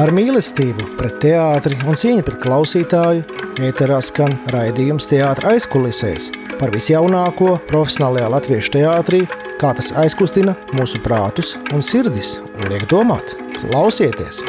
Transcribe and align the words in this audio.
Ar 0.00 0.08
mīlestību 0.16 0.94
pret 0.96 1.18
teātri 1.20 1.76
un 1.84 1.98
cieņu 1.98 2.22
pret 2.24 2.38
klausītāju 2.40 3.40
ēterā 3.66 3.98
skan 4.00 4.32
raidījums 4.48 5.10
teātris 5.10 5.50
aizkulisēs 5.50 6.30
par 6.56 6.72
visjaunāko 6.72 7.58
profesionālajā 7.68 8.30
latviešu 8.32 8.72
teātrī, 8.78 9.20
kā 9.60 9.74
tas 9.76 9.92
aizkustina 10.00 10.56
mūsu 10.72 11.02
prātus 11.04 11.52
un 11.74 11.84
sirdis 11.84 12.38
un 12.54 12.72
liek 12.72 12.88
domāt. 12.88 13.36
Klausieties! 13.58 14.40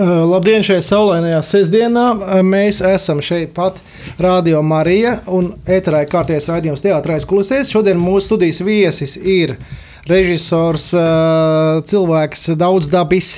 Labdien, 0.00 0.62
šajā 0.64 0.80
saulainajā 0.86 1.42
sestdienā. 1.44 2.06
Mēs 2.46 2.78
esam 2.86 3.18
šeit 3.24 3.50
pat 3.58 3.82
Radio 4.20 4.60
Marija 4.62 5.16
un 5.32 5.54
ēterā 5.64 6.02
ir 6.04 6.10
kārtējais 6.12 6.48
raidījums 6.50 6.82
teātrais 6.84 7.24
kulisēs. 7.28 7.70
Šodien 7.72 8.00
mūsu 8.00 8.34
studijas 8.34 8.60
viesis 8.66 9.16
ir 9.16 9.54
režisors, 10.08 10.90
cilvēks, 11.88 12.46
daudz 12.58 12.88
dabis, 12.92 13.28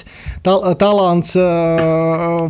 tal 0.47 0.65
talants, 0.79 1.35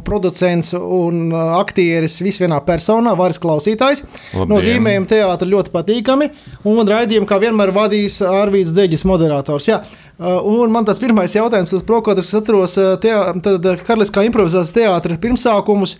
producents 0.07 0.73
un 0.77 1.33
aktieris 1.59 2.19
visvienā 2.25 2.61
personā, 2.65 3.17
varas 3.19 3.41
klausītājs. 3.43 4.05
Labdien. 4.05 4.53
Nozīmējumi 4.53 5.11
teātri 5.11 5.51
ļoti 5.53 5.75
patīkami 5.75 6.31
un 6.69 6.89
raidījumu 6.89 7.29
kā 7.29 7.41
vienmēr 7.43 7.73
vadīs 7.75 8.21
Arvīts 8.25 8.73
Deģis, 8.77 9.07
moderators. 9.09 9.69
Jā. 9.73 9.83
Un 10.23 10.71
man 10.71 10.85
tas 10.87 11.01
pirmais 11.03 11.33
jautājums, 11.35 11.73
tas 11.73 11.85
prokotas, 11.89 12.29
es 12.29 12.37
atceros 12.39 12.77
tad, 13.03 13.71
Karaliskā 13.89 14.23
improvizācijas 14.29 14.77
teātra 14.77 15.17
pirmsākumus, 15.19 15.97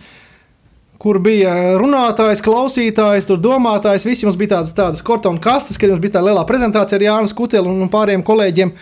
kur 1.03 1.19
bija 1.23 1.75
runātājs, 1.81 2.41
klausītājs, 2.43 3.27
tur 3.27 3.41
domātājs. 3.43 4.07
Visi 4.07 4.27
mums 4.27 4.39
bija 4.39 4.57
tādas, 4.57 4.73
tādas 4.77 5.03
kortona 5.05 5.41
kastes, 5.43 5.77
kad 5.79 5.91
mums 5.91 6.03
bija 6.03 6.17
tā 6.17 6.23
lielā 6.23 6.45
prezentācija 6.47 6.99
ar 6.99 7.07
Jānis 7.09 7.35
Kutelu 7.35 7.69
un 7.69 7.91
pārējiem 7.91 8.23
kolēģiem. 8.25 8.73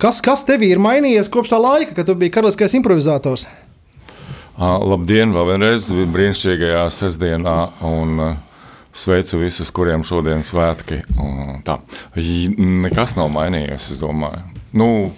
Kas, 0.00 0.18
kas 0.24 0.42
tevī 0.48 0.72
ir 0.74 0.82
mainījies 0.82 1.30
kopš 1.30 1.54
tā 1.54 1.60
laika, 1.62 1.94
kad 1.98 2.08
tu 2.08 2.16
biji 2.18 2.34
karaliskais 2.34 2.74
improvizators? 2.78 3.46
Labdien, 4.60 5.32
vēl 5.32 5.54
vienreiz 5.54 5.88
brīnišķīgajā 5.92 6.84
sestdienā. 6.92 7.56
Un, 7.86 8.22
Sveicu 8.90 9.38
visus, 9.38 9.70
kuriem 9.70 10.02
šodien 10.02 10.40
svētki. 10.42 10.96
un 11.22 11.60
tā. 11.62 11.76
Nekas 12.58 13.14
nav 13.14 13.28
mainījies, 13.30 13.92
es 13.92 14.00
domāju. 14.02 14.42
Nu, 14.74 15.12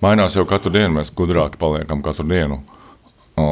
mainās 0.00 0.36
jau 0.38 0.46
katru 0.48 0.72
dienu, 0.72 0.94
mēs 0.96 1.12
gudrāki 1.12 1.60
paliekam 1.60 2.00
katru 2.02 2.24
dienu. 2.30 2.62
O, 3.40 3.46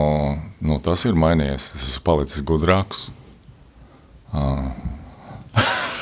nu, 0.60 0.78
tas 0.84 1.04
ir 1.08 1.16
mainījies. 1.16 1.70
Es 1.76 1.88
esmu 1.92 2.04
palicis 2.04 2.44
gudrāks. 2.46 3.08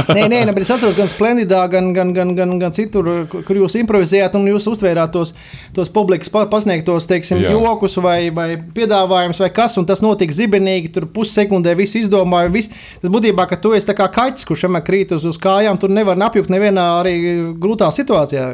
Nē, 0.08 0.28
nē, 0.30 0.44
ne, 0.46 0.52
bet 0.54 0.62
es 0.62 0.70
atceros, 0.70 0.94
gan 0.96 1.08
Splendidā, 1.10 1.64
gan, 1.72 1.88
gan, 1.96 2.12
gan, 2.14 2.30
gan, 2.36 2.52
gan 2.60 2.74
citur, 2.76 3.08
kur 3.28 3.58
jūs 3.58 3.74
improvizējāt 3.80 4.36
un 4.38 4.44
jūs 4.46 4.68
uztvērāt 4.70 5.10
tos, 5.12 5.32
tos 5.74 5.90
publikas 5.92 6.30
pa- 6.32 6.44
pasniegtos 6.50 7.08
teiksim, 7.10 7.40
Jā. 7.42 7.50
jokus 7.56 7.96
vai, 8.04 8.28
vai 8.34 8.52
piedāvājumus, 8.76 9.40
vai 9.42 9.48
kas, 9.56 9.74
un 9.80 9.88
tas 9.88 10.02
notika 10.04 10.36
zibenīgi, 10.36 10.92
tur 10.94 11.08
pussekundē 11.12 11.74
visu 11.80 11.98
izdomāju. 12.02 12.52
Viss. 12.54 12.70
Tas 13.02 13.10
būtībā, 13.12 13.48
ka 13.50 13.58
tu 13.60 13.74
esi 13.76 13.90
kā 13.98 14.06
kaķis, 14.14 14.46
kurš 14.48 14.68
vienmēr 14.68 14.86
krīt 14.86 15.16
uz, 15.16 15.26
uz 15.28 15.40
kājām, 15.42 15.80
tur 15.82 15.90
nevar 15.92 16.20
apjukt 16.28 16.52
nevienā 16.54 16.86
arī 17.00 17.16
grūtā 17.58 17.90
situācijā 17.98 18.46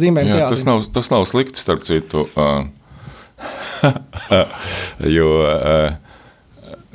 zīmēm. 0.00 0.34
Jā, 0.34 0.50
tas, 0.50 0.66
nav, 0.66 0.82
tas 0.90 1.12
nav 1.14 1.22
slikti, 1.30 1.62
starp 1.62 1.86
citu. 1.86 2.26
ā. 2.34 2.50
jo, 5.16 5.30
ā, 5.46 5.76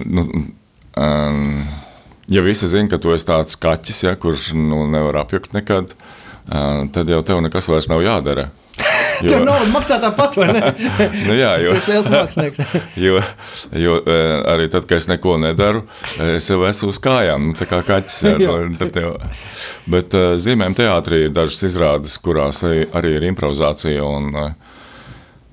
nu, 0.06 0.26
um, 0.98 1.64
ja 2.28 2.44
visi 2.46 2.68
zina, 2.72 2.90
ka 2.92 3.00
tu 3.02 3.14
esi 3.16 3.30
tāds 3.30 3.58
kaķis, 3.62 4.04
ja, 4.08 4.16
kurš 4.20 4.52
nu, 4.58 4.86
nevar 4.92 5.24
apjukt 5.26 5.56
nekad, 5.58 5.96
ā, 6.50 6.86
tad 6.96 7.10
jau 7.12 7.24
tev 7.26 7.42
nekas 7.46 7.70
vairs 7.72 7.90
nav 7.92 8.06
jādara. 8.06 8.50
Tur 9.24 9.46
nauda 9.46 9.68
maksā 9.72 9.98
tāpat, 10.04 10.36
vai 10.36 10.50
ne? 10.52 10.62
Nu, 11.30 11.36
jā, 11.38 11.54
jo, 11.64 11.72
Tas 11.76 11.88
ir 11.88 11.94
liels 11.94 12.10
mākslinieks. 12.12 12.74
jo, 13.00 13.22
jo 13.80 13.96
arī 14.52 14.68
tad, 14.72 14.88
kad 14.90 15.00
es 15.00 15.08
neko 15.08 15.38
nedaru, 15.40 15.86
es 16.36 16.50
jau 16.52 16.60
esmu 16.68 16.92
uz 16.92 17.00
kājām, 17.04 17.50
nu, 17.50 17.56
tā 17.56 17.68
kā 17.70 17.80
kaķis. 17.88 18.18
Jā. 18.28 18.58
nu, 18.76 18.90
jau. 18.92 19.14
Bet 19.92 20.16
zīmēm 20.44 20.76
teātrī 20.78 21.26
ir 21.30 21.36
dažas 21.36 21.64
izrādes, 21.70 22.18
kurās 22.20 22.64
arī 22.68 22.84
arī 22.96 23.16
ir 23.20 23.30
improvizācija. 23.32 24.04
Un, 24.04 24.32
uh, 24.36 24.75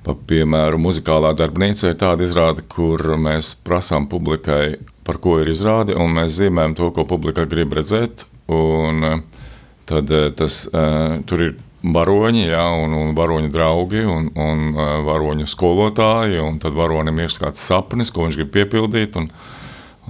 Pa, 0.02 0.16
piemēram, 0.18 0.82
muzikālā 0.82 1.30
darbnīca 1.38 1.92
ir 1.92 1.98
tāda 2.00 2.24
izrāde, 2.26 2.64
kur 2.66 3.04
mēs 3.22 3.52
prasām 3.62 4.08
publikai, 4.10 4.80
par 5.06 5.20
ko 5.22 5.36
ir 5.38 5.50
izrāde, 5.52 5.94
un 5.94 6.16
mēs 6.16 6.40
zīmējam 6.40 6.74
to, 6.78 6.88
ko 6.94 7.04
publika 7.06 7.44
grib 7.46 7.74
redzēt. 7.78 8.24
Un, 8.50 9.04
eh, 9.06 9.44
tad 9.86 10.10
eh, 10.10 10.30
tas, 10.34 10.64
eh, 10.66 11.20
tur 11.26 11.44
ir 11.46 11.54
varoņi, 11.82 12.44
ja, 12.50 12.64
un, 12.82 12.94
un 12.98 13.14
varoņu 13.14 13.50
draugi, 13.54 14.02
un, 14.06 14.28
un 14.38 14.74
varoņu 15.06 15.46
skolotāji, 15.50 16.38
un 16.42 16.58
tad 16.62 16.74
varonim 16.78 17.18
ir 17.22 17.34
kāds 17.42 17.62
sapnis, 17.62 18.10
ko 18.10 18.26
viņš 18.26 18.38
grib 18.38 18.52
piepildīt. 18.54 19.18
Un, 19.18 19.30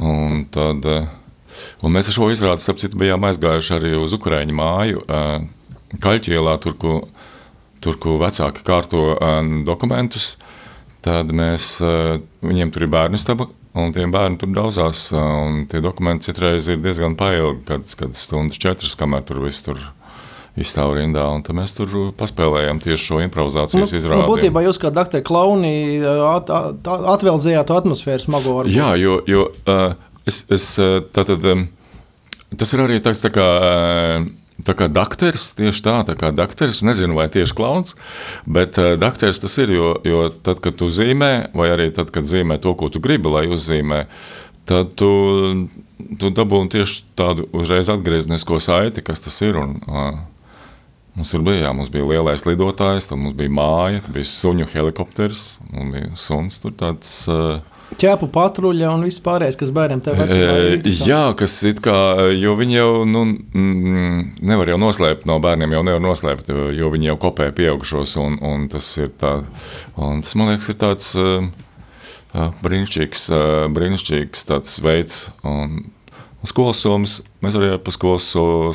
un 0.01 0.45
tad, 0.53 0.89
un 1.81 1.93
mēs 1.93 2.09
ar 2.09 2.17
šo 2.17 2.29
izrādi, 2.33 2.65
starp 2.65 2.81
citu, 2.81 3.01
bijām 3.01 3.25
aizgājuši 3.29 3.77
arī 3.79 3.95
uz 4.01 4.17
Ukraiņu 4.17 4.57
māju, 4.57 5.05
Kaļķielā, 6.01 6.57
tur, 6.61 6.77
kur 6.81 7.01
tur, 7.83 7.99
kur 8.01 8.21
vecāki 8.23 8.65
kārto 8.67 9.13
um, 9.17 9.63
dokumentus, 9.69 10.37
tad 11.05 11.33
mēs, 11.35 11.75
uh, 11.85 12.21
viņiem 12.45 12.73
tur 12.75 12.87
ir 12.87 12.93
bērnu 12.93 13.21
staba, 13.21 13.49
un 13.79 13.95
tie 13.95 14.07
bērni 14.11 14.39
tur 14.41 14.53
daudzās, 14.55 15.09
uh, 15.15 15.25
un 15.47 15.65
tie 15.71 15.83
dokumenti 15.85 16.31
citreiz 16.31 16.71
ir 16.71 16.83
diezgan 16.85 17.17
pailgi, 17.19 17.65
kad, 17.69 17.89
kad 17.99 18.15
stundas 18.19 18.63
četras, 18.63 18.97
kamēr 18.99 19.27
tur 19.29 19.43
viss 19.45 19.67
tur 19.67 19.81
izstāv 20.59 20.93
rindā, 20.99 21.25
tad 21.47 21.57
mēs 21.57 21.73
tur 21.77 22.13
paspēlējām 22.19 22.81
tieši 22.85 23.07
šo 23.07 23.21
improvizācijas 23.25 23.95
nu, 23.95 24.01
izrādi. 24.01 24.21
Nu, 24.21 24.29
būtībā 24.29 24.63
jūs 24.67 24.79
kā 24.81 24.91
doktori 24.93 25.25
klauni 25.25 26.03
at, 26.05 26.53
at, 26.53 26.91
atveldzējāt 27.15 27.71
to 27.71 27.79
atmosfēru 27.81 28.27
smago. 28.27 28.59
varbūt. 28.59 28.77
Jā, 28.77 28.91
jo, 29.01 29.17
jo 29.29 29.47
uh, 29.49 29.95
es, 30.29 30.43
es 30.53 30.69
uh, 30.83 30.99
tātad, 31.17 31.47
um, 31.49 31.65
tas 32.61 32.77
ir 32.77 32.85
arī 32.85 33.01
tāds 33.05 33.25
tā 33.25 33.33
kā. 33.33 33.49
Tā 34.63 34.75
kā 34.79 34.87
dakteris, 34.87 35.53
tieši 35.59 35.83
tā, 35.83 35.97
tā 36.07 36.15
kā 36.19 36.31
dakteris, 36.35 36.85
nezinu, 36.87 37.17
vai 37.19 37.27
tieši 37.33 37.57
klauns, 37.59 37.97
bet 38.47 38.79
uh, 38.79 38.95
dakteris 39.01 39.43
tas 39.43 39.57
ir, 39.59 39.73
jo, 39.75 39.89
jo 40.07 40.29
tad, 40.31 40.61
kad 40.63 40.77
tu 40.79 40.87
zīmē, 40.93 41.51
vai 41.59 41.73
arī 41.75 41.89
tad, 41.95 42.13
kad 42.15 42.27
zīmē 42.29 42.61
to, 42.63 42.77
ko 42.79 42.91
tu 42.93 43.03
gribi, 43.03 43.33
lai 43.33 43.49
uzzīmē, 43.51 44.05
tad 44.71 44.95
tu, 44.99 45.11
tu 46.21 46.31
dabūni 46.31 46.71
tieši 46.77 47.01
tādu 47.19 47.49
uzreiz 47.59 47.91
atgrieznisko 47.91 48.61
saiti, 48.63 49.03
kas 49.03 49.25
tas 49.25 49.41
ir. 49.43 49.59
Un, 49.59 49.81
uh, 49.91 50.23
mums 51.19 51.35
tur 51.35 51.43
bija, 51.49 51.65
jā, 51.67 51.75
mums 51.75 51.91
bija 51.91 52.07
lielais 52.13 52.47
lidotājs, 52.47 53.11
tad 53.11 53.19
mums 53.19 53.35
bija 53.39 53.51
māja, 53.59 54.05
tad 54.07 54.15
bija 54.15 54.31
suņu 54.31 54.71
helikopters, 54.77 55.57
un 55.75 55.91
bija 55.97 56.15
suns 56.15 56.63
tur 56.63 56.79
tāds. 56.79 57.17
Uh, 57.31 57.59
ķēpu 58.01 58.29
patruļa 58.33 58.91
un 58.95 59.05
viss 59.07 59.21
pārējais, 59.25 59.59
kas 59.61 59.73
bērniem 59.75 60.01
te 60.05 60.15
vecumā 60.17 60.55
ir. 60.73 60.87
Jā, 61.09 61.23
kas 61.39 61.55
it 61.69 61.81
kā, 61.85 61.95
jo 62.39 62.55
viņi 62.59 62.77
jau 62.79 62.91
nu, 63.09 63.25
nevar 64.41 64.73
jau 64.73 64.79
noslēpt 64.81 65.27
no 65.29 65.37
bērniem, 65.43 65.75
jau 65.77 65.83
nevar 65.87 66.03
noslēpt, 66.05 66.49
jo- 66.77 66.93
viņi 66.93 67.11
jau 67.13 67.17
kopē 67.27 67.51
pieaugušos, 67.57 68.17
un, 68.23 68.39
un 68.43 68.69
tas 68.73 68.89
ir 69.03 69.11
tā, 69.21 69.35
un 69.97 70.23
tas, 70.25 70.35
man 70.39 70.53
liekas, 70.53 70.71
ir 70.73 70.79
tāds 70.81 71.11
brīnišķīgs, 72.63 73.27
brīnišķīgs 73.77 74.47
tāds 74.49 74.79
veids, 74.85 75.27
un, 75.45 75.83
un 76.41 76.49
skolas 76.51 76.81
somas, 76.85 77.19
mēs 77.43 77.57
arī 77.59 77.73
pa 77.83 77.91
skolas, 77.95 78.29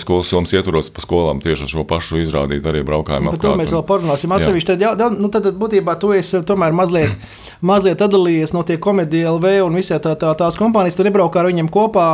skolas 0.04 0.28
somas 0.32 0.54
ietvaros 0.54 0.90
pa 0.94 1.04
skolām 1.04 1.40
tieši 1.44 1.66
ar 1.66 1.72
šo 1.72 1.84
pašu 1.88 2.20
izrādīt, 2.22 2.66
arī 2.68 2.84
braukājām 2.88 3.30
Par 3.32 3.40
to 3.42 3.54
mēs 3.60 3.72
vēl 3.74 3.82
un- 3.84 3.88
parunāsim. 3.90 4.34
Atsevišķi, 4.38 4.68
tad, 4.74 4.84
jā, 4.84 5.10
nu, 5.18 5.30
tad, 5.34 5.48
būtībā 5.58 5.96
tu 6.02 6.12
esi 6.16 6.42
tomēr 6.48 6.76
mazliet, 6.76 7.14
mazliet 7.62 8.02
atdalījies 8.04 8.54
no 8.54 8.64
tie 8.68 8.78
komēdija 8.78 9.32
LV 9.38 9.54
un 9.66 9.78
visā 9.80 9.98
tā, 10.04 10.14
tā, 10.20 10.34
tās 10.38 10.60
kompānijas. 10.60 10.98
Tu 11.00 11.06
nebraukā 11.08 11.42
ar 11.42 11.50
viņiem 11.50 11.70
kopā, 11.74 12.08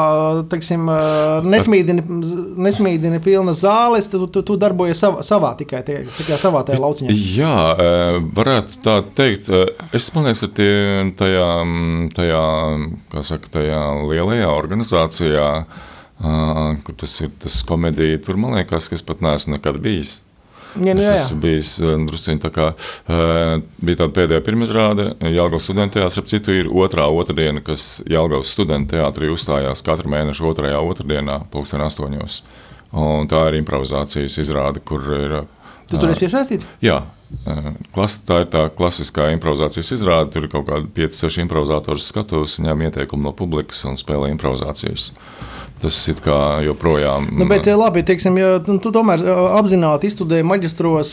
teiksim, 0.52 0.86
nesmīdini, 1.50 2.04
nesmīdini 2.68 3.20
pilnas 3.24 3.64
zāles, 3.66 4.10
tu, 4.12 4.26
tu, 4.28 4.44
tu 4.46 4.58
darbojies 4.62 5.02
savā, 5.04 5.24
savā 5.26 5.54
tikai, 5.60 5.82
tie, 5.88 6.02
tikai 6.18 6.38
savā 6.42 6.64
tajā 6.68 6.80
lauciņā. 6.84 7.18
Jā, 7.38 7.56
varētu 8.38 8.80
tā 8.86 9.00
teikt. 9.18 9.50
Es 9.94 10.10
domāju, 10.14 10.38
ka 10.44 10.52
tie, 10.60 10.74
tajā, 11.20 11.48
tajā, 12.16 12.44
kā 13.14 13.24
saka, 13.26 13.52
tajā 13.58 13.82
lielajā 14.10 14.50
organizācijā, 14.54 15.48
ah, 16.20 16.76
kur 16.86 16.96
tas 17.00 17.16
ir 17.24 17.34
tas 17.42 17.62
komēdija, 17.68 18.22
tur 18.26 18.38
man 18.42 18.58
liekas, 18.60 18.90
ka 18.90 19.00
es 19.00 19.06
pat 19.06 19.24
neesmu 19.26 19.58
nekad 19.58 19.82
bijis. 19.84 20.22
Jā, 20.74 20.96
nu, 20.98 21.04
Es 21.04 21.06
jā, 21.06 21.14
jā. 21.14 21.22
esmu 21.22 21.40
bijis 21.44 21.72
eh, 21.84 21.96
druskuļi 22.08 22.42
tā 22.42 22.50
kā 22.54 22.68
eh, 22.74 23.62
bija 23.78 24.00
tāda 24.02 24.14
pēdējā 24.16 24.44
pirmizrāde. 24.46 25.08
Jālgaus 25.30 25.68
studentā 25.68 26.02
teātrī, 26.02 26.22
ap 26.24 26.30
citu, 26.32 26.56
ir 26.58 26.70
otrā 26.70 27.06
otrdiena, 27.14 27.62
kas 27.66 28.02
Jālgaus 28.10 28.54
studentā 28.56 28.98
teātrī 28.98 29.30
uzstājās 29.34 29.86
katru 29.86 30.10
mēnešu 30.14 30.50
otrajā 30.50 30.80
otrdienā, 30.82 31.44
pulksten 31.54 31.84
astoņos. 31.86 32.42
Un 32.94 33.30
tā 33.30 33.48
ir 33.50 33.60
improvizācijas 33.62 34.40
izrāde, 34.42 34.82
kur 34.86 35.06
ir. 35.18 35.44
Eh, 35.94 36.00
Tu 36.00 36.06
tur 36.06 36.16
esi 36.16 36.28
iesaistīts? 36.28 36.70
Jā, 36.84 37.02
Klas, 37.94 38.20
tā 38.28 38.44
ir 38.44 38.50
tā 38.54 38.68
klasiskā 38.74 39.32
improvizācijas 39.34 39.92
izrāde. 39.98 40.32
Tur 40.34 40.46
ir 40.46 40.52
kaut 40.54 40.68
kādi 40.70 40.90
5-6 40.96 41.42
improvizatori 41.44 42.04
skatos, 42.04 42.60
ņem 42.64 42.88
ieteikumu 42.88 43.28
no 43.28 43.34
publikas 43.36 43.84
un 43.90 43.98
spēlē 44.00 44.30
improvizācijas. 44.34 45.12
Tas 45.84 45.98
ir 46.08 46.20
kā 46.24 46.38
joprojām. 46.64 47.26
Nu, 47.36 47.48
bet, 47.50 47.68
labi, 47.76 48.06
teiksim, 48.08 48.38
ja 48.40 48.54
nu, 48.64 48.78
tu 48.80 48.94
tomēr 48.96 49.26
apzināti 49.58 50.08
izstudēji 50.08 50.46
maģistros 50.48 51.12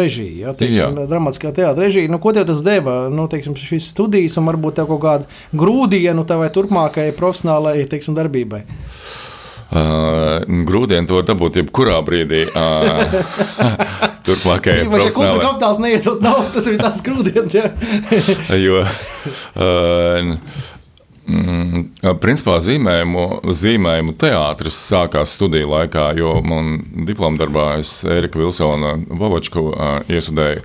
režiju, 0.00 0.40
ja, 0.40 0.54
teiksim, 0.58 0.98
dramatiskā 1.10 1.52
teātra 1.54 1.84
režiju. 1.84 2.10
Nu, 2.10 2.18
ko 2.22 2.32
tev 2.34 2.48
tas 2.48 2.64
deva? 2.66 3.04
Nu, 3.12 3.28
teiksim, 3.30 3.54
šīs 3.54 3.92
studijas 3.92 4.40
un 4.40 4.48
varbūt 4.50 4.80
tev 4.80 4.90
kaut 4.90 5.04
kādu 5.04 5.60
grūdienu 5.60 6.26
tavai 6.26 6.50
turpmākajai 6.56 7.14
profesionālajai 7.20 7.86
teiksim, 7.92 8.18
darbībai. 8.18 8.64
Uh, 9.70 10.40
grūdienu 10.66 11.06
to 11.06 11.20
dabūt 11.22 11.60
jebkurā 11.60 12.00
brīdī. 12.02 12.42
Uh, 12.50 13.04
turpmākajai 14.26 14.84
ja 14.84 14.88
profesionālajai. 14.90 15.36
Ja 15.36 15.44
kapitāls 15.44 15.80
neiedod 15.82 16.24
naudu, 16.24 16.50
tad 16.56 16.68
ir 16.70 16.80
tāds 16.80 17.04
grūdienis. 17.06 17.56
Ja? 17.56 17.70
jo, 18.66 18.82
uh, 18.82 20.32
mm, 21.30 21.84
principā 22.22 22.58
zīmējumu, 22.64 23.26
zīmējumu 23.62 24.16
teātris 24.20 24.78
sākās 24.90 25.36
studiju 25.38 25.70
laikā, 25.74 26.10
jo 26.18 26.38
man 26.46 26.78
diploma 27.08 27.40
darbā 27.40 27.68
es 27.80 28.00
Erika 28.08 28.40
Vilsona 28.40 28.96
Vovočku 29.08 29.68
uh, 29.70 29.92
iesudēju. 30.10 30.64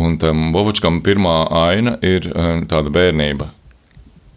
Un 0.00 0.20
tam 0.22 0.52
Vovočkam 0.54 1.00
pirmā 1.02 1.40
aina 1.64 1.96
ir 2.06 2.30
uh, 2.30 2.60
tāda 2.70 2.94
bērnība. 2.94 3.50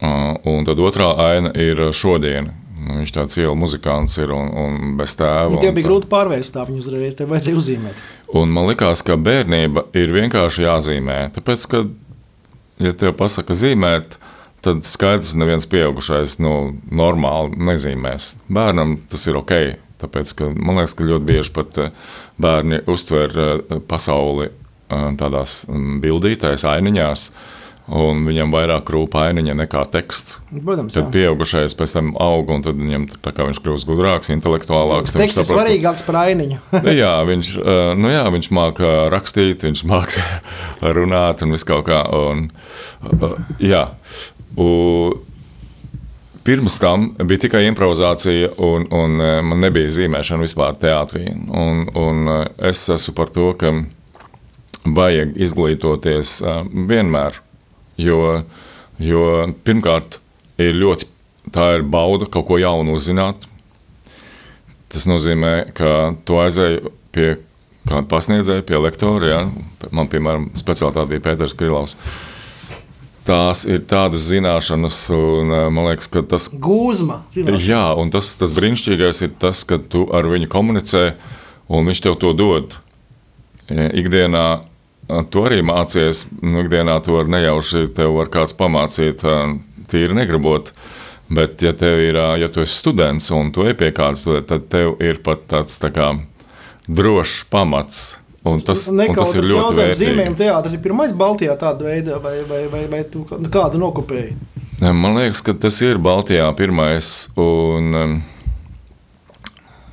Uh, 0.04 0.34
un 0.50 0.66
tad 0.66 0.82
otrā 0.82 1.12
aina 1.30 1.54
ir 1.54 1.78
šodiena, 1.94 2.50
viņš 2.88 3.12
tāds 3.14 3.38
ielu 3.40 3.54
muzikants 3.58 4.16
ir 4.20 4.32
un, 4.34 4.50
un 4.50 4.94
bez 4.98 5.16
tēva. 5.18 5.52
Viņam 5.54 5.76
bija 5.76 5.86
tā. 5.86 5.88
grūti 5.90 6.10
pārvērst 6.12 6.54
tā 6.56 6.66
viņu 6.68 6.82
uzreiz, 6.84 7.16
tev 7.18 7.32
vajadzēja 7.32 7.60
uzzīmēt. 7.60 8.02
Un 8.34 8.52
man 8.54 8.68
likās, 8.70 9.04
ka 9.06 9.16
bērnība 9.20 9.86
ir 9.96 10.14
vienkārši 10.14 10.66
jāzīmē. 10.66 11.18
Tāpēc, 11.36 11.66
ka, 11.70 11.84
ja 12.82 12.94
tev 12.98 13.14
pasaka 13.18 13.56
zīmēt, 13.56 14.18
tad 14.64 14.84
skaidrs, 14.88 15.34
ka 15.34 15.42
neviens 15.42 15.68
pieaugušais 15.70 16.38
nu, 16.42 16.54
normāli 16.90 17.58
nezīmēs. 17.70 18.34
Bērnam 18.52 18.98
tas 19.10 19.26
ir 19.30 19.40
ok. 19.40 19.56
Tāpēc, 20.04 20.36
ka, 20.38 20.50
man 20.52 20.80
liekas, 20.80 20.96
ka 20.98 21.06
ļoti 21.08 21.28
bieži 21.28 21.52
pat 21.54 21.80
eh, 21.80 21.92
bērni 22.42 22.82
uztver 22.90 23.36
eh, 23.40 23.76
pasauli 23.88 24.50
eh, 24.50 25.10
tādās 25.20 25.62
mm, 25.70 26.00
bildītēs, 26.04 26.66
ainiņās 26.68 27.28
un 27.92 28.22
viņam 28.24 28.52
vairāk 28.54 28.88
rūp 28.94 29.16
ainiņa 29.20 29.56
nekā 29.58 29.82
teksts. 29.92 30.38
Protams, 30.54 30.94
tad 30.96 31.10
pieaugušais 31.12 31.76
pēc 31.76 31.96
tam 31.98 32.14
aug, 32.22 32.48
un 32.54 32.64
tad 32.64 32.78
viņam 32.80 33.06
tā 33.24 33.34
kā 33.36 33.44
viņš 33.48 33.60
kļūst 33.64 33.88
gudrāks, 33.88 34.32
intelektuālāks. 34.32 35.16
Teksts 35.18 35.42
ir 35.42 35.48
svarīgāks 35.50 36.06
par 36.06 36.22
ainiņu. 36.24 36.60
jā, 37.02 37.12
viņš, 37.28 37.52
nu 38.00 38.14
jā, 38.14 38.24
viņš 38.36 38.50
māca 38.56 38.94
rakstīt, 39.12 39.66
viņš 39.68 39.84
māca 39.90 40.24
runāt 40.96 41.44
un 41.44 41.54
visu 41.56 41.68
kaut 41.74 41.86
kā. 41.90 42.00
Un, 42.24 42.48
jā, 43.60 43.86
un, 44.56 45.22
Pirms 46.44 46.74
tam 46.76 47.06
bija 47.24 47.40
tikai 47.46 47.62
improvizācija, 47.70 48.50
un, 48.60 48.82
un 48.92 49.14
man 49.48 49.62
nebija 49.64 49.88
zīmēšana 49.88 50.44
vispār 50.44 50.74
teātrī. 50.76 51.30
Un, 51.32 51.86
un 51.96 52.28
es 52.60 52.82
esmu 52.92 53.14
par 53.16 53.32
to, 53.32 53.46
ka 53.56 53.72
vajag 54.84 55.32
izglītoties 55.40 56.34
vienmēr 56.90 57.40
Jo, 58.00 58.42
jo 58.98 59.24
pirmkārt, 59.66 60.18
ir 60.58 60.74
ļoti 60.78 61.10
tā 61.54 61.74
ir 61.78 61.84
bauda 61.86 62.28
kaut 62.30 62.48
ko 62.48 62.58
jaunu 62.60 62.96
uzzināt. 62.98 63.46
Tas 64.92 65.08
nozīmē, 65.10 65.74
ka 65.74 66.14
tu 66.26 66.38
aizēji 66.38 66.92
pie 67.14 67.28
kāda 67.88 68.06
pasniedzēja, 68.10 68.64
pie 68.66 68.78
lektora. 68.80 69.30
Ja? 69.30 69.40
Man, 69.90 70.08
piemēram, 70.10 70.50
speciālitāte 70.58 71.10
bija 71.10 71.24
Pēters 71.28 71.56
Krilovs. 71.58 71.96
Tās 73.24 73.62
ir 73.64 73.86
tādas 73.88 74.26
zināšanas, 74.28 74.98
un 75.16 75.52
eh, 75.56 75.66
man 75.72 75.88
liekas, 75.88 76.10
ka 76.12 76.20
tas 76.28 76.50
ir 76.52 76.60
gūzma. 76.64 77.22
Zināšana. 77.32 77.62
Jā, 77.64 77.84
un 77.96 78.12
tas, 78.12 78.34
tas 78.36 78.52
brīnišķīgais 78.52 79.22
ir 79.24 79.32
tas, 79.40 79.62
ka 79.64 79.78
tu 79.80 80.04
ar 80.12 80.28
viņu 80.28 80.50
komunicē, 80.52 81.04
un 81.72 81.88
viņš 81.88 82.02
tev 82.04 82.18
to 82.20 82.34
dod. 82.36 82.76
Ikdienā 83.72 84.44
Tu 85.04 85.44
arī 85.44 85.60
mācies, 85.66 86.24
nu, 86.40 86.62
ikdienā 86.64 86.96
to 87.04 87.18
var 87.18 87.28
nejauši, 87.28 87.88
tev 87.96 88.14
var 88.16 88.30
kāds 88.32 88.56
pamācīt, 88.56 89.24
tīri 89.90 90.16
negribot. 90.16 90.72
Bet, 91.34 91.60
ja 91.64 91.72
tev 91.76 92.00
ir, 92.04 92.18
ja 92.40 92.48
tu 92.52 92.62
esi 92.64 92.76
students 92.76 93.30
un 93.32 93.50
tu 93.52 93.64
ej 93.68 93.76
pie 93.80 93.90
kādas, 93.96 94.26
tad 94.48 94.68
tev 94.72 94.98
ir 95.04 95.20
pat 95.24 95.46
tāds 95.50 95.80
tā 95.80 95.90
kā 95.92 96.12
drošs 96.88 97.44
pamats. 97.52 98.02
Un 98.44 98.60
tas, 98.60 98.88
un 98.92 99.16
tas 99.16 99.30
ir 99.32 99.46
ļoti 99.48 99.76
vērtīgi. 99.78 100.00
Zīmējuma 100.02 100.36
teātris 100.36 100.74
ir 100.76 100.82
pirmais 100.84 101.14
Baltijā 101.16 101.54
tāda 101.56 101.86
veida, 101.88 102.18
vai, 102.20 102.34
vai, 102.48 102.66
vai, 102.68 102.82
vai 102.92 103.00
tu 103.08 103.24
kādu 103.24 103.80
nokopēji? 103.80 104.34
Man 104.84 105.16
liekas, 105.16 105.40
ka 105.46 105.54
tas 105.56 105.78
ir 105.84 106.00
Baltijā 106.02 106.50
pirmais. 106.58 107.30
Un, 107.40 108.20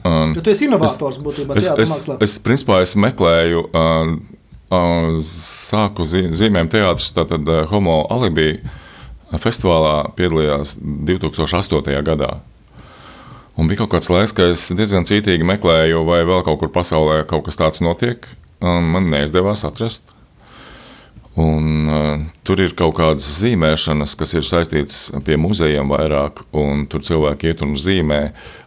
un, 0.04 0.36
ja 0.36 0.44
tu 0.44 0.52
esi 0.52 0.68
inovators 0.68 1.22
būtībā 1.24 1.56
es, 1.56 1.72
es, 1.72 1.96
es, 1.96 2.12
es, 2.28 2.36
principā, 2.44 2.82
es 2.84 2.98
meklēju 3.00 3.64
uh, 3.70 4.12
sāku 4.72 6.06
zīmēm 6.08 6.70
teātris, 6.72 7.12
tātad 7.16 7.48
Homo 7.72 8.06
Alibi 8.12 8.62
festivālā 9.40 10.12
piedalījās 10.16 10.78
2008. 10.82 11.98
gadā. 12.08 12.40
Un 13.60 13.68
bija 13.68 13.84
kaut 13.84 13.92
kāds 13.96 14.10
laiks, 14.12 14.34
kad 14.36 14.54
es 14.54 14.70
diezgan 14.72 15.06
cītīgi 15.08 15.46
meklēju, 15.48 16.06
vai 16.08 16.24
vēl 16.28 16.44
kaut 16.48 16.62
kur 16.62 16.72
pasaulē 16.72 17.22
kaut 17.28 17.46
kas 17.48 17.60
tāds 17.60 17.84
notiek. 17.84 18.26
Man 18.62 19.10
neizdevās 19.12 19.66
atrast. 19.68 20.14
Un, 21.40 21.68
uh, 21.88 22.24
tur 22.44 22.60
ir 22.60 22.74
kaut 22.76 22.98
kādas 22.98 23.24
zīmēšanas, 23.40 24.18
kas 24.20 24.34
ir 24.36 24.48
saistītas 24.48 24.98
pie 25.24 25.38
muzejiem 25.40 25.88
vairāk, 25.92 26.44
un 26.52 26.84
tur 26.92 27.04
cilvēki 27.08 27.52
iet 27.52 27.64
un 27.64 27.78
zīmē. 27.80 28.20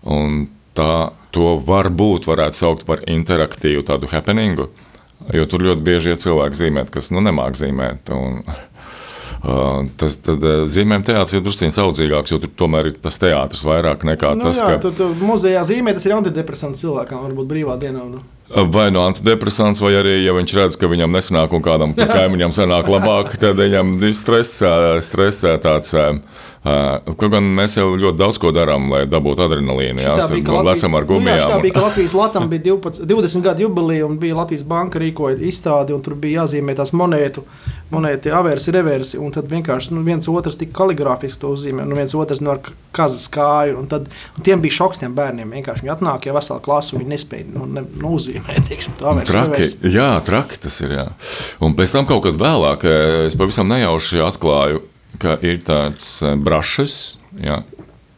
Un 0.08 0.46
tā, 0.76 1.12
to 1.36 1.58
varbūt 1.60 2.28
varētu 2.30 2.60
saukt 2.60 2.86
par 2.88 3.04
interaktīvu 3.04 3.84
tādu 3.84 4.08
happeningu. 4.12 4.70
Uh, 4.70 4.83
Jo 5.32 5.48
tur 5.48 5.64
ļoti 5.64 5.84
bieži 5.84 6.12
ir 6.12 6.20
cilvēki 6.20 6.58
zīmēt, 6.58 6.92
kas 6.92 7.08
nu, 7.14 7.22
nemāk 7.24 7.56
zīmēt. 7.56 8.10
Un, 8.12 8.42
uh, 8.44 9.86
tas 10.00 10.18
tad, 10.20 10.44
uh, 10.44 10.66
zīmēm 10.68 11.06
teātris 11.06 11.38
ir 11.38 11.44
drusku 11.46 11.70
saudzīgāks, 11.72 12.34
jo 12.34 12.40
tur 12.42 12.52
tomēr 12.64 12.90
ir 12.92 13.00
tas 13.00 13.16
teātris 13.22 13.64
vairāk 13.64 14.04
nekā 14.04 14.34
nu, 14.36 14.50
tas, 14.50 14.60
jā, 14.60 14.74
ka. 14.74 14.82
Tur, 14.84 14.96
tur 14.98 15.16
muzejā 15.24 15.64
zīmē 15.64 15.96
tas 15.96 16.04
ir 16.04 16.16
antidepresants 16.18 16.84
cilvēkam, 16.84 17.24
varbūt 17.24 17.48
brīvā 17.54 17.78
dienā. 17.80 18.04
Nu. 18.04 18.24
Vai 18.70 18.90
no 18.92 19.06
antidepresants, 19.08 19.80
vai 19.80 19.94
arī, 19.96 20.18
ja 20.26 20.34
viņš 20.36 20.56
redz, 20.58 20.76
ka 20.78 20.90
viņam 20.92 21.16
nesanāk 21.16 21.54
un 21.56 21.64
kādam 21.64 21.94
kaimiņam 21.96 22.52
sanāk 22.52 22.90
labāk, 22.92 23.38
tad 23.40 23.56
viņam 23.56 23.96
ir 24.04 24.12
stresā, 24.16 24.74
stresā 25.02 25.56
tāds. 25.62 25.96
Uh, 25.96 26.42
Kaut 26.64 27.26
gan 27.28 27.44
mēs 27.58 27.74
jau 27.76 27.90
ļoti 27.92 28.16
daudz 28.16 28.38
ko 28.40 28.48
darām, 28.56 28.86
lai 28.88 29.02
dabūtu 29.04 29.44
adrenalīnu. 29.44 30.00
Jā, 30.00 30.14
tā 30.16 30.28
bija 30.30 30.62
Latvijas, 30.64 30.86
ar 30.88 31.04
gumijām. 31.10 31.26
Nu, 31.26 31.42
jā, 31.42 31.48
tā 31.50 31.58
bija, 31.60 31.82
Latvijas 31.84 32.14
Latvijas 32.16 32.46
bija 32.48 32.62
12, 32.70 33.04
20 33.10 33.44
gadu 33.44 33.66
jubileja 33.66 34.06
un 34.08 34.14
bija 34.22 34.38
Latvijas 34.38 34.64
banka 34.70 35.02
rīkoja 35.02 35.36
izstādi, 35.44 35.92
un 35.92 36.00
tur 36.04 36.16
bija 36.16 36.40
jāzīmē 36.40 36.72
tās 36.78 36.94
monētu, 36.96 37.44
monēti, 37.92 38.32
aversi, 38.32 38.72
reversi, 38.72 39.20
un 39.20 39.34
tad 39.36 39.52
vienkārši 39.52 39.92
nu, 39.92 40.06
viens 40.06 40.30
otrs 40.32 40.56
tik 40.62 40.72
kaligrāfiski 40.72 41.42
to 41.42 41.50
uzzīmē, 41.52 41.84
un 41.84 41.92
viens 41.98 42.16
otrs 42.16 42.40
no 42.40 42.54
ar 42.54 42.62
kazas 42.96 43.28
kāju, 43.34 43.76
un 43.82 43.90
tad 43.92 44.08
un 44.08 44.48
tiem 44.48 44.64
bija 44.64 44.78
šoks 44.78 45.04
tiem 45.04 45.12
bērniem. 45.18 45.52
Vienkārši 45.58 45.84
viņi 45.84 45.94
atnāk, 45.98 46.30
ja 46.30 46.38
vesela 46.38 46.64
klasa, 46.64 46.96
viņi 46.96 47.12
nespēja 47.12 47.50
nu, 47.52 47.68
ne, 47.76 47.84
nu, 48.00 48.14
uzzīmēt, 48.16 48.64
teiksim, 48.72 48.96
to 49.02 49.12
aversi, 49.12 49.36
traki, 49.36 49.52
reversi. 49.52 49.94
Jā, 49.98 50.08
traki 50.24 50.64
tas 50.64 50.80
ir, 50.80 50.96
jā. 50.96 51.06
Un 51.60 51.76
pēc 51.76 51.92
tam 51.98 52.08
kaut 52.08 52.24
kad 52.30 52.40
vēlāk 52.40 52.88
es 53.28 53.36
pavisam 53.36 53.68
nejauši 53.68 54.24
atklāju, 54.30 54.86
ka 55.22 55.36
ir 55.44 55.62
tāds 55.66 56.08
eh, 56.24 56.34
brašs, 56.40 56.98
ja, 57.42 57.62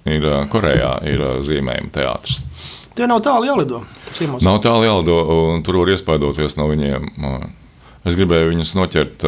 ir 0.09 0.25
eh, 0.25 0.41
Korejā, 0.53 0.93
ir 1.09 1.23
eh, 1.23 1.37
zīmējuma 1.45 1.93
teātris. 1.95 2.43
Tie 2.97 3.09
nav 3.09 3.21
tālu 3.25 3.49
jālido. 3.49 3.83
Ciemos. 4.17 4.45
Nav 4.47 4.62
tālu 4.65 4.87
jālido, 4.87 5.21
un 5.53 5.65
tur 5.67 5.83
var 5.83 5.93
iespaidoties 5.93 6.57
no 6.57 6.71
viņiem. 6.71 7.11
Es 8.07 8.15
gribēju 8.17 8.53
viņus 8.53 8.71
noķert 8.79 9.25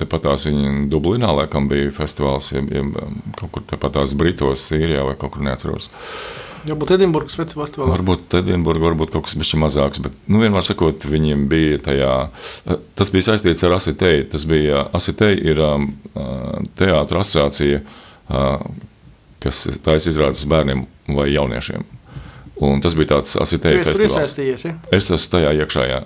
tepat 0.00 0.22
tās 0.24 0.46
viņa 0.48 0.86
Dublinā, 0.88 1.32
laikam 1.42 1.66
bija 1.68 1.90
festivāls, 1.92 2.52
ja, 2.54 2.62
ja 2.72 2.84
kaut 3.36 3.50
kur 3.52 3.66
tepat 3.68 3.98
tās 3.98 4.14
Britos, 4.16 4.62
Sīrijā 4.70 5.02
vai 5.04 5.18
kaut 5.20 5.34
kur 5.34 5.44
neatceros. 5.44 5.90
Varbūt 6.68 6.92
Edinburgas 6.96 7.38
festivālā. 7.38 7.88
Varbūt 7.88 8.36
Edinburgā, 8.42 8.90
varbūt 8.90 9.14
kaut 9.14 9.28
kas 9.28 9.36
bija 9.40 9.60
mazāks. 9.62 10.02
Bet, 10.04 10.16
nu, 10.28 10.42
vienmēr 10.42 10.66
sakot, 10.66 11.06
viņiem 11.08 11.46
bija 11.50 11.80
tajā. 11.86 12.14
Tas 12.98 13.12
bija 13.14 13.30
saistīts 13.30 13.64
ar 13.64 13.76
Asiteju. 13.78 14.26
Tas 14.34 14.44
bija 14.50 14.84
Asiteja, 14.96 15.38
ir 15.52 15.62
um, 15.64 15.88
teātris 16.80 17.22
asociācija, 17.24 17.80
uh, 18.28 18.66
kas 19.40 19.64
taisa 19.86 20.12
izrādes 20.12 20.44
bērniem 20.50 20.84
vai 21.16 21.30
jauniešiem. 21.32 21.86
Un 22.60 22.82
tas 22.84 22.92
bija 22.96 23.14
tāds 23.14 23.38
asiteja 23.40 23.80
festivāls. 23.86 24.66
Ja? 24.66 24.74
Es 24.92 25.08
esmu 25.08 25.32
tajā 25.32 25.54
iekšā. 25.62 25.84
Jā. 25.88 26.00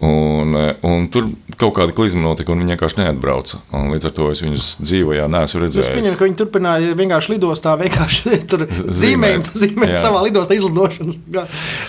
Un, 0.00 0.54
eh, 0.56 0.76
un 0.88 1.08
tur 1.12 1.26
kaut 1.60 1.74
kāda 1.76 1.92
klizma 1.92 2.22
notika, 2.24 2.54
un 2.54 2.62
viņi 2.62 2.72
vienkārši 2.72 3.02
neatbrauca. 3.02 3.58
Un 3.76 3.90
līdz 3.92 4.06
ar 4.08 4.14
to 4.16 4.28
es 4.32 4.40
viņus 4.40 4.68
dzīvojā 4.80 5.26
neesmu 5.28 5.60
Es 5.60 5.64
redzējis. 5.66 5.90
pieņemu, 5.92 6.16
ka 6.16 6.24
viņi 6.24 6.38
turpināja 6.40 6.94
vienkārši 6.96 7.34
lidostā, 7.34 7.74
vienkārši 7.82 8.38
tur 8.50 8.64
zīmēt, 8.70 9.50
zīmēt 9.60 9.98
savā 10.00 10.22
lidostā 10.24 10.56
izlidošanas. 10.56 11.20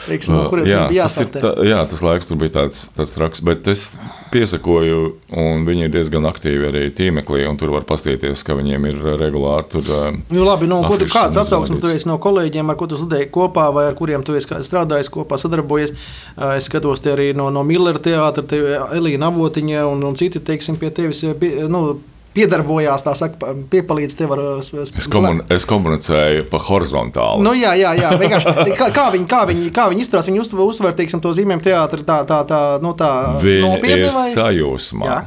Teiksim, 0.10 0.36
no 0.36 0.50
kurienes 0.52 0.74
jā, 0.74 0.82
bija 0.92 1.08
tā, 1.08 1.54
jā, 1.70 1.80
tas 1.88 2.04
laiks 2.04 2.28
tur 2.28 2.42
bija 2.42 2.58
tāds, 2.60 2.90
tāds 2.98 3.16
traks, 3.16 3.46
bet 3.48 3.72
es 3.72 3.94
piesakoju, 4.32 5.00
un 5.44 5.66
viņi 5.68 5.86
ir 5.88 5.92
diezgan 5.94 6.26
aktīvi 6.30 6.68
arī 6.70 6.84
tīmeklī, 6.98 7.44
un 7.50 7.58
tur 7.60 7.74
var 7.76 7.84
paskatīties, 7.90 8.44
ka 8.48 8.56
viņiem 8.58 8.88
ir 8.92 9.00
regulāri 9.22 9.68
tur. 9.72 9.84
eh, 9.84 10.20
Nu, 10.32 10.44
labi, 10.48 10.68
nu, 10.72 10.82
ko 10.88 10.98
tu, 10.98 11.06
kāds 11.12 11.38
atsauksmes 11.38 11.80
tu 11.80 11.88
uzrādīts. 11.88 12.06
esi 12.06 12.10
no 12.10 12.18
kolēģiem, 12.18 12.70
ar 12.70 12.76
ko 12.80 12.88
tu 12.88 12.98
studēji 13.02 13.30
kopā, 13.32 13.68
vai 13.74 13.88
ar 13.92 13.96
kuriem 14.00 14.24
tu 14.24 14.36
esi 14.40 14.48
strādājis 14.48 15.12
kopā, 15.12 15.38
sadarbojies? 15.38 15.92
Ā, 16.38 16.58
Es 16.62 16.66
skatos 16.70 17.02
te 17.02 17.12
arī 17.14 17.34
no, 17.36 17.50
no 17.50 17.64
Millera 17.64 18.00
teātra, 18.00 18.44
te 18.44 18.58
Elīna 18.96 19.28
Avotiņa 19.32 19.86
un, 19.88 20.04
un 20.04 20.16
citi, 20.16 20.40
teiksim, 20.40 20.78
pie 20.78 20.90
tevis 20.92 21.24
pie, 21.40 21.68
nu, 21.68 22.00
piedarbojās, 22.36 23.04
tā 23.06 23.14
saka, 23.18 23.36
pa- 23.42 23.54
piepalīdz 23.74 24.16
tev 24.20 24.32
ar 24.36 24.42
Es, 24.62 25.08
komun, 25.12 25.42
es 25.52 25.66
komunicēju 25.68 26.46
pa 26.52 26.62
horizontāli. 26.70 27.44
Nu, 27.44 27.52
jā, 27.58 27.74
jā, 27.80 27.92
jā 28.00 28.12
vienkārši. 28.22 28.54
Kā, 28.82 28.88
kā 28.96 29.06
viņi, 29.16 29.28
kā 29.28 29.42
viņi, 29.50 29.68
kā 29.76 29.90
viņi 29.92 30.06
izturās? 30.06 30.30
Viņi 30.32 30.44
uztver 30.46 30.96
teiksim, 30.98 31.22
to 31.24 31.34
zīmēm 31.36 31.62
teātri 31.64 32.06
tā, 32.08 32.22
tā, 32.30 32.42
tā, 32.48 32.62
nu, 32.84 32.94
tā 32.98 33.12
Viņi 33.44 33.68
nopietni. 33.68 34.08
ir 34.08 34.16
vai? 34.16 34.28
sajūsmā. 34.36 35.06
Jā. 35.12 35.20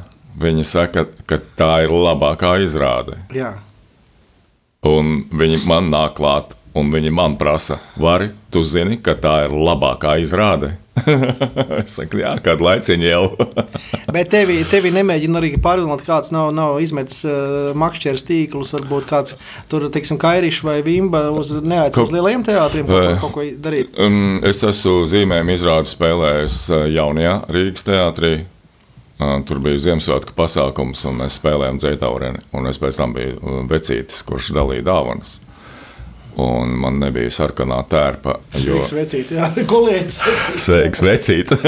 Viņi 0.45 0.65
saka, 0.67 1.05
ka 1.31 1.39
tā 1.59 1.73
ir 1.85 1.93
labākā 1.95 2.57
izrāde. 2.65 3.21
Jā. 3.37 3.53
Un 4.85 5.25
viņi 5.33 5.61
man 5.69 5.91
nāk 5.93 6.17
klāt, 6.19 6.57
un 6.77 6.91
viņi 6.93 7.13
man 7.15 7.37
prasa, 7.41 7.79
vari, 7.97 8.33
tu 8.53 8.65
zini, 8.67 8.99
ka 9.01 9.15
tā 9.15 9.45
ir 9.47 9.55
labākā 9.55 10.17
izrāde. 10.21 10.75
es 11.83 11.97
saku, 11.99 12.21
jā, 12.23 12.33
kādu 12.45 12.65
laiciņu 12.69 13.07
jau. 13.09 13.23
Bet 14.15 14.31
tevi, 14.33 14.61
tevi 14.71 14.93
nemēģina 14.95 15.41
arī 15.41 15.51
pārvilkt, 15.63 16.05
kāds 16.07 16.31
nav, 16.35 16.53
nav 16.55 16.79
izmetis 16.85 17.25
uh, 17.27 17.73
makšķeres 17.79 18.25
tīklus, 18.29 18.71
varbūt 18.77 19.09
kāds 19.11 19.37
tur, 19.71 19.89
teiksim, 19.95 20.21
kairišs 20.23 20.63
vai 20.67 20.79
vimba 20.87 21.25
uz 21.35 21.51
neaicināts 21.59 21.99
Kaut- 21.99 22.09
uz 22.11 22.15
lielajiem 22.15 22.45
teātriem 22.47 22.87
kaut, 22.89 23.07
ko- 23.09 23.21
kaut 23.27 23.35
ko 23.39 23.47
darīt. 23.67 23.95
Un 24.01 24.41
es 24.47 24.63
esmu 24.67 25.03
zīmējumu 25.11 25.57
izrādi 25.59 25.91
spēlējis 25.95 26.59
eh, 26.79 26.85
jaunajā 26.97 27.35
Rīgas 27.55 27.89
teātrī. 27.91 28.35
Uh, 29.15 29.37
Tur 29.47 29.61
bija 29.63 29.79
Ziemassvētku 29.79 30.35
pasākums, 30.35 31.05
un 31.07 31.21
mēs 31.23 31.37
spēlējām 31.39 31.77
dzētaureni. 31.79 32.41
Un 32.59 32.67
es 32.67 32.81
pēc 32.83 32.97
tam 32.99 33.13
biju 33.15 33.37
uh, 33.39 33.61
vecītis, 33.71 34.25
kurš 34.27 34.49
dalīja 34.57 34.83
dāvanas. 34.89 35.37
Un 36.43 36.75
man 36.83 36.99
nebija 36.99 37.31
sarkanā 37.31 37.79
tērpa. 37.91 38.41
Jo... 38.59 38.83
Sveiks, 38.83 38.95
vecīt, 38.97 39.35
jā, 39.37 39.51
kolēģis. 39.73 40.21
Sveiks, 40.67 41.05
vecīt! 41.07 41.55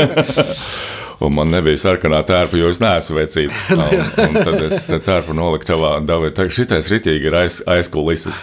Un 1.21 1.33
man 1.33 1.49
nebija 1.49 1.79
sarkanā 1.81 2.19
tērpa, 2.29 2.59
jo 2.61 2.69
es 2.69 2.81
neesmu 2.83 3.17
vecītis. 3.17 3.71
Un, 3.77 3.85
un 4.21 4.35
tad 4.37 4.61
es 4.67 4.83
tērpu 5.07 5.33
noliktavā 5.37 5.95
dabūju, 6.05 6.33
tā 6.37 6.45
šitais 6.53 6.91
ritīgi 6.93 7.31
ir 7.31 7.37
aiz, 7.41 7.63
aizkulises. 7.73 8.43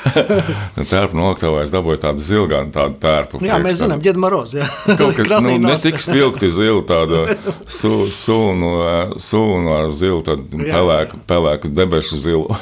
tērpu 0.90 1.18
noliktavā 1.20 1.62
es 1.64 1.74
dabūju 1.74 2.02
tādu 2.02 2.24
zilganu 2.26 2.74
tādu 2.74 2.98
tērpu. 3.04 3.44
Jā, 3.46 3.60
mēs 3.62 3.78
priekš 3.78 3.84
zinām, 3.84 4.02
ģēda 4.08 4.24
Maroz, 4.24 4.56
jā. 4.58 4.70
Kaut 4.90 5.20
kas 5.20 5.46
nu, 5.46 5.54
ne 5.62 5.76
tik 5.84 6.02
spilgti 6.02 6.50
zila, 6.54 6.82
tāda 6.90 7.38
su, 7.68 7.94
sunu, 8.14 8.74
eh, 8.88 9.14
sunu 9.22 9.78
ar 9.78 9.94
zilu, 9.94 10.24
Jā. 10.24 10.74
pelēku, 10.74 11.22
pelēku 11.30 11.74
debešu 11.78 12.22
zilu. 12.26 12.58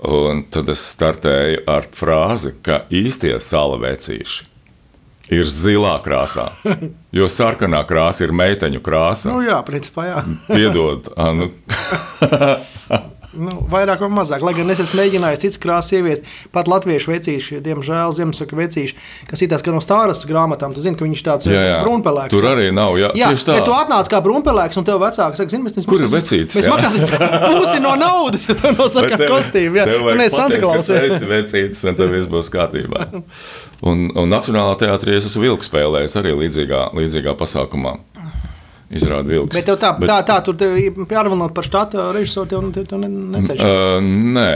Un 0.00 0.46
tad 0.48 0.70
es 0.72 0.80
startēju 0.94 1.64
ar 1.68 1.84
frāzi, 1.92 2.54
ka 2.64 2.84
īstie 2.88 3.34
sala 3.42 3.76
vecīši 3.82 4.46
ir 5.30 5.46
zilā 5.46 5.98
krāsā. 6.04 6.50
Jo 7.10 7.26
sarkanā 7.26 7.80
krāsa 7.88 8.22
ir 8.22 8.30
meiteņu 8.38 8.78
krāsa. 8.86 9.32
Nu, 9.34 9.40
jā, 9.42 9.56
principā, 9.66 10.04
jā. 10.06 10.20
Piedod, 10.46 11.08
ā, 11.18 11.24
nu, 13.36 13.60
vairāk 13.70 14.02
vai 14.04 14.10
mazāk, 14.12 14.42
lai 14.44 14.54
gan 14.56 14.72
es 14.72 14.82
esmu 14.82 15.00
mēģinājis 15.00 15.42
citas 15.44 15.60
krāsas 15.62 15.94
ieviest, 15.98 16.30
pat 16.54 16.70
latviešu 16.70 17.12
vecīši, 17.12 17.60
diemžēl 17.64 18.14
Ziemassvētku 18.16 18.58
vecīši, 18.58 18.96
kas 19.30 19.44
ir 19.44 19.50
tās, 19.52 19.64
ka 19.66 19.74
no 19.74 19.82
stāras 19.84 20.22
grāmatām, 20.28 20.74
tu 20.74 20.84
zini, 20.84 20.98
ka 20.98 21.06
viņš 21.06 21.22
tāds 21.26 21.50
jā, 21.50 21.62
jā. 21.68 21.78
brūnpelēks. 21.84 22.32
Tur 22.34 22.48
arī 22.50 22.68
nav. 22.74 22.98
Jā, 23.00 23.12
Jā, 23.16 23.30
tieši 23.32 23.48
tā. 23.48 23.58
ja 23.60 23.66
tu 23.66 23.74
atnāc 23.76 24.10
kā 24.10 24.20
brūnpelēks 24.24 24.80
un 24.80 24.88
tev 24.88 25.00
vecāks 25.02 25.42
saka, 25.42 25.54
zini, 25.54 25.66
mēs, 25.66 25.76
mēs 25.78 25.88
Kur 25.90 26.04
ir 26.04 26.10
vecītis, 26.12 26.58
Mēs 26.58 26.70
maksāsim 26.70 27.06
pusi 27.46 27.80
no 27.84 27.94
naudas, 28.00 28.48
ja 28.50 28.58
tev 28.58 28.76
nav 28.78 28.90
sarkana 28.92 29.30
kostīma. 29.30 29.80
Jā, 29.82 29.88
tu 29.94 30.18
neesi 30.18 30.36
Santa 30.36 30.60
Claus. 30.62 30.90
Tas 30.90 31.24
ir 31.24 31.30
vecītis, 31.30 31.86
un 31.88 31.98
tev 31.98 32.14
viss 32.14 32.30
būs 32.30 32.50
kārtībā. 32.52 33.06
Un, 33.86 34.10
un 34.12 34.28
Nacionālā 34.28 34.74
teātrī 34.80 35.14
es 35.16 35.24
esmu 35.30 35.46
vilku 35.46 35.64
spēlējis 35.64 36.18
arī 36.20 36.34
līdzīgā, 36.36 36.90
līdzīgā 36.98 37.32
pasākumā. 37.40 37.94
Izrāda 38.90 39.30
vilks. 39.30 39.54
Bet 39.54 39.68
tev 39.68 39.76
tā, 39.78 39.92
tā, 40.02 40.16
tā 40.26 40.38
tur 40.42 40.56
pārvalnot 41.06 41.52
par 41.54 41.66
štata 41.66 42.08
režisoru, 42.16 42.48
tev, 42.50 42.64
tev, 42.74 42.88
tev 42.90 42.98
ne- 43.04 43.12
necenšas. 43.36 43.76
Uh, 43.76 44.02
nē, 44.02 44.50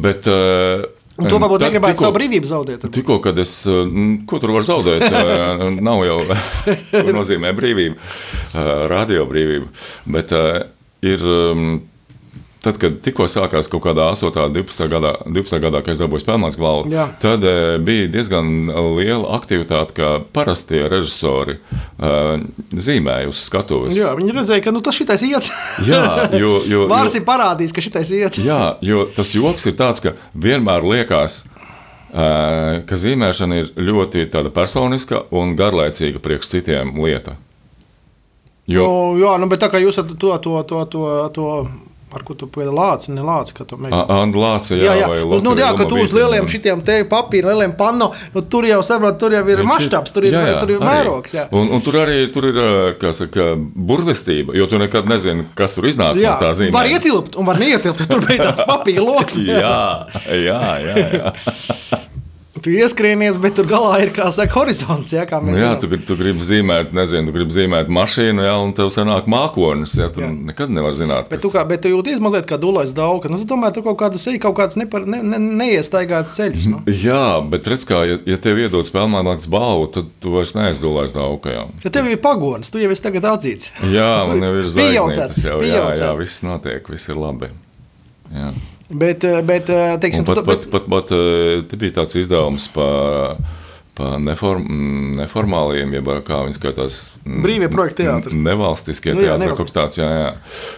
bet. 0.00 0.24
Uh, 0.30 0.86
Un 1.20 1.28
to 1.28 1.36
varbūt 1.36 1.60
negribētu 1.66 1.98
tikko- 1.98 2.06
savu 2.06 2.14
brīvību 2.16 2.48
zaudēt. 2.48 2.84
Tikko, 2.94 3.18
kad 3.20 3.36
es, 3.42 3.52
uh, 3.68 3.84
ko 4.24 4.38
tur 4.40 4.54
var 4.56 4.64
zaudēt, 4.64 5.04
uh, 5.04 5.66
nav 5.90 6.00
jau 6.08 6.22
ko 6.24 7.12
nozīmē 7.12 7.50
brīvība, 7.58 7.98
uh, 8.00 8.86
radio 8.88 9.26
brīvība. 9.28 9.68
Bet 10.08 10.32
ir, 11.04 11.26
um, 11.28 11.66
tad, 12.64 12.78
kad 12.80 12.98
tikko 13.04 13.26
sākās 13.30 13.70
kaut 13.72 13.82
kādā 13.86 14.10
8. 14.12 14.28
un 14.28 14.54
12. 14.54 14.88
gadā, 14.92 15.12
12. 15.24 15.60
gadā 15.62 15.80
kad 15.84 15.94
es 15.94 16.02
dabūju 16.02 16.22
spēlētas 16.22 16.58
galvu, 16.60 16.90
Jā. 16.92 17.06
tad 17.22 17.44
uh, 17.46 17.76
bija 17.84 18.10
diezgan 18.12 18.70
liela 18.98 19.32
aktivitāte, 19.38 19.96
ka 19.96 20.10
parastie 20.36 20.82
režisori 20.90 21.56
uh, 21.58 22.42
zīmēja 22.72 23.30
uz 23.30 23.44
skatuves. 23.46 23.96
Jā, 23.96 24.12
viņi 24.18 24.36
redzēja, 24.36 24.64
ka 24.66 24.74
nu, 24.76 24.82
tas 24.84 24.98
šitais 24.98 25.24
iet. 25.26 25.48
Jā, 25.88 26.04
jo, 26.36 26.58
jo, 26.68 26.84
Vārs 26.92 27.16
jo, 27.16 27.22
ir 27.22 27.28
parādījis, 27.28 27.74
ka 27.76 27.84
šitais 27.84 28.12
iet. 28.16 28.40
Jā, 28.44 28.76
jo 28.84 29.06
tas 29.16 29.32
joks 29.36 29.70
ir 29.70 29.78
tāds, 29.80 30.04
ka 30.04 30.14
vienmēr 30.36 30.84
liekas, 30.84 31.42
ā, 32.12 32.80
ka 32.88 32.98
zīmēšana 32.98 33.62
ir 33.62 33.76
ļoti 33.80 34.28
personiska 34.52 35.26
un 35.36 35.56
garlaicīga 35.56 36.20
priekš 36.22 36.56
citiem 36.58 36.98
lieta. 37.00 37.38
Jo, 38.70 38.84
Nu, 38.86 39.18
jā, 39.18 39.32
nu, 39.42 39.48
bet 39.50 39.62
tā 39.64 39.70
kā 39.72 39.80
jūs 39.82 39.96
ar 39.98 40.10
to, 40.12 40.34
to, 40.38 40.52
to, 40.68 40.84
to, 40.92 41.06
to 41.34 41.46
ar 42.14 42.24
ko 42.26 42.34
tu 42.38 42.48
piedāvā 42.50 42.74
lāci, 42.76 43.12
ne 43.14 43.24
lāci, 43.24 43.54
kā 43.56 43.66
to 43.68 43.78
mēģināt. 43.80 44.10
Anna 44.16 44.42
Lāca, 44.44 44.76
jā, 44.76 44.94
Jā, 45.00 45.08
jā. 45.12 45.24
Nu, 45.30 45.40
nu, 45.44 45.54
jā, 45.58 45.70
ka 45.78 45.86
tu 45.90 46.00
uz 46.02 46.14
lieliem 46.16 46.48
šitiem 46.50 46.82
te 46.86 46.98
papīra, 47.10 47.52
lieliem 47.52 47.74
panno, 47.78 48.10
nu, 48.34 48.42
tur 48.42 48.66
jau 48.68 48.80
saprot, 48.86 49.18
tur 49.20 49.36
jau 49.36 49.44
ir 49.46 49.62
Viņš 49.62 49.70
maštabs, 49.70 50.14
tur 50.16 50.26
ir, 50.28 50.34
jā, 50.36 50.42
jā, 50.50 50.58
tur 50.62 50.74
ir 50.74 50.84
mērogs. 50.84 51.36
Jā. 51.36 51.46
Un, 51.56 51.70
un 51.76 51.84
tur 51.84 52.00
arī 52.02 52.18
tur 52.34 52.50
ir 52.50 52.60
kā 53.00 53.14
saka, 53.16 53.52
burvestība, 53.58 54.56
jo 54.58 54.66
tu 54.70 54.80
nekad 54.80 55.08
nezini, 55.10 55.46
kas 55.58 55.78
tur 55.78 55.88
iznāks 55.90 56.22
Jā, 56.22 56.36
no 56.36 56.46
tā 56.46 56.52
zīmē. 56.56 56.74
var 56.74 56.90
ietilpt 56.90 57.38
un 57.40 57.48
var 57.48 57.60
neietilpt. 57.62 58.06
Tur 58.10 58.26
tāds 58.30 58.66
papīra 58.70 59.06
lokus. 59.06 59.40
Jā, 59.44 60.06
jā, 60.34 60.60
jā. 60.86 61.08
jā. 61.20 61.34
Tu 62.50 62.72
ieskrienies, 62.74 63.36
bet 63.38 63.54
tur 63.54 63.66
galā 63.70 64.00
ir, 64.02 64.10
kā 64.10 64.26
saka, 64.34 64.50
horizonts. 64.58 65.12
Jā, 65.14 65.22
Nu, 65.40 65.54
jā, 65.54 65.68
tu, 65.78 65.86
tu 65.86 66.16
gribi 66.18 66.42
zīmēt, 66.42 66.90
nezinu, 66.96 67.30
tu 67.30 67.34
gribi 67.36 67.54
zīmēt 67.54 67.86
mašīnu, 67.94 68.42
jā, 68.42 68.54
un 68.58 68.72
tev 68.74 68.88
sanāk 68.90 69.28
mākonis. 69.30 69.94
Jā, 69.94 70.08
tu 70.10 70.24
Jā. 70.24 70.28
nekad 70.50 70.72
nevar 70.74 70.96
zināt, 70.98 71.30
Bet 71.30 71.44
tu, 71.44 71.50
kā, 71.54 71.62
bet 71.68 71.84
tu 71.84 71.92
jūties 71.92 72.18
mazliet 72.20 72.48
kā 72.50 72.58
dūlais 72.58 72.90
daudz. 72.96 73.30
Nu, 73.30 73.38
tu 73.38 73.46
tomēr 73.52 73.70
tur 73.76 73.86
kaut 73.86 74.00
kādas 74.02 74.26
ej, 74.26 74.40
kaut 74.42 74.56
kādas 74.58 74.74
nepar, 74.80 75.06
ne, 75.06 75.22
ne, 75.22 75.38
neiestaigātas 75.62 76.34
ceļus. 76.40 76.66
Nu. 76.72 76.82
Jā, 77.06 77.38
bet 77.54 77.70
redz, 77.70 77.86
kā, 77.86 78.02
ja, 78.10 78.18
ja 78.26 78.40
tev 78.42 78.58
iedod 78.58 78.88
spēlētājas 78.90 79.46
balvu, 79.54 79.86
tad 79.94 80.10
tu 80.20 80.34
vairs 80.34 80.52
neaizdolēs 80.58 81.14
daudz. 81.14 81.46
Jā, 81.54 81.64
Ja 81.86 81.94
tev 81.94 82.10
ir 82.10 82.18
pagonis, 82.20 82.74
tu 82.74 82.82
jau 82.82 82.90
esi 82.90 83.06
tagad 83.06 83.30
atzīts. 83.30 83.70
jā 83.94 84.10
man 84.26 84.42
jau 84.42 84.52
ir 84.58 84.68
zvaigznītes 84.74 85.44
jau. 85.46 85.62
Jā, 85.62 85.86
jā, 85.94 86.10
viss 86.18 86.42
notiek, 86.42 86.82
viss 86.90 87.08
ir 87.14 87.22
labi. 87.22 87.54
Jā. 88.34 88.50
Bet, 88.90 89.24
eh, 89.24 89.40
bet 89.46 89.70
eh, 89.70 89.96
teiksim, 90.02 90.26
pat, 90.26 90.40
tu, 90.40 90.44
pat, 90.44 90.66
pat, 90.70 90.86
pat 90.90 91.12
eh, 91.14 91.62
te 91.70 91.78
bija 91.80 92.00
tāds 92.00 92.18
izdevums 92.18 92.68
par 92.74 93.38
pa 94.00 94.14
neform, 94.22 94.64
neformāliem, 95.18 95.92
jeb 95.98 96.08
kā 96.24 96.38
viņi 96.46 96.56
skatās. 96.56 96.98
mm, 97.26 97.42
Brīvie 97.44 97.68
projekti 97.72 98.06
teātri. 98.06 98.38
Nevalstiskie 98.46 99.12
Nu 99.16 99.24
teātri, 99.24 99.50
kaut 99.50 99.68
kas 99.68 99.76
tāds, 99.76 100.00
jā, 100.00 100.08
jā. 100.08 100.30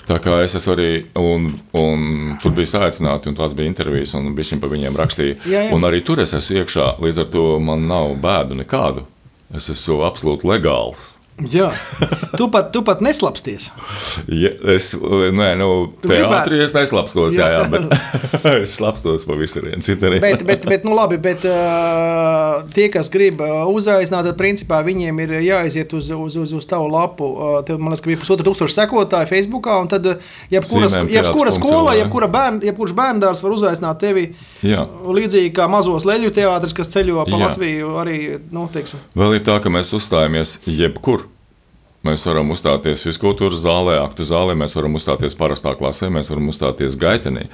Tā 0.08 0.18
kā 0.24 0.40
es 0.42 0.56
esmu 0.58 0.74
arī, 0.74 0.90
un, 1.20 1.52
un 1.78 2.36
tur 2.42 2.56
bija 2.56 2.72
saicināti, 2.72 3.30
un 3.30 3.38
tās 3.38 3.54
bija 3.58 3.70
intervijas, 3.70 4.16
un 4.18 4.32
viņš 4.34 4.54
par 4.64 4.72
viņiem 4.72 4.98
rakstīja. 4.98 5.38
Jā, 5.44 5.66
jā. 5.68 5.72
Un 5.76 5.86
arī 5.86 6.02
tur 6.02 6.24
es 6.24 6.34
esmu 6.38 6.62
iekšā, 6.62 6.88
līdz 7.04 7.22
ar 7.22 7.32
to 7.36 7.46
man 7.62 7.86
nav 7.90 8.16
bēdu 8.22 8.58
nekādu. 8.58 9.06
Es 9.54 9.68
esmu 9.70 10.02
absolūti 10.08 10.48
legāls. 10.48 11.12
Jā, 11.50 11.68
tu 12.38 12.48
pat, 12.52 12.70
tu 12.74 12.82
pat 12.86 13.02
neslapsties. 13.04 13.70
Ja, 14.30 14.52
es, 14.74 14.92
nē, 14.94 15.48
nu, 15.60 15.68
teātrī 16.04 16.60
es 16.64 16.74
neslapstos, 16.76 17.36
jā, 17.38 17.48
Jā. 17.52 17.64
bet 17.70 17.90
es 18.62 18.76
slapstos 18.78 19.26
pa 19.28 19.36
visurienu 19.38 19.84
citur. 19.84 20.16
Bet, 20.22 20.44
bet, 20.48 20.66
bet 20.68 20.86
nu, 20.86 20.94
labi, 20.96 21.18
bet 21.22 21.46
uh, 21.48 22.62
tie, 22.74 22.88
kas 22.92 23.10
grib 23.12 23.42
uzaicināt, 23.42 24.28
tad 24.28 24.38
principā 24.40 24.82
viņiem 24.86 25.22
ir 25.24 25.34
jāaiziet 25.48 25.92
uz, 25.96 26.10
uz, 26.14 26.38
uz, 26.40 26.54
uz 26.58 26.68
tavu 26.68 26.90
lapu. 26.92 27.28
Uh, 27.32 27.58
tev, 27.66 27.80
man 27.82 27.92
liekas, 27.92 28.04
ka 28.04 28.12
bija 28.12 28.22
pusotra 28.22 28.46
tūkstoša 28.48 28.78
sekotāju 28.82 29.30
Facebookā, 29.32 29.78
un 29.82 29.90
tad 29.92 30.08
jebkura, 30.52 30.90
Zīmēm 30.92 31.12
jebkura 31.12 31.54
skola, 31.54 31.96
jebkura 31.98 32.30
bērn, 32.32 32.62
jebkurš 32.68 32.96
bērndārs 32.98 33.44
var 33.44 33.56
uzaicināt 33.56 34.02
tevi. 34.02 34.28
Jā. 34.66 34.86
Līdzīgi 35.08 35.52
kā 35.56 35.68
mazos 35.70 36.06
leļu 36.08 36.32
teātris, 36.34 36.76
kas 36.76 36.92
ceļo 36.94 37.26
pa 37.26 37.36
Jā. 37.36 37.42
Latviju, 37.46 37.94
arī, 38.02 38.18
nu, 38.54 38.68
teiksim. 38.72 39.02
Vēl 39.18 39.38
ir 39.38 39.46
tā, 39.46 39.58
ka 39.62 39.72
mēs 39.72 39.92
uzstājamies 39.98 40.60
jebkur. 40.68 41.26
Mēs 42.02 42.24
varam 42.26 42.48
uzstāties 42.50 43.04
fiziskultūras 43.04 43.60
zālē, 43.62 44.00
aktu 44.02 44.26
zālē, 44.26 44.56
mēs 44.58 44.74
varam 44.74 44.96
uzstāties 44.98 45.36
parastā 45.38 45.76
klasē, 45.78 46.08
mēs 46.10 46.32
varam 46.32 46.48
uzstāties 46.50 46.96
gaitenī, 46.98 47.44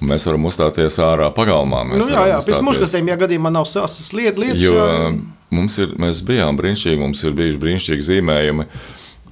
mēs 0.00 0.24
varam 0.28 0.46
uzstāties 0.48 0.96
ārā 1.04 1.28
pagalmā. 1.36 1.82
Nu, 1.90 2.00
jā, 2.08 2.22
jā, 2.32 2.38
pēc 2.46 2.62
muškastiem, 2.64 3.12
ja 3.12 3.18
gadījumā 3.20 3.52
nav 3.52 3.68
sasas 3.68 4.14
lietas. 4.16 4.56
Jo 4.56 4.72
jā. 4.78 5.12
mums 5.52 5.76
ir, 5.84 5.92
mēs 6.00 6.24
bijām 6.24 6.56
brīnišķīgi, 6.56 7.02
mums 7.02 7.26
ir 7.28 7.36
bijuši 7.36 7.62
brīnišķīgi 7.66 8.08
zīmējumi 8.08 8.68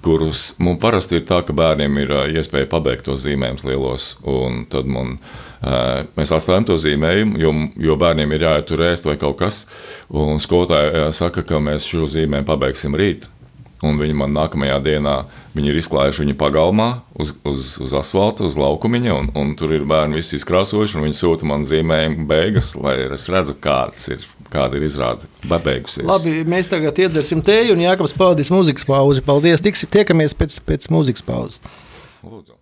kurus 0.05 0.53
mums 0.63 0.79
parasti 0.83 1.19
ir 1.19 1.25
tā, 1.27 1.41
ka 1.47 1.55
bērniem 1.57 1.97
ir 2.05 2.13
iespēja 2.39 2.69
pabeigt 2.71 3.09
tos 3.09 3.25
zīmējumus 3.25 3.65
lielos. 3.67 4.11
Tad 4.73 4.91
man, 4.91 5.17
mēs 6.17 6.35
atstājam 6.35 6.69
to 6.69 6.77
zīmējumu, 6.81 7.41
jo, 7.43 7.55
jo 7.89 7.97
bērniem 7.99 8.37
ir 8.37 8.47
jāietur 8.47 8.85
ēst 8.91 9.09
vai 9.09 9.17
kaut 9.21 9.41
kas. 9.41 9.65
Un 10.15 10.39
skolotāji 10.45 11.09
saka, 11.17 11.43
ka 11.47 11.61
mēs 11.63 11.89
šo 11.89 12.07
zīmējumu 12.11 12.49
pabeigsim 12.49 12.97
rīt. 12.99 13.31
Un 13.87 14.01
viņi 14.01 14.17
man 14.19 14.33
nākamajā 14.35 14.81
dienā 14.83 15.15
ir 15.59 15.77
izklājuši 15.79 16.25
viņu 16.25 16.35
pagalmā, 16.39 16.89
uz, 17.15 17.37
uz, 17.47 17.71
uz 17.83 17.95
asfalta, 17.95 18.47
uz 18.49 18.59
laukumiņa, 18.59 19.15
un, 19.15 19.31
un 19.39 19.55
tur 19.59 19.75
ir 19.77 19.87
bērni 19.87 20.19
visi 20.19 20.35
izkrāsojuši. 20.39 20.99
Viņi 21.05 21.19
sūta 21.19 21.47
man 21.47 21.67
zīmējumu 21.69 22.27
beigas, 22.31 22.73
lai 22.79 22.97
es 23.07 23.29
redzu, 23.31 23.55
kāds 23.63 24.11
ir, 24.15 24.27
kāda 24.51 24.81
ir 24.81 24.89
izrāde 24.89 25.31
beigusies. 25.47 26.07
Labi, 26.09 26.41
mēs 26.51 26.71
tagad 26.73 26.99
iedzersim 27.07 27.43
teju, 27.47 27.77
un 27.77 27.87
Jākams 27.87 28.17
pavadīs 28.19 28.51
mūzikas 28.55 28.87
pauzi. 28.89 29.23
Paldies! 29.27 29.63
Tiksim, 29.63 29.91
tiekamies 29.95 30.35
pēc, 30.39 30.59
pēc 30.67 30.91
mūzikas 30.95 31.27
pauzes. 31.27 31.63
Lūdzu! 32.27 32.58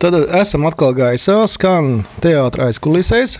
Tad 0.00 0.14
esam 0.32 0.64
atkal 0.64 0.94
gaisā, 0.96 1.42
skan 1.44 2.06
teātris 2.24 2.70
aizkulisēs. 2.70 3.34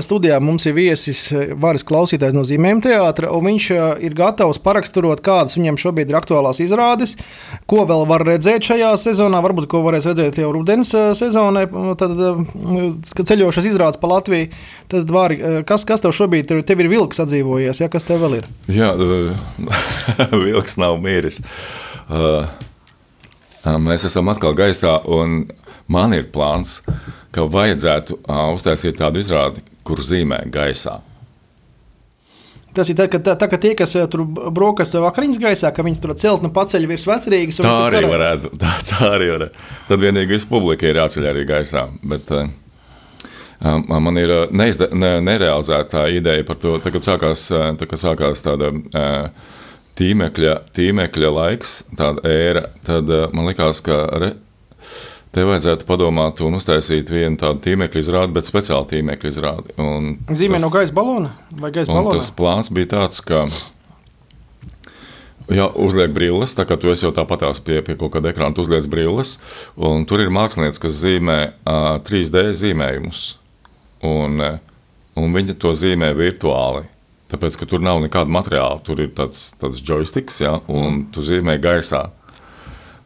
Studijā 0.00 0.38
mums 0.40 0.64
ir 0.64 0.72
viesis 0.72 1.18
Vāris 1.60 1.82
Klausītājs 1.84 2.32
no 2.32 2.44
Zīmēm 2.48 2.78
teātra, 2.80 3.28
un 3.36 3.44
viņš 3.44 3.66
ir 4.06 4.14
gatavs 4.16 4.62
paraksturot, 4.64 5.20
kādas 5.26 5.58
viņam 5.58 5.76
šobrīd 5.82 6.08
ir 6.08 6.16
aktuālās 6.16 6.62
izrādes, 6.64 7.16
ko 7.68 7.82
vēl 7.90 8.06
var 8.08 8.24
redzēt 8.24 8.70
šajā 8.70 8.94
sezonā, 9.02 9.42
varbūt 9.44 9.68
ko 9.68 9.82
varēs 9.84 10.08
redzēt 10.08 10.40
jau 10.40 10.54
rudens 10.56 10.94
sezonai, 11.18 11.66
tad, 12.00 12.16
kad 13.18 13.34
ceļošas 13.34 13.68
izrādes 13.68 14.00
pa 14.00 14.14
Latviju. 14.14 14.48
Tad, 14.88 15.12
Vāri, 15.12 15.42
kas, 15.68 15.84
kas 15.84 16.00
tev 16.00 16.16
šobrīd 16.16 16.56
ir? 16.56 16.64
Tev 16.64 16.80
ir 16.80 16.88
vilks 16.94 17.20
atdzīvojies, 17.26 17.84
ja 17.84 17.92
kas 17.92 18.08
tev 18.08 18.24
vēl 18.24 18.40
ir? 18.40 18.50
Jā, 18.72 18.94
vilks 20.48 20.80
nav 20.80 20.96
miris. 21.04 21.44
Uh, 22.08 22.48
mēs 23.84 24.08
esam 24.08 24.32
atkal 24.32 24.56
gaisā, 24.56 24.96
un 25.04 25.42
man 25.90 26.14
ir 26.16 26.30
plāns, 26.32 26.80
ka 27.34 27.46
vajadzētu 27.50 28.22
uztaisīt 28.54 28.98
tādu 29.00 29.22
izrādi, 29.22 29.64
kur 29.86 30.02
zīmē 30.04 30.44
gaisā. 30.52 31.00
Tas 32.70 32.86
ir 32.86 32.94
tā, 32.94 33.08
ka, 33.10 33.18
tā, 33.18 33.34
tā, 33.34 33.48
ka 33.50 33.58
tie, 33.58 33.72
kas 33.74 33.96
tur 34.12 34.22
brokas 34.54 34.94
vakariņas 34.94 35.40
gaisā, 35.42 35.72
ka 35.74 35.82
viņas 35.82 36.02
tur 36.04 36.14
celtni 36.22 36.52
paceļ 36.54 36.86
virs 36.86 37.06
vecrīgas. 37.10 37.58
Tā 37.66 37.72
arī 37.88 38.04
varētu. 38.06 38.52
Tā, 38.62 38.74
tā 38.86 39.08
arī 39.16 39.32
varētu. 39.32 39.64
Tad 39.88 40.02
vienīgi 40.04 40.36
viss 40.36 40.50
publika 40.50 40.86
ir 40.86 41.00
jāceļ 41.02 41.26
arī 41.32 41.42
gaisā. 41.50 41.88
Bet, 42.06 42.30
uh, 42.30 42.46
Man 43.60 44.16
ir 44.16 44.30
neizde, 44.56 44.86
ne, 44.96 45.18
nerealizēta 45.20 46.06
ideja 46.08 46.46
par 46.48 46.56
to, 46.62 46.78
tā, 46.80 46.88
kad 46.94 47.04
sākās, 47.04 47.42
tā, 47.52 47.88
kad 47.90 48.00
sākās 48.00 48.40
tāda 48.46 48.70
tīmekļa, 50.00 50.54
tīmekļa 50.72 51.32
laiks, 51.36 51.74
tāda 51.98 52.24
ēra. 52.24 52.62
Tad 52.86 53.12
man 53.36 53.50
likās, 53.50 53.82
ka 53.84 53.98
re, 54.22 54.30
Te 55.30 55.44
vajadzētu 55.46 55.86
padomāt 55.86 56.40
un 56.42 56.56
uztaisīt 56.58 57.10
vienu 57.12 57.38
tādu 57.38 57.60
tīmekļa 57.62 58.00
izrādi, 58.02 58.34
bet 58.34 58.48
speciālu 58.48 58.88
tīmekļa 58.90 59.30
izrādi. 59.30 59.74
Zīmē 60.34 60.58
no 60.58 60.72
gaisa 60.74 60.94
balona 60.96 61.30
vai 61.54 61.70
gaisa 61.74 61.92
balona? 61.92 62.16
Tas 62.18 62.32
plāns 62.34 62.72
bija 62.74 62.96
tāds, 62.96 63.22
ka. 63.22 63.44
Jā, 65.50 65.66
uzliek 65.82 66.12
brilles, 66.14 66.54
tā 66.54 66.62
kā 66.66 66.76
tu 66.78 66.90
jau 66.90 67.10
tāpatās 67.14 67.62
pie, 67.66 67.80
pie 67.82 67.96
kaut 67.98 68.12
kāda 68.14 68.30
ekrāna, 68.30 68.54
uzliec 68.62 68.86
brilles, 68.90 69.36
un 69.74 70.04
tur 70.06 70.22
ir 70.22 70.30
mākslinieks, 70.34 70.78
kas 70.82 70.98
zīmē 70.98 71.38
uh, 71.50 71.96
3D 72.06 72.44
zīmējumus, 72.54 73.22
un, 74.06 74.44
un 75.18 75.34
viņi 75.34 75.58
to 75.58 75.74
zīmē 75.74 76.12
virtuāli. 76.18 76.86
Tāpēc, 77.30 77.58
ka 77.58 77.66
tur 77.70 77.82
nav 77.82 77.98
nekāda 78.02 78.30
materiāla, 78.34 78.78
tur 78.86 79.02
ir 79.02 79.10
tāds, 79.14 79.52
tāds 79.58 79.82
joysticks, 79.86 80.38
ja, 80.42 80.56
un 80.70 81.04
tu 81.14 81.22
zīmē 81.22 81.58
gaisā. 81.62 82.08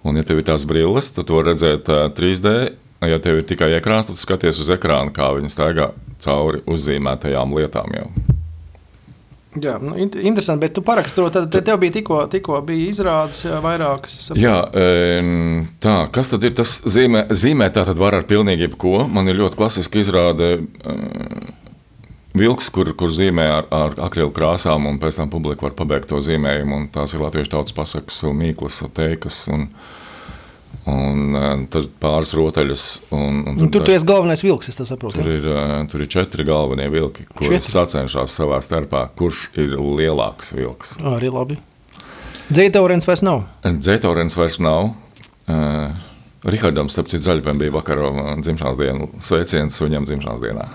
Un, 0.05 0.19
ja 0.21 0.25
tev 0.27 0.43
ir 0.43 0.49
tās 0.49 0.67
brilles, 0.69 1.11
tad 1.17 1.29
to 1.31 1.41
redzēt 1.45 1.89
uh, 1.93 2.07
3D. 2.13 2.55
Ja 3.05 3.19
tev 3.21 3.41
ir 3.41 3.49
tikai 3.49 3.73
ekrāns, 3.77 4.09
tad 4.09 4.21
skaties 4.21 4.63
uz 4.63 4.71
ekrāna, 4.73 5.13
kā 5.13 5.29
viņi 5.37 5.53
staigā 5.53 5.91
cauri 6.25 6.63
uzzīmētajām 6.71 7.53
lietām. 7.57 7.93
Jau. 7.99 8.07
Jā, 9.63 9.77
nu, 9.79 9.95
interesanti, 9.99 10.65
bet 10.65 10.73
tu 10.75 10.83
paraksturo, 10.83 11.29
tad 11.31 11.47
te 11.53 11.61
tev 11.63 11.79
bija 11.83 11.95
tikko, 11.95 12.19
tikko 12.31 12.59
bija 12.67 12.89
izrādes 12.91 13.45
vairākas. 13.63 14.33
Jā, 14.39 14.57
tā, 15.85 15.95
kas 16.15 16.33
tad 16.33 16.47
ir 16.49 16.57
tas 16.59 16.81
zīmē? 16.91 17.27
Zīmē 17.31 17.69
tā 17.75 17.85
tad 17.87 18.01
var 18.01 18.17
ar 18.19 18.27
pilnīgi 18.27 18.67
jebko. 18.67 19.05
Man 19.11 19.31
ir 19.31 19.39
ļoti 19.39 19.61
klasiska 19.61 20.03
izrāde. 20.03 20.57
Vilks, 22.35 22.67
kur, 22.75 22.89
kur 22.99 23.13
zīmē 23.15 23.45
ar, 23.47 23.67
ar 23.71 23.93
akrilu 24.09 24.33
krāsām, 24.35 24.89
un 24.91 24.97
pēc 24.99 25.21
tam 25.21 25.29
publika 25.31 25.69
var 25.69 25.75
pabeigt 25.79 26.09
to 26.11 26.19
zīmējumu. 26.19 26.89
Tās 26.95 27.15
ir 27.15 27.23
latviešu 27.23 27.53
tautas 27.53 27.77
pasakas, 27.77 28.25
mīklas, 28.35 28.81
teikas. 28.97 29.37
Un, 29.55 29.69
un 30.91 31.69
tad 31.71 31.87
pāris 32.03 32.35
rotaļas. 32.35 32.87
Un, 33.15 33.39
un 33.53 33.61
tur 33.61 33.71
tur 33.77 33.87
tu 33.87 33.95
esi 33.95 34.09
galvenais 34.09 34.43
vilks, 34.43 34.73
es 34.73 34.81
saprotu. 34.83 35.23
Tur 35.23 35.31
ir, 35.31 35.47
tur 35.93 36.03
ir 36.03 36.11
četri 36.11 36.47
galvenie 36.49 36.89
vilki, 36.91 37.29
kuriem 37.39 37.63
sacenšas 37.63 38.35
savā 38.43 38.59
starpā, 38.67 39.05
kurš 39.15 39.47
ir 39.55 39.79
lielāks 39.79 40.51
vilks. 40.59 40.97
Arī 41.15 41.31
labi. 41.31 41.61
Dzētaurens 42.51 43.07
vairs 43.07 43.23
nav. 43.23 43.47
Dzētaurens 43.63 44.35
vairs 44.41 44.59
nav. 44.59 44.91
Uh, 45.47 45.95
Rihardam, 46.51 46.91
starp 46.93 47.07
citu, 47.09 47.29
zaļpēm 47.29 47.63
bija 47.63 47.73
vakar 47.73 48.03
dzimšanas 48.43 48.81
diena, 48.83 49.07
sveiciens 49.23 49.79
viņam 49.81 50.11
dzimšanas 50.11 50.43
dienā 50.43 50.67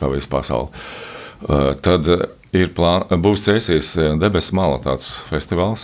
pa 0.00 0.06
visu 0.12 0.28
pasauli. 0.32 0.68
Uh, 1.38 1.72
tad 1.82 2.02
ir 2.56 2.68
plān, 2.74 3.00
būs 3.22 3.44
cēsies 3.46 3.88
debesu 4.20 4.56
mala 4.58 4.78
tāds 4.82 5.06
festivāls, 5.28 5.82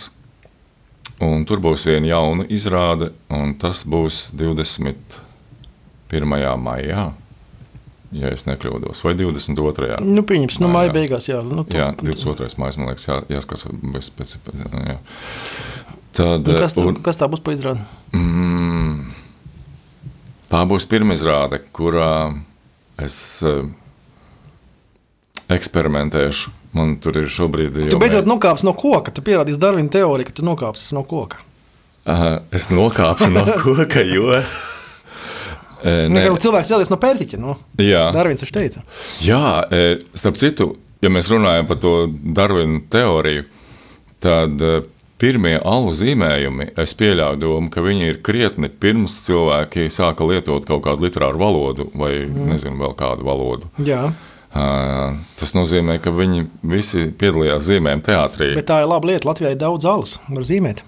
un 1.23 1.45
tur 1.47 1.59
būs 1.63 1.85
viena 1.87 2.07
jauna 2.13 2.43
izrāde, 2.51 3.07
un 3.29 3.55
tas 3.59 3.85
būs 3.87 4.31
21. 4.35 6.57
maijā. 6.59 7.13
Ja 8.15 8.29
es 8.31 8.45
nekļūdos, 8.47 9.01
vai 9.03 9.11
22. 9.17 9.97
Nu, 10.05 10.23
pieņems, 10.27 10.59
nu, 10.63 10.69
māja 10.71 10.93
beigās, 10.95 11.25
jā. 11.27 11.41
Nu, 11.43 11.65
to, 11.67 11.75
jā, 11.75 11.89
22. 11.99 12.47
mājas, 12.61 12.77
man 12.79 12.87
liekas, 12.91 13.07
jā, 13.09 13.17
jāskatās 13.33 13.65
bez 13.91 14.07
pēc, 14.15 14.29
jā. 14.87 14.97
Tad, 16.15 16.47
nu, 16.47 16.59
kas, 16.61 16.77
tā, 16.77 16.85
un, 16.87 16.95
kas 17.03 17.19
tā 17.19 17.27
būs 17.27 17.41
pa 17.43 17.51
izrādi? 17.51 17.83
Mm, 18.15 19.11
tā 20.53 20.61
būs 20.69 20.87
pirmā 20.87 21.17
izrāde, 21.17 21.59
kurā 21.75 22.31
es 23.03 23.17
uh, 23.43 23.65
eksperimentēšu. 25.51 26.53
Man 26.75 26.95
tur 27.03 27.21
ir 27.21 27.27
šobrīd. 27.31 27.77
Tu 27.91 27.99
beidzot 27.99 28.27
nokāpsi 28.27 28.67
no 28.67 28.75
koka. 28.77 29.13
Tu 29.15 29.23
pierādīsi 29.25 29.61
Darvina 29.61 29.91
teoriju, 29.91 30.27
ka 30.29 30.39
tu 30.39 30.45
nokāpsi 30.47 30.95
no 30.97 31.05
koka. 31.07 31.39
Uh, 32.05 32.41
es 32.53 32.67
nokāpu 32.73 33.29
no 33.33 33.45
koka, 33.63 34.03
jo. 34.05 34.41
Nē, 35.85 36.25
cilvēks 36.41 36.71
cēlies 36.71 36.89
no 36.91 36.97
pērtiķa. 37.01 37.39
No? 37.41 37.55
Nu. 37.59 37.85
Jā, 37.85 38.07
Darvins 38.15 38.41
viņš 38.43 38.53
teica. 38.55 38.81
Jā, 39.23 39.45
starp 40.17 40.39
citu, 40.41 40.71
ja 41.05 41.11
mēs 41.13 41.29
runājam 41.31 41.69
par 41.69 41.79
to 41.83 41.93
Darvina 42.09 42.81
teoriju, 42.91 43.45
tad 44.25 44.61
pirmie 45.21 45.55
alu 45.63 45.93
zīmējumi, 45.95 46.71
es 46.81 46.93
pieļauju 46.99 47.39
domu, 47.39 47.69
ka 47.71 47.83
viņi 47.85 48.09
ir 48.11 48.21
krietni 48.25 48.69
pirms 48.69 49.21
cilvēki 49.27 49.87
sāka 49.93 50.27
lietot 50.27 50.67
kaut 50.67 50.83
kādu 50.87 51.07
literāru 51.07 51.39
valodu 51.39 51.87
vai 51.95 52.11
mm. 52.25 52.49
nezinu, 52.51 52.79
vēl 52.81 52.95
kādu 52.99 53.27
valodu. 53.27 53.69
Jā. 53.85 54.09
Tas 54.55 55.51
nozīmē, 55.51 55.97
ka 55.99 56.13
viņi 56.15 56.45
visi 56.71 57.09
piedalījās 57.19 57.65
zīmējuma 57.67 58.03
teātrī. 58.05 58.53
Bet 58.55 58.69
tā 58.69 58.77
ir 58.85 58.87
laba 58.87 59.09
lieta. 59.09 59.27
Latvijā 59.27 59.51
ir 59.51 59.59
daudz 59.59 59.83
zāles, 59.83 60.13
var 60.29 60.45
zīmēt. 60.47 60.79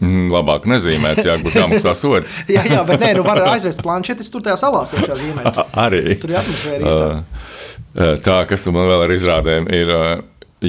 Mm, 0.00 0.28
labāk 0.32 0.68
nezīmēt, 0.70 1.18
ja 1.26 1.34
būs 1.42 1.58
jāmaksā 1.58 1.92
sots. 2.02 2.38
jā, 2.54 2.62
jā, 2.70 2.84
bet 2.86 3.02
nē, 3.02 3.10
nu 3.18 3.24
var 3.26 3.42
aizvest 3.50 3.82
planšetes, 3.84 4.30
tur 4.32 4.44
tajā 4.46 4.56
salās 4.62 4.94
iekšā 4.94 5.18
zīmēt. 5.24 5.58
Arī. 5.82 6.04
Tur 6.22 6.32
ir 6.32 6.38
atmosfēra 6.40 6.92
īstā. 6.92 8.14
Tā, 8.22 8.38
kas 8.48 8.68
man 8.70 8.86
vēl 8.92 9.04
ar 9.08 9.16
izrādēm 9.16 9.66
ir 9.74 9.92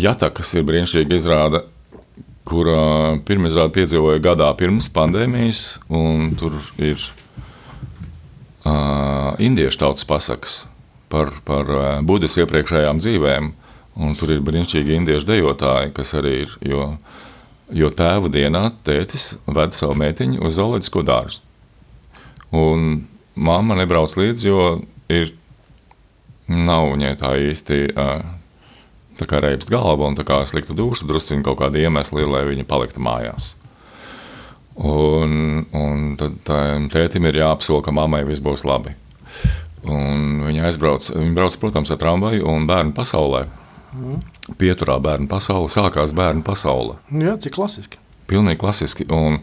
Jata, 0.01 0.31
kas 0.33 0.49
ir 0.57 0.65
brīnišķīga 0.65 1.17
izrāde, 1.19 1.61
kur 2.47 2.73
pirmā 3.27 3.51
izrāde 3.51 3.75
piedzīvoja 3.77 4.23
gadā 4.23 4.49
pirms 4.57 4.89
pandēmijas, 4.95 5.63
un 5.93 6.31
tur 6.39 6.57
ir 6.81 6.97
uh, 8.65 9.37
indiešu 9.37 9.83
tautas 9.83 10.07
pasakas 10.09 10.63
par, 11.11 11.33
par 11.47 11.69
eh, 11.75 11.91
Budas 12.07 12.37
iepriekšējām 12.41 13.01
dzīvēm. 13.03 13.51
Un 14.01 14.15
tur 14.15 14.31
ir 14.31 14.43
brīnišķīgi 14.47 14.95
indiešu 14.95 15.27
dejotāji, 15.27 15.91
kas 15.97 16.15
arī 16.15 16.35
ir. 16.45 16.57
Jo, 16.63 16.85
jo 17.75 17.91
tēva 17.91 18.31
dienā 18.31 18.63
tētis 18.87 19.33
veda 19.47 19.75
savu 19.75 19.97
meitiņu 19.99 20.41
uz 20.47 20.55
zooloģisko 20.59 21.03
dārzu. 21.07 21.43
Un 22.55 23.05
mamma 23.35 23.77
nebrauc 23.79 24.15
līdzi, 24.19 24.47
jo 24.47 24.63
ir, 25.11 25.33
nav 26.51 26.89
viņai 26.93 27.15
tā 27.19 27.35
īsti 27.51 27.81
eh, 27.91 28.29
tā 29.19 29.27
kā 29.29 29.41
reibst 29.43 29.71
galva 29.71 30.07
un 30.07 30.17
tā 30.17 30.25
kā 30.27 30.41
slikta 30.47 30.75
duša, 30.77 31.07
drusciņi 31.09 31.45
kaut 31.45 31.59
kādi 31.61 31.83
iemesli, 31.85 32.25
lai 32.27 32.45
viņa 32.49 32.67
paliktu 32.67 33.03
mājās. 33.03 33.55
Un, 34.81 35.65
un 35.75 36.13
tad 36.17 36.39
tētim 36.93 37.27
ir 37.27 37.41
jāapsola, 37.43 37.83
ka 37.85 37.93
mammai 37.93 38.23
viss 38.25 38.41
būs 38.43 38.63
labi. 38.65 38.95
Un 39.89 40.43
viņa 40.45 40.67
aizbrauc, 40.69 41.07
viņa 41.15 41.33
brauc, 41.37 41.57
protams, 41.61 41.91
ar 41.93 41.99
tramvaju 42.01 42.45
un 42.51 42.67
bērnu 42.69 42.93
pasaulē. 42.97 43.45
Mm. 43.97 44.21
Pieturā 44.59 44.99
bērnu 45.01 45.29
pasaule, 45.31 45.71
sākās 45.71 46.13
bērnu 46.15 46.45
pasaule. 46.45 46.99
Jā, 47.11 47.35
cik 47.41 47.55
klasiski. 47.57 47.99
Pilnīgi 48.29 48.61
klasiski. 48.61 49.07
Un, 49.11 49.41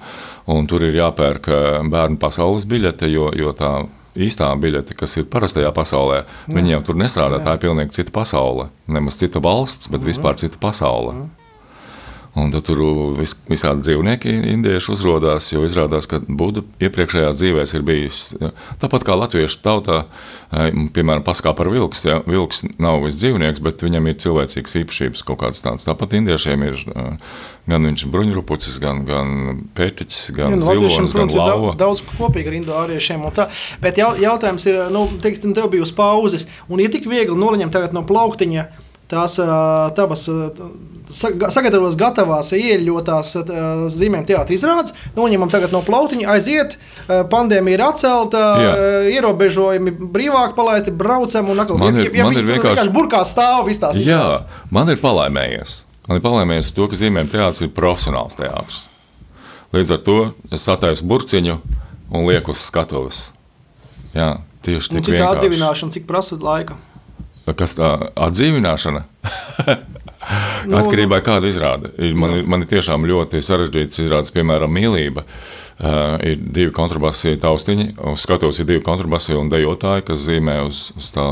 un 0.49 0.69
tur 0.71 0.87
ir 0.87 0.97
jāpērk 0.97 1.51
eh, 1.53 1.81
bērnu 1.91 2.21
pasaules 2.23 2.69
biļete, 2.71 3.11
jo, 3.13 3.33
jo 3.37 3.53
tā 3.57 3.73
īstā 4.19 4.49
biļete, 4.59 4.97
kas 4.99 5.19
ir 5.21 5.29
parastajā 5.31 5.71
pasaulē, 5.75 6.23
Jā. 6.23 6.55
viņi 6.55 6.75
jau 6.75 6.81
tur 6.89 6.99
nestrādā. 7.03 7.39
Jā. 7.41 7.47
Tā 7.47 7.57
ir 7.57 7.65
pilnīgi 7.67 7.99
cita 7.99 8.15
pasaule. 8.15 8.71
Nemaz 8.91 9.19
cita 9.21 9.43
valsts, 9.45 9.91
bet 9.93 10.01
mm. 10.01 10.11
vispār 10.11 10.39
cita 10.41 10.61
pasaule. 10.63 11.15
Mm. 11.15 11.38
Un 12.39 12.53
tur 12.65 12.81
vis, 13.19 13.35
visādi 13.49 13.85
dzīvnieki 13.87 14.33
indieši 14.53 14.93
uzrādās, 14.95 15.49
jo 15.53 15.65
izrādās, 15.67 16.07
ka 16.11 16.21
Buda 16.29 16.63
iepriekšējās 16.85 17.41
dzīvēs 17.41 17.75
ir 17.75 17.85
bijis 17.87 18.21
tāpat 18.83 19.07
kā 19.09 19.17
latviešu 19.19 19.61
tautā, 19.65 20.01
piemēram, 20.51 21.25
paskā 21.27 21.55
par 21.59 21.71
vilks. 21.73 22.05
Ja? 22.07 22.21
Vilks 22.29 22.65
nav 22.79 23.03
viss 23.07 23.21
dzīvnieks, 23.21 23.63
bet 23.65 23.85
viņam 23.87 24.11
ir 24.11 24.19
cilvēcīgas 24.23 24.79
īpašības 24.83 25.25
kaut 25.29 25.41
kādas 25.43 25.65
tādas. 25.65 25.87
Tāpat 25.89 26.19
indiešiem 26.21 26.67
ir 26.69 26.83
gan 27.69 27.85
viņš 27.89 28.07
bruņurupucis, 28.13 28.79
gan, 28.83 29.05
gan 29.09 29.63
pētiķis, 29.77 30.21
gan 30.37 30.57
ja, 30.57 30.61
zilonis, 30.65 31.17
gan 31.17 31.33
lauva. 31.35 31.75
Daudz, 31.77 32.05
daudz 32.05 32.19
kopīgi 32.19 32.53
ar 32.53 32.59
indoāriešiem 32.63 33.25
un 33.29 33.35
tā. 33.37 33.49
Bet 33.83 34.01
jautājums 34.01 34.69
ir, 34.71 34.83
nu, 34.95 35.07
teiksim, 35.23 35.57
tev 35.57 35.71
bija 35.73 35.85
uz 35.85 35.93
pauzes 35.95 36.49
un 36.69 36.83
ir 36.85 36.93
tik 36.93 37.09
viegli 37.11 37.37
noleņemt 37.39 37.75
tagad 37.75 37.97
no 37.97 38.05
plauktiņa 38.09 38.69
tās 39.09 39.37
tavas 39.97 40.25
sagatavotas 41.09 41.97
gatavās 41.99 42.51
ieļotās 42.57 43.33
zīmēm 43.95 44.27
teātris 44.29 44.61
izrādes, 44.61 44.97
noņemam 45.17 45.51
tagad 45.53 45.73
no 45.73 45.81
plautiņa, 45.87 46.29
aiziet, 46.35 46.77
pandēmija 47.09 47.79
ir 47.79 47.85
atcelta, 47.87 48.43
Jā. 48.61 48.75
ierobežojumi 49.17 49.95
brīvāk 50.13 50.53
palaisti, 50.59 50.93
braucam 50.93 51.49
un 51.55 51.65
atkal 51.65 51.81
man 51.81 51.97
ir, 51.97 52.11
ja, 52.11 52.19
ja 52.21 52.29
man 52.29 52.37
ir 52.37 52.45
vienkārši, 52.45 52.59
vienkārši 52.69 52.95
burkā 52.95 53.23
stāv 53.29 53.65
viss 53.71 53.81
tās 53.83 54.01
izrādes. 54.01 54.45
Jā, 54.45 54.69
man 54.75 54.93
ir 54.93 55.01
palaimējies. 55.01 55.81
Man 56.09 56.21
ir 56.21 56.25
palaimējies 56.25 56.71
ar 56.71 56.77
to, 56.77 56.89
ka 56.89 57.01
zīmēm 57.01 57.33
teātris 57.33 57.65
ir 57.67 57.73
profesionāls 57.77 58.37
teātris. 58.39 58.87
Līdz 59.77 59.97
ar 59.97 60.05
to 60.05 60.19
es 60.53 60.65
sataisu 60.65 61.05
burciņu 61.09 61.59
un 62.09 62.29
lieku 62.29 62.55
uz 62.55 62.63
skatuves. 62.65 63.27
Jā, 64.17 64.39
tieši 64.65 64.95
tā. 64.95 65.03
Cik 65.05 65.19
tā 65.21 65.33
atdzīvināšana, 65.35 65.93
cik 65.93 66.07
prasa 66.09 66.39
laika? 66.41 66.79
Kas 67.57 67.79
tā 67.79 67.95
atdzīvināšana? 68.29 69.05
Nu, 70.69 70.77
Atkarībā 70.77 71.21
no 71.21 71.25
kāda 71.25 71.49
izrāda. 71.49 71.91
Man, 72.19 72.35
ir, 72.37 72.49
man 72.51 72.65
ir 72.65 72.69
tiešām 72.69 73.07
ļoti 73.09 73.41
sarežģīts 73.45 74.03
izrādes, 74.03 74.33
piemēram, 74.35 74.73
mīlība. 74.75 75.25
Uh, 75.79 76.19
ir 76.27 76.41
divi 76.43 76.73
kontrabasi 76.75 77.37
taustiņi, 77.41 77.93
uz 78.11 78.25
skatuves 78.27 78.59
ir 78.59 78.67
divi 78.69 78.83
kontrabasi 78.85 79.37
un 79.39 79.49
dejotāji, 79.53 80.05
kas 80.09 80.25
zīmē 80.27 80.59
uz, 80.67 80.89
uz 80.99 81.13
tā 81.15 81.25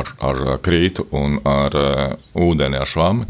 ar, 0.00 0.12
ar 0.24 0.40
krītu 0.64 1.04
un 1.14 1.36
ar 1.46 1.76
uh, 1.76 2.16
ūdeni, 2.32 2.80
ar 2.80 2.88
švami. 2.88 3.28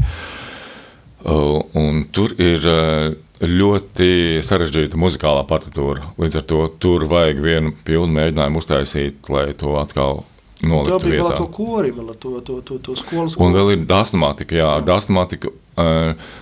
Uh, 1.27 1.59
un 1.77 2.05
tur 2.15 2.31
ir 2.39 2.63
uh, 2.63 3.11
ļoti 3.43 4.39
sarežģīta 4.45 4.97
muzikālā 4.97 5.43
partitūra. 5.49 6.13
Līdz 6.17 6.39
ar 6.39 6.47
to 6.49 6.63
tur 6.81 7.05
vajag 7.11 7.43
vienu 7.43 7.75
pilnu 7.85 8.15
mēģinājumu 8.15 8.63
uztaisīt, 8.63 9.29
lai 9.29 9.51
to 9.59 9.75
atkal 9.81 10.23
nolikt 10.63 10.89
vietā. 10.89 10.99
Tā 11.03 11.11
bija 11.11 11.37
to 11.37 11.47
kori, 11.53 11.93
vēl 11.93 12.11
to, 12.15 12.33
to, 12.41 12.59
to, 12.65 12.79
to 12.83 12.97
skolas 12.97 13.37
kori. 13.37 13.47
Un 13.47 13.57
vēl 13.57 13.73
ir 13.75 13.85
dāstamātika, 13.89 14.57
jā, 14.57 14.73
jā. 14.77 14.83
dāstamātika. 14.87 15.53
Uh, 15.77 16.35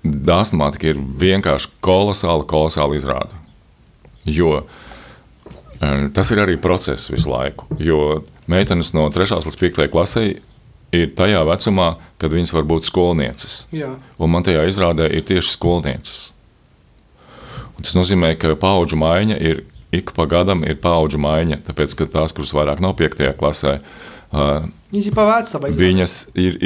Dāstamātika 0.00 0.94
ir 0.94 1.00
vienkārši 1.20 1.74
kolosāla, 1.84 2.46
kolosāla 2.48 2.96
izrāde. 2.96 3.36
Jo 4.24 4.62
uh, 4.62 6.06
tas 6.16 6.30
ir 6.32 6.40
arī 6.40 6.56
process 6.60 7.10
visu 7.12 7.28
laiku. 7.28 7.68
Jo 7.80 8.22
meitenes 8.50 8.94
no 8.96 9.08
3. 9.12 9.42
līdz 9.44 9.60
5. 9.60 9.82
klasē 9.92 10.24
ir 10.96 11.12
tajā 11.16 11.42
vecumā, 11.46 11.94
kad 12.18 12.32
viņas 12.34 12.54
var 12.56 12.66
būt 12.68 12.88
skolnieces. 12.88 13.64
Jā. 13.74 13.92
Un 14.18 14.32
man 14.32 14.46
tajā 14.46 14.64
izrādē 14.68 15.10
ir 15.12 15.26
tieši 15.26 15.54
skolnieces. 15.54 16.30
Un 17.76 17.86
tas 17.86 17.94
nozīmē, 17.96 18.34
ka 18.40 18.56
paudžu 18.60 18.98
maiņa 19.00 19.38
ir 19.40 19.62
ik 19.94 20.12
pa 20.16 20.26
gadam 20.30 20.64
ir 20.66 20.78
paudžu 20.82 21.20
maiņa, 21.22 21.62
tāpēc 21.66 21.94
ka 21.98 22.08
tās, 22.18 22.34
kuras 22.36 22.54
vairāk 22.56 22.82
nav 22.82 22.96
piektajā 22.98 23.32
klasē, 23.38 23.78
uh, 24.32 24.68
viņas 24.90 25.08
ir 25.10 25.80
viņas 25.80 26.18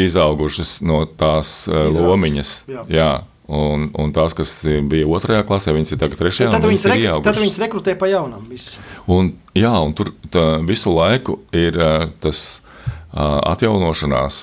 izaugušas 0.06 0.80
no 0.86 1.04
tās 1.08 1.64
uh, 1.70 1.86
lomiņas. 1.92 2.56
Jā. 2.72 2.88
Jā. 2.92 3.12
Un, 3.44 3.90
un 4.00 4.12
tās, 4.16 4.32
kas 4.32 4.50
bija 4.88 5.04
otrajā 5.04 5.42
klasē, 5.44 5.74
viņas 5.76 5.92
ir 5.92 5.98
tagad 6.00 6.16
trešajā. 6.16 6.48
Tad, 6.48 6.62
tad, 6.62 6.70
viņas, 6.70 6.84
rek 6.88 7.24
tad 7.26 7.40
viņas 7.42 7.58
rekrutē 7.60 7.92
pa 8.00 8.08
jaunam. 8.08 8.46
Visu. 8.48 8.80
Un, 9.12 9.34
jā, 9.52 9.72
un 9.84 9.92
tur 9.92 10.14
visu 10.64 10.94
laiku 10.96 11.42
ir 11.52 11.76
tas 12.24 12.46
atjaunošanās 13.12 14.38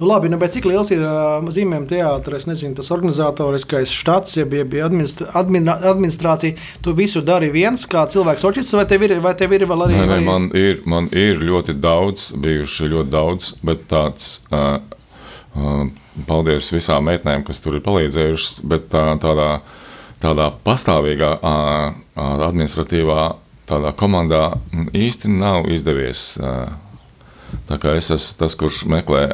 Nu, 0.00 0.08
labi, 0.10 0.30
nu, 0.32 0.38
cik 0.38 0.68
liels 0.68 0.90
ir 0.94 1.02
uh, 1.04 1.44
zīmējuma 1.54 1.88
teātris, 1.90 2.48
nezinu, 2.50 2.76
tas 2.78 2.92
organizatoriskais 2.94 3.94
štats, 3.94 4.38
ja 4.38 4.46
bija 4.48 4.88
administra, 4.88 5.30
administra, 5.40 5.78
administrācija. 5.92 6.58
Tu 6.84 6.94
visu 6.98 7.24
dari 7.24 7.50
viens, 7.54 7.86
kā 7.90 8.06
cilvēks 8.10 8.46
orķestris, 8.50 8.78
vai 8.80 8.86
tev 8.90 9.06
ir, 9.08 9.18
vai 9.24 9.34
tev 9.38 9.56
ir 9.56 9.66
vēl 9.70 9.86
arī? 9.88 9.98
Nē, 9.98 10.08
nē, 10.12 10.20
man, 10.26 10.48
ir, 10.58 10.80
man 10.90 11.10
ir 11.12 11.42
ļoti 11.42 11.76
daudz, 11.80 12.32
bijuši 12.44 12.90
ļoti 12.94 13.14
daudz, 13.14 13.52
bet 13.66 13.86
tāds. 13.90 14.32
Uh, 14.52 14.78
uh, 15.58 15.84
paldies 16.28 16.70
visām 16.72 17.08
meitenēm, 17.08 17.42
kas 17.46 17.62
tur 17.64 17.78
ir 17.78 17.84
palīdzējušas, 17.84 18.60
bet 18.70 18.86
tā, 18.92 19.06
tādā, 19.22 19.48
tādā 20.22 20.50
pastāvīgā 20.66 21.32
uh, 21.40 21.96
administratīvā 22.48 23.24
tādā 23.68 23.94
komandā 23.96 24.44
īsti 24.94 25.32
nav 25.32 25.68
izdevies. 25.72 26.34
Uh, 26.40 26.74
Tā 27.68 27.78
kā 27.82 27.96
es 27.98 28.10
esmu 28.14 28.38
tas, 28.42 28.56
kurš 28.58 28.84
meklē, 28.90 29.24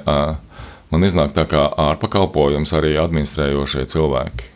man 0.90 1.06
iznāk 1.06 1.34
tā 1.36 1.46
kā 1.50 1.66
ārpakalpojums 1.90 2.74
arī 2.78 2.96
administrējošie 3.00 3.86
cilvēki. 3.90 4.50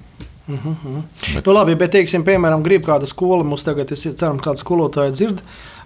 Uh 0.49 0.65
-huh. 0.65 1.03
bet, 1.35 1.47
nu, 1.47 1.53
labi, 1.53 1.75
bet, 1.75 1.91
teiksim, 1.91 2.25
piemēram, 2.25 2.63
grib 2.63 2.85
kāda 2.85 3.07
skola, 3.07 3.45
mums 3.45 3.63
tagad 3.65 3.91
ir 3.91 3.97
cerams, 3.97 4.43
kāda 4.43 4.61
skolotāja 4.61 5.11
dzird. 5.11 5.41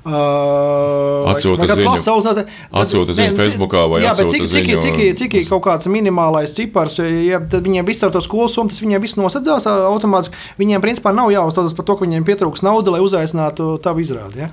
Uh, 0.04 1.26
atsūta 1.30 1.66
ziņu, 1.66 2.44
atsūta 2.72 3.12
ziņu 3.12 3.32
ne, 3.34 3.38
Facebookā 3.38 3.82
vai 3.90 4.02
jā, 4.02 4.14
cik, 4.14 4.28
cik, 4.30 4.44
ziņu, 4.46 4.80
cik, 4.82 4.96
cik, 4.96 5.32
cik 5.32 5.48
kaut 5.48 5.62
kāds 5.66 5.86
minimālais 5.86 6.54
cipars, 6.54 6.98
ja 6.98 7.38
viņiem 7.38 7.86
viss 7.86 8.02
ar 8.02 8.10
to 8.10 8.20
skolu 8.20 8.48
summu, 8.48 8.70
tas 8.70 8.82
viņiem 8.82 9.02
viss 9.02 9.18
nosadzās 9.18 9.66
automātiski. 9.66 10.36
Viņiem 10.58 10.80
principā 10.80 11.12
nav 11.12 11.30
jāuzstādas 11.30 11.74
par 11.76 11.84
to, 11.84 11.96
ka 11.96 12.06
viņiem 12.06 12.24
pietrūks 12.24 12.62
nauda, 12.62 12.90
lai 12.90 13.00
uzaicinātu 13.00 13.78
tavu 13.82 14.00
izrādi. 14.00 14.38
Ja? 14.38 14.50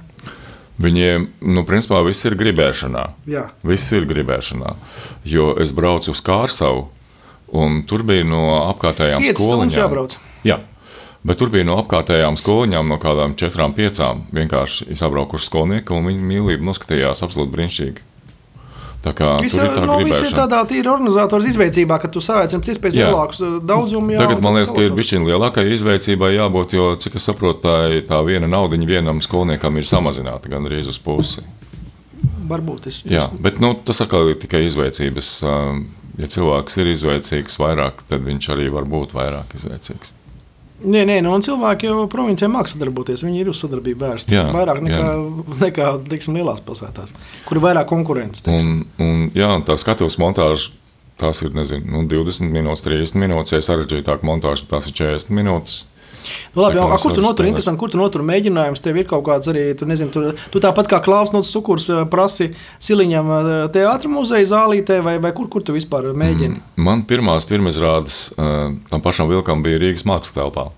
Viņiem, 0.81 1.29
nu, 1.55 1.63
principā, 1.67 2.01
viss 2.03 2.25
ir 2.27 2.35
gribēšanā. 2.35 3.05
Jā. 3.31 3.45
Viss 3.63 3.93
ir 3.95 4.07
gribēšanā. 4.09 4.73
Jo 5.23 5.53
es 5.61 5.71
braucu 5.75 6.11
uz 6.11 6.21
Kārsavu, 6.25 6.89
un 7.55 7.83
tur 7.87 8.03
bija 8.03 8.25
no 8.27 8.41
apkārtējām 8.73 9.23
skolām. 9.23 9.69
Jā, 10.43 10.59
bet 11.23 11.39
tur 11.39 11.53
bija 11.53 11.67
no 11.67 11.77
apkārtējām 11.79 12.35
skolām, 12.41 12.91
no 12.91 12.99
kādām 12.99 13.37
četrām, 13.39 13.71
piecām. 13.77 14.25
Vienkārši 14.35 14.91
izbraukuši 14.97 15.47
skolnieki, 15.47 15.95
un 15.95 16.11
viņu 16.11 16.27
mīlība 16.33 16.67
noskatījās 16.67 17.23
absolūti 17.23 17.55
brīnišķīgi. 17.55 18.05
Tā 19.05 19.11
kā 19.13 19.35
Visa, 19.37 19.61
tur 19.61 19.67
ir 19.69 19.75
tā 19.77 19.85
no, 19.85 19.99
nu, 20.01 20.09
ir 20.09 20.33
tādā 20.33 20.59
tīra 20.65 20.95
organizatora 20.95 21.45
izveicībā, 21.45 21.99
ka 22.01 22.09
tu 22.09 22.23
sāc 22.25 22.55
ar 22.57 22.69
iespējas 22.71 22.95
lielākus 22.97 23.41
uh, 23.45 23.57
daudzumus. 23.61 24.17
Tagad 24.17 24.41
man 24.41 24.57
liekas, 24.57 24.71
ka 24.73 24.81
ir 24.81 24.95
bijis 24.97 25.13
lielākai 25.21 25.65
izveicībai 25.75 26.31
jābūt, 26.33 26.73
jo, 26.79 26.87
cik 27.03 27.19
es 27.19 27.29
saprotu, 27.29 27.61
tā, 27.67 27.75
tā 28.09 28.23
viena 28.25 28.49
naudiņa 28.49 28.89
vienam 28.89 29.21
skolniekam 29.21 29.77
ir 29.77 29.85
samazināta 29.85 30.49
gandrīz 30.49 30.89
uz 30.89 30.97
pusi. 31.05 31.45
Varbūt 32.49 32.89
es. 32.89 33.03
Jā, 33.09 33.27
bet 33.45 33.61
nu, 33.61 33.75
tas 33.85 34.01
atkal 34.01 34.33
ir 34.33 34.41
tikai 34.41 34.65
izveicības. 34.65 35.31
Um, 35.45 35.85
ja 36.17 36.29
cilvēks 36.31 36.81
ir 36.81 36.93
izveicīgs 36.95 37.59
vairāk, 37.61 38.05
tad 38.09 38.25
viņš 38.25 38.53
arī 38.55 38.71
var 38.73 38.89
būt 38.89 39.13
vairāk 39.17 39.53
izveicīgs. 39.57 40.15
Nē, 40.83 41.05
nē, 41.07 41.21
nu, 41.23 41.31
cilvēki 41.39 41.87
jau 41.87 42.01
provincijā 42.11 42.49
mākslā 42.51 42.75
sadarboties. 42.75 43.23
Viņi 43.23 43.43
ir 43.45 43.51
uz 43.51 43.61
sadarbību 43.63 44.01
vērsti. 44.01 44.35
Jā, 44.35 44.49
vairāk 44.51 44.81
nekā, 44.83 44.97
jā. 44.99 45.59
nekā 45.61 45.91
teiksim, 46.11 46.35
lielās 46.35 46.59
pilsētās, 46.65 47.13
kur 47.47 47.59
ir 47.59 47.63
vairāk 47.63 47.87
konkurences. 47.89 48.43
Un, 48.51 48.81
un, 49.01 49.21
jā, 49.37 49.49
tā 49.67 49.77
skatuves 49.81 50.19
montāža. 50.21 50.73
Tās 51.15 51.39
ir 51.45 51.53
nezinu, 51.55 51.85
nu, 51.93 52.01
20 52.11 52.51
minūtes, 52.51 52.81
30 52.83 53.21
minūtes, 53.21 53.53
ja 53.55 53.63
sarežģītāk 53.63 54.25
montāža, 54.27 54.65
tās 54.73 54.89
ir 54.89 54.97
40 54.99 55.31
minūtes. 55.37 55.77
Nu, 56.55 56.61
labi, 56.61 56.77
jau, 56.79 56.87
a, 56.91 56.97
kur 57.01 57.13
tu 57.15 57.23
notur 57.23 57.47
interesanti, 57.49 57.79
kur 57.81 57.91
tu 57.91 57.99
notur 57.99 58.23
mēģinājums? 58.25 58.83
Tev 58.83 58.99
ir 58.99 59.07
kaut 59.09 59.25
kāds 59.27 59.49
arī, 59.51 59.65
tu 59.77 59.87
nezini, 59.89 60.11
tu, 60.13 60.23
tu 60.53 60.61
tāpat 60.63 60.89
kā 60.91 61.01
Klaus 61.05 61.33
no 61.35 61.43
Cukurs 61.45 61.87
eh, 61.93 62.03
prasi 62.11 62.51
Siliņam 62.83 63.31
eh, 63.35 63.51
teātra 63.75 64.11
muzeja 64.11 64.47
zālītē, 64.53 65.01
vai, 65.05 65.17
vai 65.23 65.33
kur, 65.35 65.49
kur 65.51 65.65
tu 65.65 65.75
vispār 65.75 66.11
mēģini? 66.17 66.61
Mm, 66.61 66.85
man 66.87 67.03
pirmās 67.09 67.47
pirmizrādes 67.49 68.21
uh, 68.35 68.71
tam 68.91 69.03
pašam 69.05 69.29
Vilkam 69.31 69.65
bija 69.65 69.81
Rīgas 69.81 70.07
mākslas 70.07 70.37
telpā. 70.37 70.69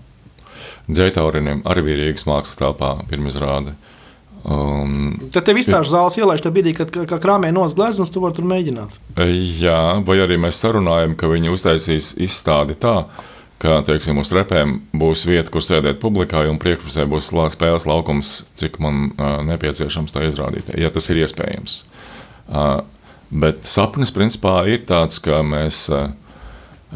Dzētaurinim 0.88 1.62
arī 1.68 1.86
bija 1.90 2.02
Rīgas 2.02 2.26
mākslas 2.28 2.58
telpā 2.60 2.96
pirmizrāde. 3.10 3.76
Um, 4.48 5.16
tad 5.34 5.44
tev 5.44 5.58
izstāžu 5.60 5.90
zāles 5.92 6.16
ielaiž 6.16 6.40
tajā 6.40 6.54
brīdī, 6.54 6.72
kad 6.78 6.92
kā 6.94 7.18
krāmē 7.20 7.50
nosgleznas, 7.52 8.10
tu 8.14 8.22
vari 8.22 8.38
tur 8.38 8.46
mēģināt. 8.48 8.94
Jā, 9.60 9.98
vai 10.06 10.20
arī 10.24 10.38
mēs 10.40 10.60
sarunājam, 10.62 11.18
ka 11.18 11.28
viņi 11.28 11.52
uztaisīs 11.52 12.14
izstādi 12.24 12.78
tā, 12.80 12.94
uh, 13.02 13.34
ka 13.62 13.80
teiksim, 13.86 14.20
uz 14.22 14.30
trepēm 14.30 14.76
būs 14.96 15.24
vieta, 15.28 15.50
kur 15.52 15.64
sēdēt 15.64 15.98
publikā, 16.02 16.44
un 16.50 16.60
priekšpusē 16.62 17.08
būs 17.10 17.32
spēles 17.54 17.88
laukums, 17.90 18.36
cik 18.58 18.78
man 18.82 19.10
uh, 19.10 19.40
nepieciešams 19.48 20.14
tā 20.14 20.28
izrādīt, 20.28 20.70
ja 20.78 20.92
tas 20.94 21.10
ir 21.10 21.24
iespējams. 21.24 21.82
Uh, 22.48 22.80
bet 23.30 23.66
sapnis 23.68 24.14
principā 24.14 24.62
ir 24.70 24.84
tāds, 24.88 25.18
ka 25.24 25.42
mēs 25.42 25.88
uh, 25.90 26.12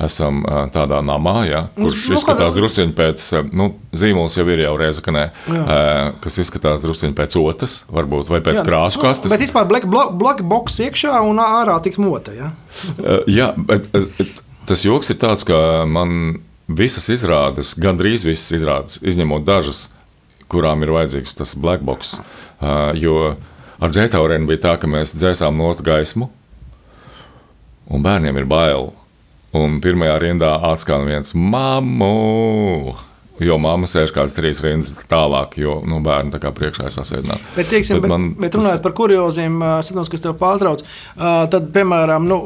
esam 0.06 0.44
uh, 0.46 0.62
tādā 0.72 1.02
namā, 1.04 1.34
ja, 1.50 1.64
kurš 1.74 2.06
nu, 2.12 2.20
izskatās 2.20 2.54
druskuļi 2.56 2.94
pēc, 2.96 3.26
nu, 3.58 3.66
zīmols 3.98 4.38
jau 4.38 4.46
ir 4.54 4.62
jau 4.62 4.76
reizeknē, 4.80 5.24
uh, 5.50 6.14
kas 6.22 6.38
izskatās 6.46 6.86
druskuļi 6.86 7.18
pēc 7.18 7.36
otras, 7.42 7.76
varbūt, 7.90 8.30
vai 8.32 8.40
pēc 8.44 8.62
jā. 8.62 8.64
krāsu 8.70 9.02
kastes. 9.02 9.34
Bet 9.34 9.42
vispār 9.42 9.66
black, 9.68 9.90
black 9.90 10.46
box 10.46 10.78
iekšā 10.86 11.18
un 11.26 11.42
ārā 11.42 11.76
tik 11.84 11.98
mote. 12.00 12.38
Ja? 12.38 12.54
uh, 13.02 13.20
jā, 13.26 13.50
bet. 13.58 13.90
bet 13.92 14.42
tas 14.68 14.84
joks 14.86 15.10
ir 15.12 15.18
tāds, 15.22 15.46
ka 15.46 15.56
man 15.90 16.38
visas 16.78 17.08
izrādes, 17.12 17.74
gandrīz 17.80 18.26
visas 18.26 18.52
izrādes, 18.58 18.98
izņemot 19.02 19.44
dažas, 19.46 19.90
kurām 20.52 20.84
ir 20.84 20.92
vajadzīgs 20.94 21.36
tas 21.38 21.54
black 21.58 21.84
box. 21.86 22.18
Jo 22.98 23.34
ar 23.82 23.92
dzētauriem 23.92 24.46
bija 24.48 24.64
tā, 24.66 24.74
ka 24.80 24.90
mēs 24.90 25.16
dzēsām 25.16 25.56
nost 25.58 25.84
gaismu, 25.86 26.30
un 27.92 28.04
bērniem 28.04 28.42
ir 28.42 28.48
bail. 28.48 28.92
Un 29.52 29.82
pirmajā 29.84 30.14
rindā 30.22 30.54
atskan 30.64 31.04
viens 31.04 31.34
mamu. 31.36 32.94
Jo 33.42 33.58
mamma 33.62 33.88
sēž 33.88 34.12
kādas 34.14 34.36
trīs 34.36 34.60
rindas 34.62 34.94
tālāk, 35.10 35.56
jo 35.60 35.78
nu, 35.88 35.98
bērni 36.04 36.32
tā 36.34 36.40
kā 36.42 36.52
priekšā 36.54 36.86
ir 36.88 36.94
sasēdināti. 36.94 37.48
Bet, 37.56 37.68
teiksim, 37.70 38.00
bet, 38.02 38.12
bet, 38.12 38.38
bet 38.44 38.58
runājot 38.58 38.78
tas... 38.78 38.84
par 38.84 38.94
kurioziem, 38.96 39.58
sanos, 39.86 40.10
kas 40.12 40.24
tev 40.24 40.36
pārtrauc, 40.40 40.84
tad, 41.16 41.68
piemēram, 41.74 42.26
nu, 42.28 42.38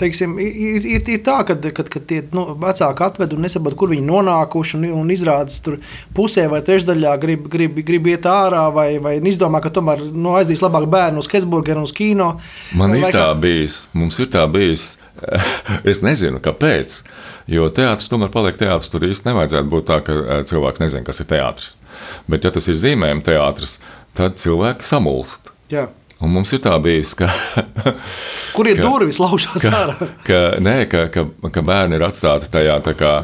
teiksim, 0.00 0.36
ir, 0.42 0.86
ir, 0.96 1.04
ir 1.16 1.22
tā, 1.26 1.40
ka 1.48 1.58
kad, 1.58 1.90
kad 1.92 2.06
tie 2.08 2.22
nu, 2.34 2.46
vecāki 2.60 3.06
atved 3.06 3.36
un 3.36 3.44
nesaprot, 3.44 3.76
kur 3.78 3.92
viņi 3.92 4.06
nonākuši 4.08 4.78
un, 4.80 4.88
un 5.02 5.12
izrādas 5.14 5.60
tur 5.64 5.78
pusē 6.16 6.46
vai 6.52 6.62
trešdaļā 6.66 7.14
grib, 7.22 7.48
grib, 7.52 7.80
grib 7.86 8.08
iet 8.12 8.28
ārā 8.30 8.66
vai, 8.74 8.88
vai 9.02 9.16
izdomā, 9.20 9.60
ka 9.64 9.72
tomēr 9.74 10.06
nu, 10.12 10.34
aizdīs 10.38 10.64
labāk 10.64 10.88
bērnu 10.92 11.22
uz 11.22 11.30
Hesburgeru 11.32 11.82
un 11.82 11.88
uz 11.88 11.94
kino. 11.96 12.34
Man 12.78 12.96
ir 12.96 13.08
tā 13.08 13.12
kā... 13.16 13.28
bijis, 13.40 13.84
mums 13.96 14.20
ir 14.22 14.30
tā 14.32 14.46
bijis, 14.50 14.94
es 15.90 16.02
nezinu, 16.04 16.42
kāpēc. 16.44 17.02
Jo 17.50 17.68
teātris 17.72 18.08
tomēr 18.08 18.30
paliek 18.32 18.56
teātris. 18.60 18.90
Tur 18.92 19.04
īsti 19.04 19.28
nevajadzētu 19.28 19.70
būt 19.72 19.88
tā, 19.90 19.98
ka 20.04 20.16
eh, 20.16 20.40
cilvēks 20.48 20.84
nezina, 20.84 21.04
kas 21.06 21.20
ir 21.20 21.28
teātris. 21.32 21.74
Bet, 22.30 22.46
ja 22.46 22.52
tas 22.54 22.68
ir 22.72 22.78
zīmējuma 22.80 23.24
teātris, 23.24 23.78
tad 24.16 24.38
cilvēki 24.40 24.86
samulst. 24.88 25.52
Jā. 25.72 25.88
Un 26.24 26.32
mums 26.32 26.54
ir 26.56 26.62
tā 26.64 26.72
bijis, 26.80 27.12
ka. 27.18 27.28
Kur 28.56 28.68
ir 28.70 28.80
ka, 28.80 28.86
durvis 28.86 29.20
laužās 29.20 29.64
ka, 29.66 29.72
ārā? 29.76 30.10
Ka, 30.28 30.42
nē, 30.62 30.76
ka, 30.88 31.08
ka, 31.12 31.26
ka 31.52 31.64
bērni 31.64 31.98
ir 31.98 32.06
atstāti 32.06 32.48
tajā 32.52 32.78
kā 32.96 33.14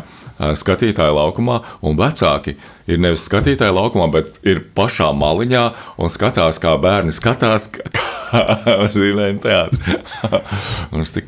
skatītāju 0.56 1.16
laukumā, 1.16 1.58
un 1.84 1.98
vecāki 1.98 2.56
ir 2.90 3.00
nevis 3.02 3.24
skatītāju 3.28 3.74
laukumā, 3.76 4.08
bet 4.14 4.38
ir 4.46 4.62
pašā 4.76 5.10
maliņā 5.16 5.64
un 6.00 6.12
skatās, 6.12 6.60
kā 6.62 6.74
bērni 6.82 7.14
skatās, 7.14 7.70
kā 7.76 8.76
zīmējuma 8.94 9.42
teātrī. 9.44 9.98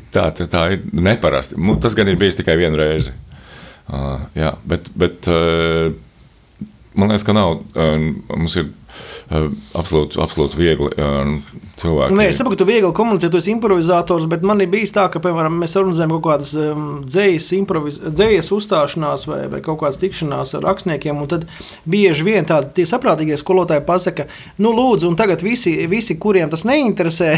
tā, 0.15 0.29
tā, 0.37 0.47
tā 0.47 0.63
ir 0.75 0.87
neparasti. 0.93 1.59
Tas 1.83 1.97
gan 1.97 2.11
ir 2.11 2.19
bijis 2.21 2.39
tikai 2.39 2.57
vienu 2.59 2.79
reizi. 2.79 3.15
Uh, 3.83 4.23
jā, 4.37 4.53
bet, 4.67 4.87
bet 4.95 5.27
uh, 5.31 5.91
man 6.95 7.11
liekas, 7.11 7.25
ka 7.27 7.35
nav. 7.35 7.59
Uh, 7.75 8.09
mums 8.31 8.55
ir 8.61 8.69
uh, 8.69 9.49
absolūti, 9.79 10.21
absolūti 10.23 10.59
viegli 10.61 10.93
uh, 10.95 11.35
cilvēki. 11.83 12.15
Nē, 12.17 12.27
es 12.31 12.39
saprotu, 12.39 12.57
ka 12.57 12.63
tu 12.63 12.67
viegli 12.69 12.91
komunicē, 12.95 13.29
tu 13.31 13.39
esi 13.39 13.51
improvizators, 13.53 14.27
bet 14.31 14.45
man 14.47 14.61
ir 14.63 14.71
bijis 14.71 14.93
tā, 14.95 15.05
ka, 15.11 15.21
piemēram, 15.23 15.59
mēs 15.63 15.75
organizējam 15.79 16.15
kaut 16.15 16.25
kādas 16.27 16.53
um, 16.59 16.87
dzējas, 17.05 17.49
improviz... 17.59 17.99
dzējas 18.03 18.51
uzstāšanās 18.55 19.27
vai, 19.29 19.41
vai 19.51 19.61
kaut 19.65 19.81
kādas 19.83 19.99
tikšanās 20.01 20.55
ar 20.57 20.65
rakstniekiem, 20.67 21.21
un 21.23 21.29
tad 21.31 21.45
bieži 21.89 22.27
vien 22.27 22.47
tādi 22.49 22.71
tie 22.79 22.87
saprātīgie 22.89 23.37
skolotāji 23.39 23.85
pasaka, 23.87 24.27
nu, 24.63 24.73
lūdzu, 24.75 25.11
un 25.11 25.19
tagad 25.19 25.43
visi, 25.45 25.75
visi 25.91 26.17
kuriem 26.21 26.51
tas 26.53 26.65
neinteresē, 26.69 27.31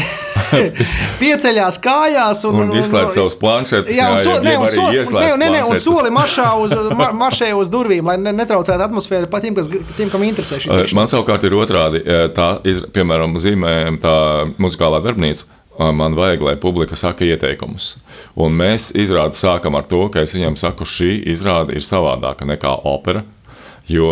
pieceļās 1.22 1.80
kājās 1.82 2.44
un, 2.48 2.60
un, 2.62 2.74
un 2.74 2.80
izslēdz 2.82 3.18
savus 3.18 3.38
planšetus. 3.40 3.96
Jā, 3.96 4.10
un, 4.14 4.22
so, 4.22 4.36
ne, 4.44 4.56
un, 4.60 4.68
so, 4.72 4.88
ne, 5.18 5.32
ne, 5.40 5.50
ne, 5.58 5.62
un 5.66 5.80
soli 5.82 6.12
maršā 6.14 6.48
uz, 6.62 6.74
mar, 6.96 7.14
maršē 7.16 7.52
uz 7.58 7.70
durvīm, 7.72 8.06
lai 8.06 8.18
netraucētu 8.26 8.86
atmosfēru 8.88 9.30
pat 9.32 9.46
tiem, 9.46 9.56
kas, 9.58 9.70
tiem, 9.96 10.12
kam 10.12 10.24
interesē 10.26 10.60
šī. 10.62 10.80
Man 10.96 11.10
savukārt 11.10 11.44
ir 11.46 11.56
otrādi, 11.58 12.02
tā, 12.36 12.48
piemēram, 12.94 13.36
zīmējam 13.40 13.98
tā 14.02 14.16
muzikālā 14.62 15.02
darbnīca. 15.04 15.52
Man 15.76 16.16
vajag, 16.16 16.40
lai 16.40 16.54
publika 16.56 16.96
saka 16.96 17.26
ieteikumus. 17.28 17.98
Un 18.40 18.54
mēs 18.56 18.94
izrādi 18.96 19.36
sākam 19.36 19.76
ar 19.76 19.84
to, 19.84 20.06
ka 20.08 20.22
es 20.24 20.32
viņam 20.32 20.56
saku, 20.56 20.88
šī 20.88 21.10
izrāde 21.28 21.76
ir 21.76 21.84
savādāka 21.84 22.48
nekā 22.48 22.78
opera. 22.88 23.26
Jo, 23.86 24.08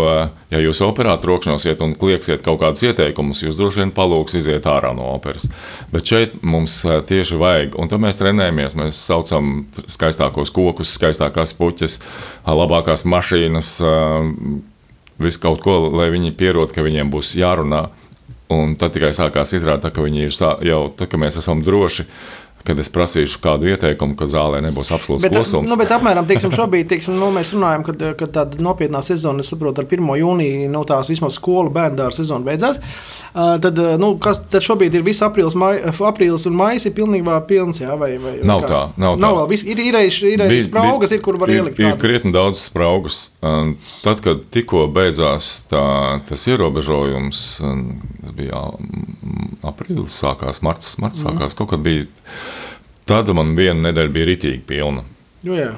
ja 0.54 0.60
jūs 0.62 0.78
operā 0.86 1.16
trokšņosiet 1.18 1.80
un 1.82 1.96
klieksiet 1.98 2.44
kaut 2.46 2.60
kādus 2.60 2.84
ieteikumus, 2.86 3.40
jūs 3.42 3.56
droši 3.58 3.80
vien 3.80 3.92
palūks 3.96 4.36
iziet 4.38 4.68
ārā 4.70 4.92
no 4.94 5.08
operas. 5.16 5.48
Bet 5.90 6.06
šeit 6.06 6.36
mums 6.46 6.76
tieši 7.08 7.40
vajag, 7.40 7.74
un 7.80 7.90
tad 7.90 8.04
mēs 8.04 8.20
trenējamies. 8.20 8.76
Mēs 8.78 9.00
saucam 9.00 9.64
skaistākos 9.90 10.54
kokus, 10.54 10.94
skaistākās 10.94 11.56
puķes, 11.58 11.98
labākās 12.46 13.02
mašīnas, 13.08 13.72
visu 15.18 15.42
kaut 15.42 15.64
ko, 15.64 15.80
lai 15.96 16.06
viņi 16.14 16.36
pierod, 16.38 16.70
ka 16.70 16.86
viņiem 16.86 17.10
būs 17.10 17.34
jārunā. 17.40 17.88
Un 18.52 18.74
tad 18.76 18.92
tikai 18.92 19.14
sākās 19.16 19.54
izrādīt, 19.56 19.94
ka 19.94 20.04
viņi 20.04 20.26
ir 20.26 20.34
jau 20.68 20.80
tā, 20.92 21.08
ka 21.08 21.20
mēs 21.20 21.38
esam 21.40 21.62
droši 21.64 22.04
kad 22.64 22.78
es 22.80 22.88
prasīšu 22.92 23.40
kādu 23.44 23.68
ieteikumu, 23.68 24.16
ka 24.16 24.24
zālē 24.28 24.62
nebūs 24.64 24.90
absolūts 24.96 25.26
bet, 25.26 25.34
klusums. 25.36 25.68
Nu, 25.68 25.76
bet 25.80 25.92
apmēram 25.92 26.24
teiksim, 26.28 26.52
šobrīd 26.54 26.88
teiksim, 26.88 27.18
nu, 27.20 27.28
mēs 27.34 27.52
runājam, 27.52 27.84
ka, 27.84 28.14
ka 28.16 28.28
tāda 28.38 28.60
nopietnā 28.64 29.02
sezona, 29.04 29.44
es 29.44 29.52
saprotu, 29.52 29.82
ar 29.84 29.88
1. 29.90 30.08
jūniju 30.22 30.70
nu, 30.72 30.80
tās 30.88 31.12
vismaz 31.12 31.36
skolu 31.36 31.72
bērnu 31.74 32.00
dārza 32.00 32.22
sezona 32.22 32.48
beidzās. 32.48 32.80
Tad, 33.34 33.80
nu, 34.00 34.14
kas 34.22 34.44
tad 34.48 34.64
šobrīd 34.64 34.96
ir 34.96 35.04
viss 35.04 35.24
aprīlis, 35.26 35.56
mai, 35.58 35.74
aprīlis 35.84 36.46
un 36.48 36.56
maijs 36.56 36.88
ir 36.88 36.94
pilnībā 36.96 37.36
pilns, 37.48 37.82
jā, 37.82 37.96
vai, 38.00 38.14
vai, 38.22 38.36
nav 38.46 38.64
kā? 38.64 38.70
tā, 38.70 38.80
nav 39.04 39.18
tā. 39.18 39.22
Nav 39.26 39.38
vēl, 39.40 39.48
vis, 39.52 39.66
ir, 39.68 39.84
ir, 39.84 40.00
ir, 40.30 40.46
ir 40.46 40.64
spraugas, 40.64 41.12
ir, 41.12 41.20
kur 41.24 41.36
var 41.42 41.52
ir, 41.52 41.60
ielikt. 41.60 41.82
Ir, 41.82 41.92
ir 41.92 42.00
krietni 42.00 42.32
daudz 42.32 42.62
spraugas. 42.62 43.24
Tad, 43.42 44.24
kad 44.24 44.46
tikko 44.54 44.86
beidzās 44.94 45.52
tā, 45.68 45.84
tas 46.30 46.48
ierobežojums, 46.48 47.44
tas 47.60 48.36
bija 48.38 48.64
aprīlis, 49.66 50.16
sākās 50.16 50.62
marts, 50.64 50.96
marts 51.02 51.24
sākās, 51.26 51.52
mm. 51.52 51.58
kaut 51.58 51.74
kad 51.74 51.84
bija 51.84 52.06
Tad 53.08 53.28
man 53.36 53.52
viena 53.58 53.90
nedēļa 53.90 54.12
bija 54.12 54.30
ritīgi 54.30 54.62
pilna. 54.68 55.04
Nu, 55.44 55.56
jā. 55.58 55.74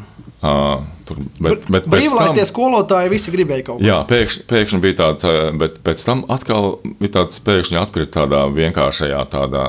Uh, 0.47 0.85
tur, 1.09 1.19
bet, 1.43 1.65
bet 1.73 1.87
Brīvlaistie 1.91 2.45
tam, 2.45 2.49
skolotāji 2.51 3.11
visi 3.11 3.33
gribēja 3.35 3.65
kaut 3.67 3.81
ko. 3.81 3.87
Jā, 3.87 3.99
pēkšņi, 4.07 4.45
pēkšņi 4.51 4.81
bija 4.85 4.99
tāds, 5.01 5.27
bet 5.59 5.81
pēc 5.87 6.05
tam 6.07 6.23
atkal 6.31 6.77
bija 7.01 7.17
tāds 7.19 7.41
pēkšņi 7.43 7.81
atkrita 7.81 8.21
tādā 8.21 8.45
vienkāršajā 8.55 9.23
tādā. 9.33 9.65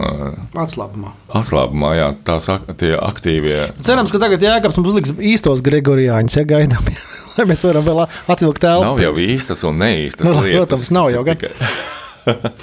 Uh, 0.00 0.34
atslābumā. 0.60 1.14
Atslābumā, 1.40 1.94
jā, 1.96 2.10
tās 2.26 2.50
ak 2.52 2.68
tie 2.80 2.92
aktīvie. 2.98 3.70
Cerams, 3.86 4.12
ka 4.12 4.20
tagad 4.20 4.44
Jēkabs 4.44 4.76
mums 4.76 4.90
uzliks 4.92 5.14
īstos 5.16 5.62
Gregorijāņus, 5.64 6.36
ja 6.36 6.44
gaidām, 6.50 6.90
lai 7.38 7.48
mēs 7.48 7.64
varam 7.64 7.86
vēl 7.86 8.02
atvilkt 8.04 8.60
telpu. 8.66 8.90
Nav 8.90 9.00
jau 9.06 9.14
īstas 9.24 9.64
un 9.68 9.80
neīstas 9.80 10.28
nu, 10.28 10.44
lietas. 10.44 10.58
Protams, 10.58 10.92
nav 10.98 11.14
jau 11.14 11.24
gan. 11.30 11.48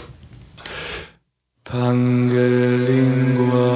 Pangelingua 1.68 3.68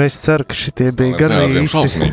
Nu, 0.00 0.04
es 0.06 0.14
ceru, 0.16 0.44
ka 0.48 0.56
šitie 0.56 0.86
bija 0.96 1.12
gan 1.20 1.32
īsti. 1.60 2.06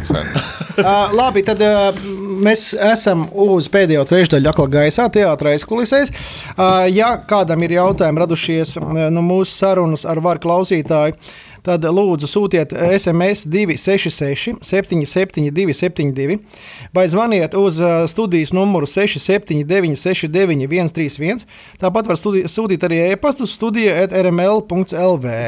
Uh, 0.75 1.05
labi, 1.19 1.39
tad 1.47 1.61
uh, 1.63 2.01
mēs 2.43 2.73
esam 2.83 3.21
uz 3.31 3.69
pēdējo 3.71 4.03
trešdaļu 4.09 4.49
aklā 4.51 4.65
gaisā, 4.73 5.05
teātris 5.07 5.63
kulisēs. 5.69 6.11
Uh, 6.11 6.83
ja 6.91 7.13
kādam 7.29 7.63
ir 7.63 7.77
jautājumi 7.77 8.25
radušies 8.25 8.75
uh, 8.81 9.05
no 9.07 9.23
mūsu 9.23 9.53
sarunas 9.53 10.03
ar 10.03 10.19
varu 10.25 10.43
klausītāju, 10.43 11.15
tad 11.63 11.87
lūdzu 11.87 12.27
sūtiet 12.27 12.75
SMS 12.75 13.45
266, 13.47 14.59
772, 14.67 15.77
72 15.79 16.37
vai 16.95 17.05
zvaniet 17.07 17.55
uz 17.55 17.79
uh, 17.79 18.03
studijas 18.11 18.51
numuru 18.55 18.87
679, 18.87 19.95
69, 19.95 20.67
131. 20.67 21.47
Tāpat 21.79 22.11
var 22.11 22.19
studi- 22.19 22.43
sūtīt 22.51 22.83
arī 22.87 22.99
e-pastu 23.13 23.47
studija 23.47 24.09
rml.lv. 24.11 25.39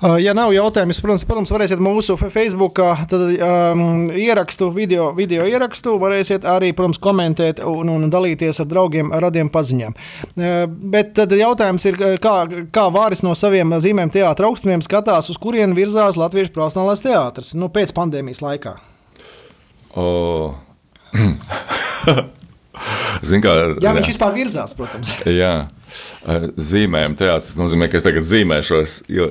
Uh, 0.00 0.16
Ja 0.16 0.32
nav 0.32 0.54
jautājumu, 0.54 0.94
protams, 1.02 1.26
protams, 1.28 1.50
varēsiet 1.52 1.80
mūsu 1.84 2.14
Facebook 2.20 2.78
tad, 3.10 3.20
um, 3.20 4.06
ierakstu, 4.16 4.70
video, 4.72 5.10
video 5.16 5.44
ierakstu, 5.44 5.98
varēsiet 6.00 6.46
arī, 6.48 6.70
protams, 6.76 6.96
komentēt 7.04 7.60
un, 7.68 7.90
un 7.92 8.06
dalīties 8.12 8.62
ar 8.62 8.68
draugiem, 8.70 9.12
ar 9.12 9.26
radiem 9.28 9.50
paziņām. 9.52 9.92
Uh, 9.92 10.64
Bet 10.90 11.12
tad 11.18 11.36
jautājums 11.36 11.84
ir, 11.90 12.00
kā, 12.22 12.34
kā 12.72 12.86
Vāris 12.94 13.20
no 13.26 13.34
saviem 13.36 13.76
zīmēm 13.76 14.12
teātra 14.14 14.48
augstumiem 14.48 14.80
skatās, 14.84 15.28
uz 15.28 15.36
kurien 15.40 15.76
virzās 15.76 16.16
Latviešu 16.16 16.54
profesionālais 16.56 17.04
teātris 17.04 17.52
nu, 17.60 17.68
pēc 17.68 17.92
pandēmijas 17.96 18.40
laikā? 18.46 18.76
O, 20.00 20.08
Zin, 23.26 23.42
kā, 23.44 23.52
Jā, 23.82 23.92
viņš 23.96 24.10
vispār 24.14 24.32
virzās, 24.36 24.74
protams. 24.78 25.12
jā. 25.26 25.68
Eh, 26.26 26.44
Zīmējam, 26.56 27.16
tas 27.18 27.48
nozīmē, 27.58 27.88
ka 27.90 27.98
es 27.98 28.04
tagad 28.06 28.22
zīmēšos. 28.22 29.00
Jo, 29.10 29.30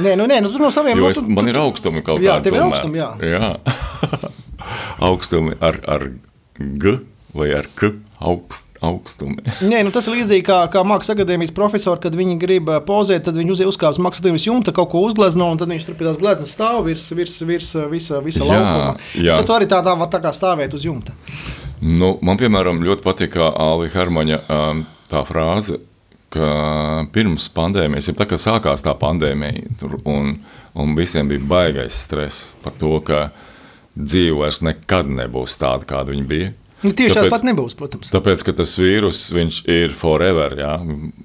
Nē, 0.00 0.14
nu, 0.16 0.24
nē, 0.30 0.40
nu, 0.42 0.48
tu 0.54 0.58
no 0.62 0.70
saviem 0.72 0.96
jo 0.96 1.04
nu, 1.04 1.10
es, 1.12 1.18
tu- 1.20 1.28
man 1.28 1.48
ir 1.50 1.58
augstumi 1.60 2.00
kaut 2.02 2.22
Jā, 2.24 2.38
kādi. 2.38 2.48
tev 2.48 2.56
ir 2.56 2.64
augstumi, 2.64 3.02
jā. 3.02 3.10
jā. 3.20 3.50
augstumi 5.00 5.54
ar, 5.60 5.80
ar 5.86 6.06
G 6.58 6.98
vai 7.34 7.52
ar 7.54 7.68
K 7.78 7.92
augst, 8.20 8.66
augstumi. 8.84 9.38
Nē, 9.64 9.78
nu 9.86 9.92
tas 9.94 10.04
ir 10.10 10.16
līdzīgi 10.18 10.42
kā, 10.44 10.56
kā 10.72 10.82
mākslas 10.84 11.14
akadēmijas 11.14 11.52
profesori, 11.56 12.00
kad 12.02 12.16
viņi 12.18 12.34
grib 12.42 12.68
pozēt, 12.88 13.22
tad 13.28 13.36
viņi 13.38 13.54
uz- 13.54 13.62
uzkāpj 13.70 14.00
mākslas 14.02 14.20
akadēmijas 14.20 14.48
jumta, 14.48 14.74
kaut 14.76 14.90
ko 14.92 15.00
uzglezno, 15.06 15.46
un 15.54 15.60
tad 15.60 15.70
viņš 15.72 15.86
tur 15.88 15.96
pie 16.00 16.08
tās 16.08 16.18
gleznas 16.20 16.52
stāv 16.52 16.82
virs, 16.88 17.06
virs, 17.16 17.38
virs 17.48 17.70
visa, 17.92 18.20
visa 18.24 18.42
Jā, 18.44 18.50
laukuma. 18.50 18.90
jā. 19.16 19.36
Tad 19.40 19.46
tu 19.48 19.56
arī 19.56 19.68
tā, 19.70 19.78
tā 19.86 19.94
var 20.00 20.10
tā 20.12 20.20
kā 20.24 20.34
stāvēt 20.36 20.74
uz 20.76 20.84
jumta. 20.84 21.14
Nu, 21.80 22.14
man, 22.20 22.36
piemēram, 22.40 22.82
ļoti 22.84 23.04
patīk 23.04 23.36
Alija 23.40 23.94
Hermaņa 23.94 24.40
um, 24.52 24.82
tā 25.08 25.22
frāze, 25.24 25.78
ka 26.30 26.48
pirms 27.14 27.48
pandēmijas, 27.56 28.10
ja 28.10 28.16
tā 28.18 28.26
kā 28.28 28.38
sākās 28.38 28.84
tā 28.84 28.92
pandēmija, 29.00 29.76
tur, 29.80 29.96
un, 30.04 30.34
un 30.76 30.96
visiem 30.98 31.30
bija 31.30 31.46
baigais 31.50 32.02
stress 32.04 32.54
par 32.62 32.76
to, 32.78 32.98
ka 33.06 33.30
dzīve 33.96 34.42
vairs 34.42 34.60
nekad 34.62 35.08
nebūs 35.10 35.56
tāda, 35.60 35.88
kāda 35.88 36.12
viņa 36.14 36.26
bija. 36.28 36.52
Nu, 36.80 36.92
tieši 36.96 37.12
Tāpēc- 37.12 37.28
tāpat 37.28 37.42
nebūs, 37.44 37.74
protams. 37.76 38.08
Tāpēc, 38.12 38.44
ka 38.44 38.54
tas 38.56 38.70
vīrus 38.80 39.24
ir 39.68 39.92
forever, 39.92 40.54
jā, 40.56 40.74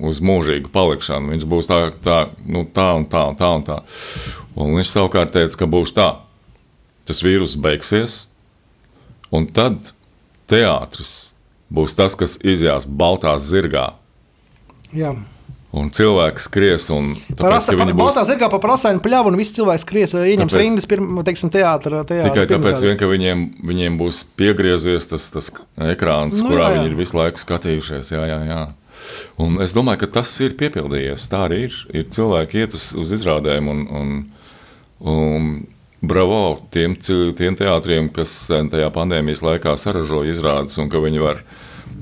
uz 0.04 0.20
mūžīgu 0.20 0.72
palikšanu. 0.74 1.32
Viņš 1.32 1.46
būs 1.48 1.70
tā, 1.72 1.78
tā, 2.04 2.18
nu, 2.44 2.66
tā 2.68 2.90
un 2.98 3.06
tā 3.08 3.22
un 3.30 3.38
tā. 3.40 3.52
Un, 3.56 3.64
tā. 3.64 3.78
un 4.56 4.76
viņš 4.76 4.92
savukārt 4.92 5.32
teica, 5.36 5.62
ka 5.62 5.70
būs 5.72 5.94
tā. 5.96 6.10
Tas 7.08 7.22
vīrus 7.24 7.56
beigsies, 7.62 8.26
un 9.32 9.48
tad 9.48 9.94
teātris 10.52 11.16
būs 11.74 11.96
tas, 11.98 12.18
kas 12.18 12.38
izjās 12.46 12.86
baltā 12.86 13.36
zirgā. 13.42 13.94
Jā. 14.96 15.16
Un 15.76 15.90
cilvēks 15.92 16.46
skries, 16.48 16.86
un 16.96 17.10
tāpēc, 17.12 17.52
asa, 17.58 17.74
ka 17.74 17.82
par, 17.82 17.82
viņi 17.82 17.96
būs... 17.98 18.00
Baltā 18.00 18.22
būs 18.22 18.30
zirgā 18.30 18.48
pa 18.54 18.60
prasainu 18.64 19.02
pļavu, 19.04 19.34
un 19.34 19.40
viss 19.42 19.56
cilvēks 19.58 19.84
skries, 19.84 20.14
ieņems 20.16 20.54
Tāpēc- 20.54 20.62
rindas, 20.62 20.88
pirm, 20.88 21.10
teiksim, 21.28 21.52
teātra, 21.52 22.06
teātra 22.08 22.32
tikai 22.32 22.46
tāpēc, 22.54 22.84
vien, 22.86 22.96
ka 23.02 23.10
viņiem, 23.12 23.44
viņiem 23.68 23.98
būs 24.00 24.22
piegriezies 24.40 25.10
tas, 25.12 25.28
tas 25.34 25.52
ekrāns, 25.92 26.40
nu, 26.40 26.54
kurā 26.54 26.70
jā, 26.70 26.70
jā. 26.70 26.78
viņi 26.78 26.92
ir 26.94 26.98
visu 27.02 27.20
laiku 27.20 27.44
skatījušies. 27.44 28.14
Jā, 28.16 28.24
jā, 28.32 28.40
jā. 28.48 28.62
Un 29.44 29.60
es 29.66 29.76
domāju, 29.76 30.06
ka 30.06 30.14
tas 30.22 30.32
ir 30.46 30.56
piepildījies. 30.62 31.28
Tā 31.30 31.44
arī 31.50 31.66
ir. 31.68 31.76
ir 31.92 32.08
cilvēki 32.16 32.64
iet 32.64 32.78
uz, 32.78 32.88
uz 32.96 33.12
izrādēm 33.20 33.68
un, 33.74 33.84
un, 34.00 34.16
un 35.04 35.52
bravo 36.02 36.62
tiem, 36.74 36.96
tiem 36.98 37.58
teātriem, 37.60 38.10
kas 38.14 38.34
tajā 38.50 38.90
pandēmijas 38.96 39.44
laikā 39.46 39.76
saražoja 39.80 40.34
izrādes 40.34 40.80
un 40.82 40.92
ka 40.92 41.02
viņi 41.04 41.24
var. 41.24 41.44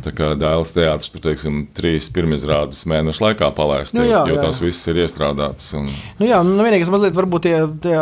Tā 0.04 0.12
kā 0.16 0.34
dēls 0.40 0.74
teātris, 0.76 1.12
tur 1.14 1.24
teiksim, 1.24 1.62
trīs 1.76 2.10
pirmizrādes 2.14 2.84
mēnešu 2.90 3.24
laikā 3.24 3.50
palaist, 3.56 3.96
Nu, 3.96 4.04
jo, 4.04 4.12
jā, 4.12 4.24
jo 4.30 4.38
jā. 4.38 4.44
tās 4.44 4.60
visas 4.64 4.90
ir 4.92 5.04
iestrādātas. 5.06 5.70
Un, 5.80 5.88
Nu 6.20 6.28
jā, 6.28 6.40
nu 6.46 6.64
vienīgais 6.66 6.92
mazliet 6.92 7.16
varbūt 7.16 7.46
tie, 7.48 7.56
tie 7.84 7.96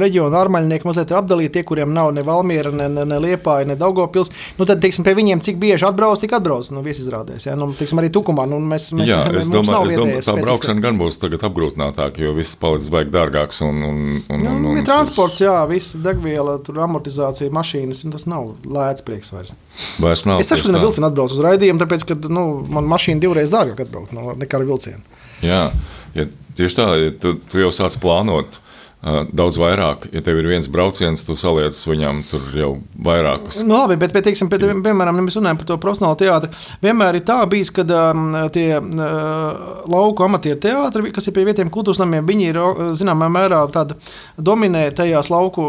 reģiona 0.00 0.40
ārmaļnieki 0.40 0.88
mazliet 0.88 1.12
ir 1.12 1.18
apdalīti, 1.20 1.52
tie, 1.58 1.64
kuriem 1.66 1.92
nav 1.94 2.12
ne 2.16 2.24
Valmiera, 2.26 2.72
ne, 2.74 2.88
ne, 2.92 3.04
ne 3.08 3.20
Liepāja, 3.22 3.68
ne 3.68 3.76
Daugopils. 3.80 4.32
Nu 4.58 4.68
tad, 4.68 4.80
teiksim, 4.84 5.06
pie 5.06 5.16
viņiem 5.18 5.42
cik 5.44 5.60
bieži 5.62 5.86
atbrauc, 5.88 6.22
tik 6.22 6.34
atbrauc, 6.36 6.70
nu 6.74 6.84
viesizrādēs, 6.84 7.48
jā, 7.48 7.56
nu, 7.58 7.70
teiksim, 7.76 8.00
arī 8.02 8.12
Tukumā, 8.14 8.46
nu 8.50 8.60
mēs, 8.62 8.90
mēs, 8.96 9.10
Jā, 9.10 9.20
mēs 9.28 9.44
es 9.46 9.52
mums 9.52 9.72
nav 9.72 9.86
domāju, 9.88 10.18
es 10.20 10.28
domāju 10.28 10.28
tā 10.30 10.36
braukšana 10.48 10.84
gan 10.84 11.00
būs 11.00 11.20
tagad 11.22 11.46
apgrūtinātāka, 11.48 12.24
jo 12.24 12.34
viss 12.36 12.58
palicis 12.60 12.90
baigi 12.94 13.14
dārgāks. 13.14 13.62
Un, 13.64 13.82
un, 13.84 14.02
un, 14.28 14.44
Nu, 14.44 14.50
un, 14.50 14.66
un, 14.72 14.78
ir 14.80 14.84
transports, 14.86 15.40
jā, 15.40 15.54
viss 15.70 15.96
degviela, 16.04 16.58
tur 16.64 16.82
amortizācija, 16.84 17.52
mašīnas, 17.54 18.02
un 18.06 18.14
tas 18.14 18.26
nav 18.30 18.50
lēts 18.68 19.04
prieks 19.06 19.32
vairs. 19.32 19.54
Vairs 20.02 20.24
nav. 20.28 20.42
Es 20.42 20.50
ne 20.52 20.76
tā. 20.76 20.82
vilcienu 20.82 21.08
atbraucu 21.08 21.33
uz 21.34 21.42
raidījumu, 21.44 21.82
tāpēc, 21.82 22.06
ka 22.08 22.18
nu, 22.32 22.44
man 22.72 22.88
mašīna 22.90 23.22
divreiz 23.22 23.52
dārgāk 23.54 23.84
atbraukt 23.86 24.14
no, 24.16 24.32
nekā 24.38 24.60
ar 24.60 24.66
vilcienu. 24.68 25.20
Jā, 25.44 25.62
ja, 26.16 26.26
tieši 26.58 26.78
tā, 26.78 26.88
ja 27.00 27.14
tu, 27.20 27.36
tu 27.50 27.62
jau 27.62 27.72
sāc 27.74 27.98
plānot. 28.02 28.60
Daudz 29.04 29.58
vairāk, 29.60 30.06
ja 30.16 30.22
tev 30.24 30.38
ir 30.40 30.46
viens 30.48 30.68
brauciens, 30.72 31.26
tu 31.26 31.34
saliec 31.36 31.76
viņam 31.76 32.22
tur 32.30 32.44
jau 32.56 32.70
vairākus. 33.04 33.58
Nu, 33.68 33.76
labi, 33.76 33.98
bet, 34.00 34.14
bet 34.16 34.24
teiksim, 34.24 34.48
bet, 34.48 34.64
piemēram, 34.64 35.18
ja 35.20 35.24
mēs 35.26 35.36
runājam 35.36 35.58
par 35.60 35.68
to 35.68 35.76
profesionālu 35.82 36.16
teātri. 36.22 36.48
Vienmēr 36.80 37.18
ir 37.18 37.24
tā 37.28 37.36
bijis, 37.50 37.68
ka 37.74 37.84
um, 37.84 38.30
tie 38.54 38.78
uh, 38.80 39.82
lauku 39.92 40.24
amatieru 40.24 40.56
teātri, 40.62 41.12
kas 41.12 41.28
ir 41.28 41.36
pie 41.36 41.44
vietiem 41.50 41.72
kultūras 41.74 42.00
namiem, 42.00 42.24
viņi 42.24 42.48
ir 42.48 42.60
zināmā 42.96 43.28
mērā 43.34 43.60
tāda 43.74 43.98
dominē 44.40 44.86
tajās 44.96 45.28
lauku 45.32 45.66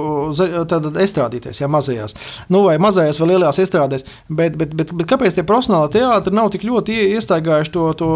estrādīties, 1.04 1.60
jā, 1.60 1.68
mazajās. 1.72 2.16
Nu, 2.48 2.64
vai 2.70 2.78
mazajās 2.80 3.20
vai 3.20 3.30
lielajās 3.34 3.60
estrādēs. 3.66 4.08
Bet, 4.30 4.56
bet, 4.56 4.78
bet, 4.80 4.96
bet 4.96 5.12
kāpēc 5.12 5.36
tie 5.36 5.44
profesionāli 5.44 5.92
teātri 5.98 6.36
nav 6.36 6.54
tik 6.56 6.64
ļoti 6.68 6.96
ie- 6.96 7.12
iestaigājuši 7.20 7.76
to, 7.76 7.86
to 8.00 8.10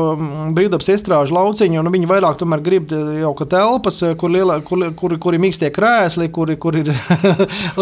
brīvdabas 0.55 0.91
estrāžu 0.95 1.35
lauciņu, 1.35 1.83
un 1.83 1.91
viņi 1.93 2.09
vairāk 2.09 2.39
tomēr 2.39 2.63
grib 2.63 2.95
jau 2.95 3.35
ka 3.35 3.49
telpas, 3.57 3.99
kur, 4.19 4.31
lielā, 4.33 4.59
kur, 4.63 4.87
kur, 4.95 5.08
kur 5.17 5.33
ir 5.33 5.41
mīkstie 5.41 5.71
krēsli, 5.73 6.29
kur, 6.35 6.51
kur 6.61 6.77
ir 6.77 6.91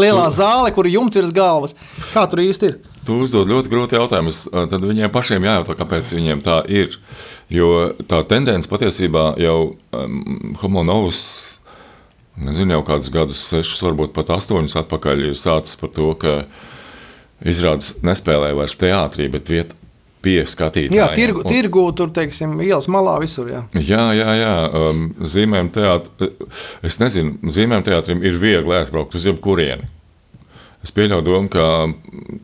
lielā 0.02 0.28
zāle, 0.34 0.72
kur 0.76 0.88
ir 0.88 0.96
jumts 0.98 1.20
virs 1.20 1.34
galvas. 1.36 1.76
Kā 2.14 2.28
tur 2.30 2.44
īsti 2.46 2.70
ir? 2.72 2.78
Tu 3.08 3.16
uzdod 3.24 3.48
ļoti 3.48 3.72
grūti 3.72 3.96
jautājumus. 3.96 4.46
Tad 4.52 4.84
viņiem 4.84 5.12
pašiem 5.14 5.46
jājautā, 5.48 5.78
kāpēc 5.80 6.12
viņiem 6.16 6.44
tā 6.44 6.62
ir. 6.68 6.98
Jo 7.52 7.94
tā 8.08 8.22
tendence 8.28 8.68
patiesībā 8.68 9.30
jau 9.40 9.60
um, 9.96 10.56
homonovs. 10.62 11.22
Nezinu, 12.38 12.76
jau 12.76 12.84
kādus 12.86 13.10
gadus, 13.10 13.42
sešus, 13.50 13.82
varbūt 13.88 14.12
pat 14.14 14.36
astoņus 14.36 14.76
atpakaļ, 14.84 15.24
ir 15.32 15.40
sācis 15.40 15.80
par 15.80 15.90
to, 15.96 16.12
ka 16.22 16.34
izrādes 17.42 17.96
nespēlē 18.06 18.52
vairs 18.58 18.76
teātrī, 18.78 19.26
bet 19.34 19.50
vieta 19.50 19.87
pie 20.28 20.42
skatītājiem. 20.44 20.98
Jā, 21.00 21.08
tirgu, 21.16 21.44
Un- 21.46 21.52
tirgu 21.52 21.86
tur, 21.96 22.12
teiksim, 22.16 22.58
ielas 22.66 22.90
malā 22.92 23.16
visur. 23.24 23.48
Jā. 23.54 23.64
Jā, 23.80 24.04
jā, 24.18 24.34
jā. 24.42 24.56
Um, 24.76 25.06
zīmēm 25.24 25.72
teātrim, 25.76 26.34
es 26.86 27.00
nezinu, 27.00 27.38
zīmēm 27.48 27.86
teātrim 27.88 28.26
ir 28.28 28.36
viegli 28.42 28.76
aizbraukt 28.82 29.16
uz 29.16 29.30
jebkurieni. 29.30 29.88
Es 30.86 30.94
pieļauju 30.96 31.26
domu, 31.26 31.50
ka 31.52 31.64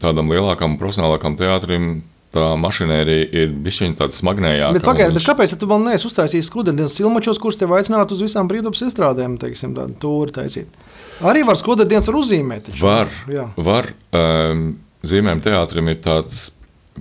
tādam 0.01 0.31
lielākam, 0.33 0.79
profesionālākam 0.79 1.37
teātrim 1.39 2.01
tā 2.33 2.47
mašinērija 2.57 3.27
ir 3.43 3.51
bijusi 3.63 3.91
tāda 3.99 4.15
smagnējāka. 4.17 4.73
Bet, 4.79 4.85
pagaid, 4.87 5.11
un 5.11 5.19
bet 5.19 5.27
kāpēc 5.27 5.53
tu 5.59 5.69
vēl 5.69 5.83
neesi 5.85 6.07
uztaisījis 6.09 6.49
skudurdienas 6.49 6.95
silmačos, 6.97 7.37
kurus 7.41 7.59
tev 7.61 7.75
aicinātu 7.77 8.17
uz 8.17 8.23
visām 8.25 8.49
brīvdabas 8.49 8.81
izstrādēm, 8.87 9.37
teiksim, 9.41 9.75
tādu 9.77 9.93
tūri 10.01 10.33
taisīt? 10.33 10.81
Arī 11.29 11.43
var 11.45 11.59
skudurdienas 11.59 12.09
var 12.09 12.17
uzzīmēt. 12.23 12.71
taču. 12.71 12.81
Var, 12.87 13.13
Jā. 13.29 13.45
var 13.69 13.91
um, 14.17 14.65
zīmēm 15.05 15.43
teātrim 15.45 15.93
ir 15.93 16.01
tāds 16.03 16.41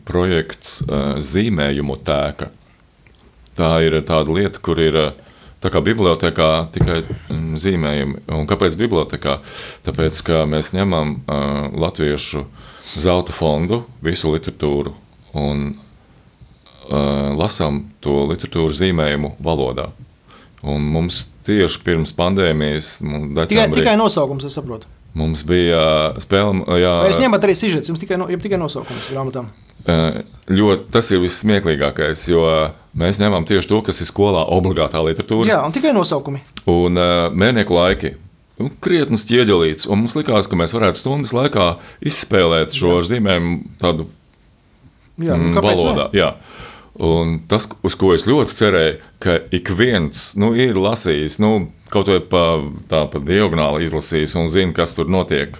projekts 0.08 0.80
uh, 0.86 1.18
zīmējumu 1.22 1.98
tēka. 2.06 2.50
Tā 3.56 3.74
ir 3.84 3.98
tāda 4.08 4.32
lieta, 4.32 4.60
kur 4.64 4.80
ir 4.80 4.98
tā 5.62 5.70
kā 5.70 5.82
bibliotekā 5.84 6.50
tikai 6.74 7.02
zīmējumi. 7.60 8.24
Un 8.34 8.48
kāpēc 8.50 8.76
bibliotekā? 8.80 9.38
Tāpēc, 9.86 10.22
ka 10.26 10.42
mēs 10.48 10.72
ņemam 10.76 11.18
uh, 11.20 11.68
latviešu 11.84 12.46
zelta 12.98 13.34
fondu, 13.36 13.82
visu 14.04 14.32
literatūru 14.32 14.94
un 15.38 15.68
uh, 15.72 17.32
lasām 17.38 17.84
to 18.04 18.24
literatūru 18.30 18.74
zīmējumu 18.76 19.36
valodā. 19.44 19.90
Un 20.62 20.84
mums 20.94 21.24
tieši 21.46 21.80
pirms 21.82 22.12
pandēmijas, 22.14 23.00
mums 23.02 23.32
Tikai, 23.32 23.46
decembrī, 23.46 23.82
tikai 23.82 23.96
nosaukums, 23.98 24.46
es 24.46 24.54
saprotu. 24.58 24.90
Mums 25.18 25.42
bija 25.44 25.80
spēle, 26.22 26.62
jā, 26.80 26.92
Vai 27.02 27.10
es 27.12 27.18
ņemu 27.20 27.36
arī 27.36 27.56
sižets, 27.58 27.90
jums 27.90 28.00
tikai, 28.00 28.16
no, 28.20 28.28
tikai 28.30 28.60
nosaukums 28.60 29.10
grāmatām. 29.12 29.50
Ļoti, 29.86 30.88
tas 30.94 31.10
ir 31.12 31.22
vissmieklīgākais, 31.22 32.26
jo 32.30 32.46
mēs 32.98 33.20
ņemam 33.22 33.46
tieši 33.48 33.70
to, 33.70 33.80
kas 33.86 34.02
ir 34.02 34.10
skolā 34.10 34.44
obligātā 34.54 35.02
literatūra. 35.04 35.48
Jā, 35.48 35.62
un 35.66 35.74
tikai 35.74 35.94
nosaukumi. 35.96 36.42
Un 36.70 37.00
uh, 37.00 37.28
mērnieku 37.34 37.76
laiki 37.76 38.16
krietnes 38.84 39.24
ķieģelītes, 39.26 39.88
un 39.90 40.02
mums 40.02 40.16
likās, 40.18 40.48
ka 40.50 40.58
mēs 40.58 40.74
varētu 40.76 41.00
stundas 41.00 41.32
laikā 41.34 41.68
izspēlēt 42.04 42.76
šo 42.76 42.98
ar 43.00 43.08
zīmēm 43.08 43.54
tādu 43.80 44.06
Jā, 45.20 45.36
nu, 45.36 45.48
mm, 45.48 45.56
kāpēc 45.56 45.72
ne? 45.72 45.80
valodā. 45.80 46.06
Jā. 46.16 46.30
Un 47.02 47.38
tas, 47.48 47.66
uz 47.86 47.96
ko 47.96 48.12
es 48.12 48.26
ļoti 48.28 48.56
cerēju, 48.58 48.96
ka 49.22 49.38
ik 49.56 49.72
viens 49.76 50.32
nu, 50.40 50.52
ir 50.52 50.76
lasījis, 50.76 51.38
nu, 51.42 51.70
kaut 51.92 52.10
vai 52.12 52.20
pa, 52.20 52.44
tā 52.90 53.06
pa 53.12 53.22
diagonāli 53.24 53.86
izlasījis 53.86 54.36
un 54.40 54.50
zina, 54.52 54.76
kas 54.76 54.92
tur 54.96 55.08
notiek. 55.12 55.56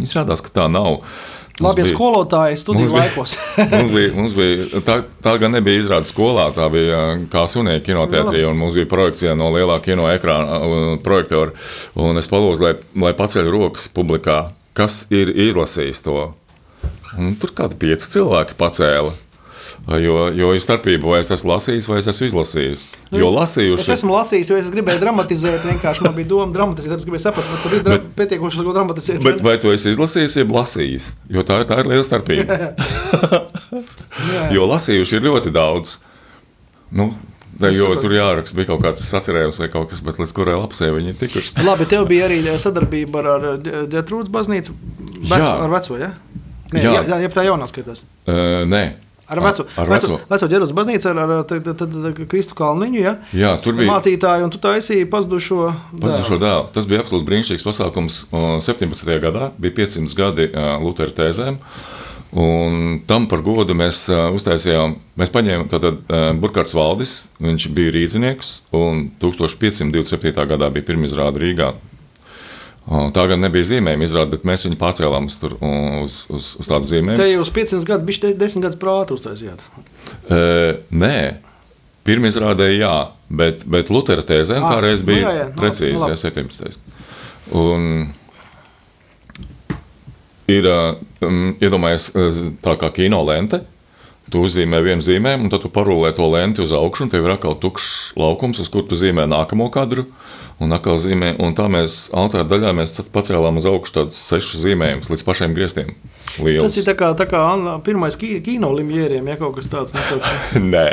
Izrādās, 0.00 0.40
ka 0.44 0.52
tā 0.62 0.66
nav. 0.72 1.02
Mums 1.02 1.33
Labi, 1.62 1.84
ja 1.84 1.86
skolotāji 1.86 2.56
studiju 2.58 2.88
mums 2.88 2.94
laikos. 2.96 3.34
mums 3.78 3.92
bija, 3.94 4.12
mums 4.16 4.32
bija, 4.34 4.64
tā, 4.82 4.96
tā 5.22 5.36
gan 5.38 5.54
nebija 5.54 5.84
izrāda 5.84 6.08
skolā, 6.10 6.48
tā 6.56 6.66
bija 6.72 6.98
ā, 6.98 7.12
kā 7.30 7.44
sunīja 7.50 7.82
kinoteātrī, 7.86 8.42
un 8.48 8.58
mums 8.58 8.74
bija 8.74 8.90
projekcija 8.90 9.36
no 9.38 9.52
lielā 9.54 9.78
kino 9.84 10.08
ekrāna 10.10 10.58
ā, 10.58 10.80
projektora. 11.04 11.54
Un 12.02 12.18
es 12.18 12.30
palūdzu, 12.30 12.66
lai, 12.66 12.74
lai 13.06 13.14
paceļ 13.14 13.52
rokas 13.54 13.86
publikā, 13.94 14.40
kas 14.74 15.04
ir 15.14 15.30
izlasījis 15.46 16.02
to. 16.08 16.32
Un 17.14 17.36
tur 17.38 17.54
kādi 17.54 17.78
pieci 17.78 18.10
cilvēki 18.16 18.58
pacēla. 18.58 19.14
Jo, 20.00 20.28
jo 20.32 20.52
ir 20.56 20.60
starpība, 20.62 21.04
vai 21.12 21.18
es 21.20 21.30
esmu 21.34 21.50
lasījis, 21.52 21.88
vai 21.90 21.98
es 22.00 22.08
esmu 22.12 22.28
izlasījis. 22.30 22.84
Nu, 23.12 23.18
jo 23.20 23.26
es- 23.28 23.34
lasījuši, 23.36 23.84
Es 23.84 23.92
esmu 23.98 24.14
lasījis, 24.16 24.50
jo 24.50 24.56
es 24.62 24.70
gribēju 24.72 25.02
dramatizēt. 25.02 25.66
Vienkārši 25.68 26.06
man 26.06 26.14
bija 26.16 26.28
doma 26.30 26.52
dramatizēt. 26.56 26.96
Es 26.96 27.04
gribēju 27.08 27.24
saprast, 27.26 27.50
vai 27.52 27.60
tur 27.62 27.76
ir 27.78 27.82
dra 27.84 27.98
pietiekoši, 28.20 28.60
lai 28.62 28.64
ko 28.70 28.72
dramatizēt. 28.78 29.22
Bet 29.26 29.42
vai 29.44 29.58
tu 29.58 29.72
esi 29.74 29.92
izlasījis, 29.92 30.38
jeb 30.40 30.54
lasījis? 30.56 31.10
Jo 31.28 31.42
tā, 31.44 31.60
tā 31.68 31.80
ir 31.84 31.90
liela 31.92 32.06
starpība. 32.06 32.58
Jo 34.54 34.66
lasījuši 34.70 35.16
ir 35.18 35.24
ļoti 35.28 35.50
daudz. 35.54 35.96
Nu, 36.94 37.10
Es 37.62 37.76
jo 37.78 37.86
tur 38.02 38.10
jāraksta 38.10 38.56
bija 38.58 38.66
kaut 38.72 38.80
kāds 38.82 39.04
sacerējums 39.06 39.60
vai 39.62 39.68
kaut 39.70 39.86
kas, 39.92 40.00
bet 40.02 40.16
līdz 40.18 40.32
kurai 40.34 40.56
lapsē 40.58 40.88
viņi 40.90 41.12
ir 41.12 41.18
tikuši. 41.20 41.52
Labi, 41.68 41.86
tev 41.86 42.02
bija 42.10 42.26
arī 42.26 42.40
sadarbība 42.58 43.22
ar, 43.22 43.44
Dietrūdas 43.62 44.30
baznīcu. 44.34 44.74
Veco, 45.22 45.38
Jā. 45.38 45.52
ar 45.62 45.70
veco, 45.70 45.98
ja? 46.00 46.08
Nē, 46.74 46.82
Jā. 46.82 46.94
jā, 47.06 47.18
jā, 47.22 47.30
tā 47.30 47.44
jaunā 47.46 47.68
skatās. 47.70 48.02
Uh, 48.26 48.64
nē, 48.66 48.82
Ar 49.28 49.40
veco, 49.40 49.64
Ar 49.76 49.88
veco, 49.88 50.08
veco. 50.08 50.20
veco 50.30 50.48
ģeros 50.52 50.72
baznīcu, 50.76 51.06
ar, 51.10 51.18
ar, 51.18 51.44
tad- 51.48 51.64
tad- 51.64 51.78
tad 51.78 52.18
Kristu 52.28 52.54
Kalniņu, 52.58 53.00
ja? 53.00 53.16
Jā, 53.32 53.54
tur 53.62 53.72
bija- 53.74 53.88
Mācītāji, 53.90 54.44
un 54.44 54.50
tu 54.50 54.58
taisīji 54.58 55.06
pazudušo 55.10 55.72
Pazudušo 56.00 56.38
dēlu. 56.38 56.68
Tas 56.72 56.86
bija 56.86 57.00
absolūti 57.02 57.24
brīnišķīgs 57.30 57.64
pasākums. 57.64 58.24
Uh, 58.32 58.60
17. 58.60 59.18
gadā 59.20 59.50
bija 59.58 59.74
500 59.74 60.14
gadi 60.14 60.48
Lutera 60.84 61.10
tēzēm. 61.10 61.56
Un 62.34 63.00
tam 63.06 63.28
par 63.30 63.38
godu 63.46 63.74
mēs 63.78 64.08
uztaisījām, 64.34 64.96
mēs 65.16 65.30
paņēmām 65.30 65.68
tātad 65.70 66.00
Burkhards 66.40 66.74
Valdis, 66.74 67.28
viņš 67.40 67.68
bija 67.72 67.92
rīznieks, 67.94 68.62
un 68.74 69.10
1527. 69.22 70.34
gadā 70.50 70.68
bija 70.74 70.82
pirmā 70.88 71.06
izrāda 71.06 71.38
Rīgā. 71.38 71.74
Tā 72.84 73.22
gan 73.30 73.40
nebija 73.40 73.64
zīmējuma 73.64 74.04
izrāde, 74.04 74.34
bet 74.36 74.42
mēs 74.44 74.66
viņu 74.66 74.76
pārcēlām 74.80 75.24
uz, 75.30 75.38
uz, 75.40 76.16
uz, 76.36 76.48
uz 76.60 76.68
tādu 76.68 76.90
zīmējumu. 76.90 77.16
Te 77.22 77.28
jau 77.30 77.40
uz 77.46 77.50
500 77.56 77.86
gadus, 77.88 78.04
bija 78.10 78.34
10 78.42 78.60
gadus 78.66 78.76
prāta 78.82 79.16
uztaisījāt. 79.16 79.62
Uh, 80.28 80.82
nē, 80.92 81.14
pirmā 82.04 82.28
izrādē 82.28 82.68
jā, 82.76 82.92
bet, 83.32 83.64
bet 83.72 83.88
Lutera 83.94 84.20
tēzēm 84.28 84.60
Ah, 84.68 84.74
kādreiz 84.76 85.00
nu 85.00 85.08
bija 85.14 85.22
jā, 85.24 85.32
jā, 85.38 85.46
nu 85.48 85.56
precīzi, 85.62 86.10
jā, 86.12 86.18
17. 86.26 86.76
Un 87.56 87.88
ir 90.52 90.68
um, 91.24 91.54
iedomājies 91.64 92.10
z- 92.36 92.50
tā 92.64 92.76
kā 92.80 92.90
kino 92.92 93.22
lente. 93.24 93.62
Tu 94.32 94.40
uzzīmē 94.40 94.80
vienu 94.84 95.04
zīmējumu, 95.04 95.46
un 95.46 95.52
tad 95.52 95.64
tu 95.66 95.70
parūlē 95.72 96.14
to 96.16 96.26
lenti 96.32 96.62
uz 96.64 96.72
augšu, 96.72 97.04
un 97.04 97.12
tev 97.12 97.26
ir 97.26 97.34
atkal 97.34 97.58
tukšs 97.60 98.14
laukums, 98.16 98.62
uz 98.62 98.70
kur 98.72 98.86
tu 98.88 98.96
zīmē 98.96 99.26
nākamo 99.28 99.68
kadru. 99.74 100.06
Un, 100.62 100.72
atkal 100.72 100.96
zīmē, 101.02 101.34
un 101.42 101.52
tā 101.58 101.66
mēs 101.68 102.08
altāra 102.14 102.46
daļā 102.46 102.70
mēs 102.78 102.94
pacēlām 103.12 103.58
uz 103.58 103.66
augšu 103.68 103.96
tādus 103.98 104.20
sešus 104.30 104.62
zīmējumus 104.62 105.10
līdz 105.10 105.26
pašiem 105.26 105.56
griestiem. 105.56 105.92
Liels. 106.42 106.62
Tas 106.64 106.76
ir 106.80 106.84
tā 106.88 106.94
kā, 106.98 107.10
tā 107.14 107.26
kā 107.30 107.40
pirmais 107.86 108.16
ki- 108.18 108.40
kino 108.42 108.72
limjēriem, 108.74 109.26
ja 109.30 109.36
kaut 109.38 109.54
kas 109.58 109.68
tāds. 109.70 109.94
Ne, 109.94 110.00
tāds. 110.10 110.30
Nē. 110.74 110.88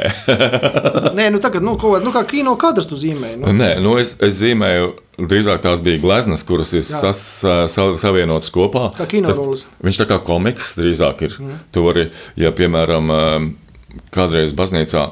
Nē, 1.18 1.30
nu 1.34 1.40
tagad, 1.42 1.64
nu, 1.66 1.78
kaut, 1.82 2.04
nu 2.06 2.12
kā 2.14 2.22
kino 2.30 2.54
kadrs 2.62 2.88
tu 2.92 2.96
zīmēji. 3.00 3.40
Nu. 3.42 3.54
Nē, 3.58 3.72
nu 3.82 3.96
es, 4.02 4.14
es 4.24 4.38
zīmēju, 4.42 4.92
drīzāk 5.32 5.64
tās 5.64 5.82
bija 5.86 6.02
gleznas, 6.04 6.44
kuras 6.48 6.74
ir 6.78 6.84
sas, 6.88 7.22
sa, 7.42 7.88
savienotas 8.02 8.52
kopā. 8.54 8.90
Kā 9.00 9.08
kinorullis. 9.16 9.66
Tas- 9.68 9.86
Viņš 9.88 10.02
tā 10.04 10.10
kā 10.12 10.20
komiks 10.28 10.74
drīzāk 10.78 11.26
ir. 11.28 11.38
Mm. 11.42 11.58
Tu 11.74 11.84
vari, 11.86 12.08
ja 12.40 12.52
piemēram, 12.56 13.10
eh, 13.18 13.98
kādreiz 14.14 14.54
baznīcā, 14.58 15.08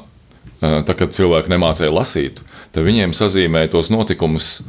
eh, 0.62 0.80
tā, 0.86 0.94
kad 0.96 1.10
cilvēki 1.16 1.52
nemācīja 1.52 1.92
lasīt, 1.92 2.40
tad 2.72 2.84
viņiem 2.86 3.16
sazīmēja 3.16 3.70
tos 3.74 3.90
notikumus. 3.90 4.60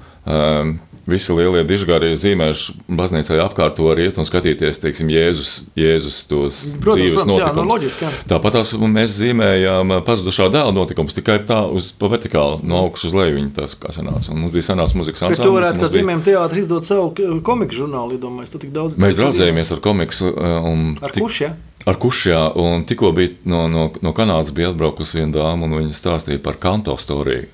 Visi 1.09 1.33
lielie 1.33 1.63
dižgārie 1.65 2.11
zīmējuši 2.13 2.73
baznīcai 2.93 3.39
apkārt 3.41 3.79
var 3.81 3.97
iet 3.97 4.19
un 4.21 4.27
skatīties, 4.27 4.77
teiksim, 4.83 5.09
Jēzus, 5.09 5.53
Jēzus 5.75 6.19
tos 6.29 6.59
Protams, 6.77 6.99
dzīves 7.01 7.15
protams, 7.17 7.33
jā, 7.39 7.47
nu, 7.47 7.47
notikumus. 7.47 7.71
loģiski, 7.73 8.05
jā. 8.05 8.11
Tāpat 8.29 8.53
tās 8.59 8.73
mēs 8.77 9.15
zīmējām 9.17 9.95
pazudušā 10.05 10.47
dēla 10.53 10.75
notikumus 10.77 11.17
tikai 11.17 11.39
tā 11.49 11.57
uz 11.73 11.89
pa 11.97 12.05
vertikāli, 12.13 12.61
no 12.63 12.83
augšas 12.85 13.09
uz 13.09 13.15
leju. 13.17 13.35
Viņi 13.39 13.51
tas 13.57 13.73
kā 13.81 13.89
sanāca. 13.95 14.29
Un 14.35 14.43
mums 14.43 14.53
bija 14.53 14.67
senās 14.69 14.93
muzikas 14.93 15.25
Bet 15.25 15.41
tu 15.41 15.51
varētu, 15.55 15.79
kā 15.81 15.87
bija- 15.87 15.93
zīmēm 15.97 16.21
teātris, 16.21 16.65
izdot 16.67 16.85
savu 16.85 17.09
komiku 17.41 17.73
žurnālu, 17.81 18.19
iedomājies, 18.19 18.51
tu 18.51 18.59
tik 18.61 18.71
daudz. 18.71 18.97
Mēs 19.01 19.17
draudzējāmies 19.17 19.71
ar 19.73 19.79
komiksu. 19.79 20.33
eh, 20.37 20.69
un. 20.69 20.97
Ar 21.01 21.09
tik- 21.09 21.23
kušu, 21.23 21.41
ja? 21.47 21.55
Ar 21.87 21.95
kušjā, 21.95 22.55
un 22.61 22.85
tikko 22.85 23.09
bija 23.11 23.31
no, 23.45 23.67
no, 23.67 23.91
no 24.01 24.13
Kanādas 24.13 24.53
bija 24.53 24.69
atbraukusi 24.69 25.17
viena 25.17 25.33
dāma, 25.33 25.63
un 25.65 25.71
viņa 25.81 25.97
stāstīja 25.97 26.37
par 26.43 26.53
kanto 26.61 26.93
storiju. 26.93 27.47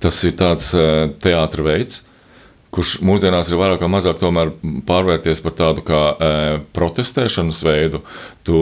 Tas 0.00 0.22
ir 0.24 0.36
tāds 0.40 0.72
eh, 0.76 1.10
teātris 1.20 1.66
veids, 1.66 2.00
kurš 2.74 2.98
mūsdienās 3.04 3.50
ir 3.50 3.58
vairāk 3.60 3.82
vai 3.84 3.90
mazāk 3.96 4.20
pārvērties 4.86 5.42
par 5.42 5.54
tādu 5.58 5.82
kā 5.82 6.00
e, 6.14 6.28
protestēšanas 6.76 7.64
veidu. 7.66 7.98
Tu 8.46 8.60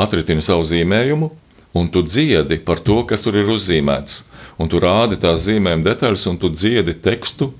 atritini 0.00 0.40
savu 0.44 0.64
zīmējumu, 0.64 1.28
un 1.76 1.90
tu 1.92 2.00
dziedi 2.06 2.56
par 2.64 2.80
to, 2.80 3.02
kas 3.04 3.24
tur 3.24 3.36
ir 3.36 3.52
uzzīmēts. 3.52 4.22
Un 4.62 4.70
tu 4.70 4.80
rādi 4.82 5.18
tās 5.20 5.44
zīmējuma 5.48 5.84
detaļas, 5.90 6.26
un 6.30 6.40
tu 6.40 6.50
dziedi 6.54 6.96
tekstu. 7.04 7.50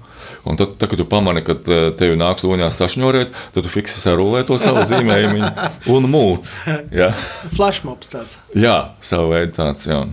Un 0.45 0.59
tad, 0.61 0.75
tad, 0.77 0.91
kad 0.91 1.01
tu 1.01 1.07
pamani, 1.09 1.41
ka 1.45 1.57
eh, 1.57 1.87
tev 1.97 2.17
nāks 2.21 2.45
loņās 2.45 2.81
sašņorēt, 2.81 3.33
tad 3.55 3.65
tu 3.65 3.71
fiksi 3.73 4.01
sarulē 4.01 4.45
to 4.49 4.59
savu 4.61 4.85
zīmējumu 4.91 5.53
un 5.95 6.11
mūc. 6.12 6.59
Jā, 6.95 7.12
Flashmobs 7.57 8.12
tāds. 8.12 8.39
jā 8.57 8.77
savu 9.05 9.33
veidu 9.33 9.57
tāds. 9.57 9.89
Jā. 9.89 10.05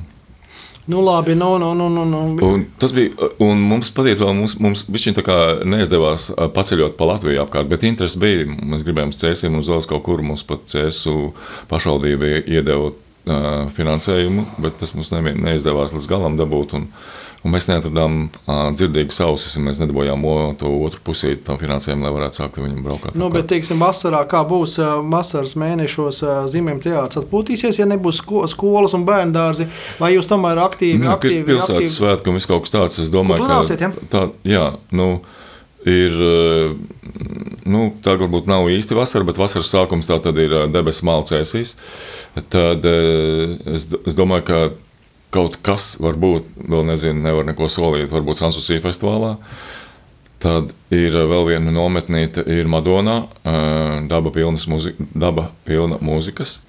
Nu 0.85 1.01
labi, 1.05 1.33
nu, 1.33 1.57
nu, 1.57 1.73
nu, 1.73 1.89
nu. 1.89 2.05
nu. 2.05 2.47
Un 2.53 2.63
tas 2.81 2.93
bija, 2.95 3.13
un 3.43 3.61
mums 3.69 3.91
patiesībā 3.93 4.31
mums, 4.33 4.55
mums 4.61 4.81
neizdevās 5.69 6.31
paceļot 6.55 6.97
pa 6.97 7.07
Latviju 7.11 7.43
apkārt, 7.43 7.69
bet 7.69 7.85
interesi 7.85 8.19
bija. 8.21 8.47
Mēs 8.49 8.85
gribējām 8.87 9.13
un 9.13 9.61
uz 9.61 9.69
vēl 9.69 9.85
kaut 9.91 10.03
kur 10.07 10.23
mums 10.25 10.43
pat 10.47 10.65
cēsu 10.73 11.33
pašvaldība 11.69 12.33
iedeva 12.49 12.89
uh, 12.89 13.69
finansējumu, 13.77 14.47
bet 14.65 14.79
tas 14.81 14.95
mums 14.97 15.13
nevien, 15.13 15.37
neizdevās 15.45 15.93
līdz 15.93 16.09
galam 16.09 16.39
dabūt. 16.39 16.73
Un, 16.79 16.89
un 17.41 17.53
mēs 17.55 17.65
neatradām 17.71 18.17
dzirdīgu 18.77 19.15
sausis, 19.15 19.55
un 19.57 19.65
mēs 19.69 19.79
nedabūjām 19.81 20.25
to 20.61 20.69
otru 20.85 21.01
pusīti 21.07 21.41
tam 21.47 21.57
finansējumu, 21.61 22.05
lai 22.05 22.13
varētu 22.13 22.41
sākt 22.41 22.59
ar 22.59 22.65
viņu 22.67 22.83
braukāt. 22.85 23.17
Nu, 23.17 23.31
bet, 23.33 23.47
teiksim, 23.49 23.81
vasarā, 23.81 24.21
kā 24.29 24.43
būs 24.47 24.77
vasaras 25.11 25.55
mēnešos, 25.59 26.21
zīmēm 26.53 26.81
teātris 26.83 27.23
atpūtīsies, 27.23 27.81
ja 27.81 27.87
nebūs 27.89 28.21
sko 28.21 28.45
skolas 28.51 28.93
un 28.97 29.05
bērnu 29.09 29.33
dārzi, 29.35 29.67
vai 30.01 30.13
jūs 30.15 30.29
tomēr 30.29 30.61
aktīvi, 30.67 31.01
Nu, 31.01 31.07
pil- 31.07 31.15
aktīvi, 31.15 31.45
pilsētas 31.49 31.77
aktīvi 31.79 31.95
svētki 31.95 32.33
un 32.33 32.41
kaut 32.53 32.67
kas 32.67 32.75
tāds. 32.77 33.01
Es 33.01 33.13
domāju, 33.13 33.41
Tu 33.41 33.49
ka 33.49 33.87
ja? 33.87 33.91
tā, 34.13 34.23
jā, 34.45 34.65
nu, 34.93 35.09
ir. 35.89 36.21
Nu, 37.65 37.87
tā 38.03 38.15
varbūt 38.17 38.47
nav 38.49 38.67
īsti 38.71 38.95
vasara, 38.97 39.25
bet 39.27 39.37
vasaras 39.41 39.69
sākums 39.73 40.09
tā 40.09 40.17
tad 40.23 40.37
ir 40.41 40.53
debesu 40.73 41.05
malcēsīs. 41.09 41.75
Tad 42.53 42.85
es, 42.85 43.87
es 44.05 44.17
domāju, 44.17 44.45
ka 44.47 44.59
kaut 45.31 45.57
kas 45.65 45.95
var 46.03 46.17
būt, 46.19 46.49
vēl 46.59 46.83
nezinu, 46.91 47.23
nevar 47.23 47.47
neko 47.47 47.69
solīt, 47.71 48.11
varbūt 48.11 48.41
Sansusī 48.41 48.81
festivālā. 48.83 49.37
Tad 50.41 50.71
ir 50.93 51.13
eh, 51.13 51.27
vēl 51.29 51.47
viena 51.51 51.73
nometnīte, 51.73 52.43
ir 52.49 52.69
Madonā, 52.71 53.21
eh, 53.45 53.95
daba, 54.09 54.33
pilnas 54.33 54.67
muzi 54.71 54.95
daba 54.97 55.51
pilna 55.67 56.01
mūzikas. 56.01 56.59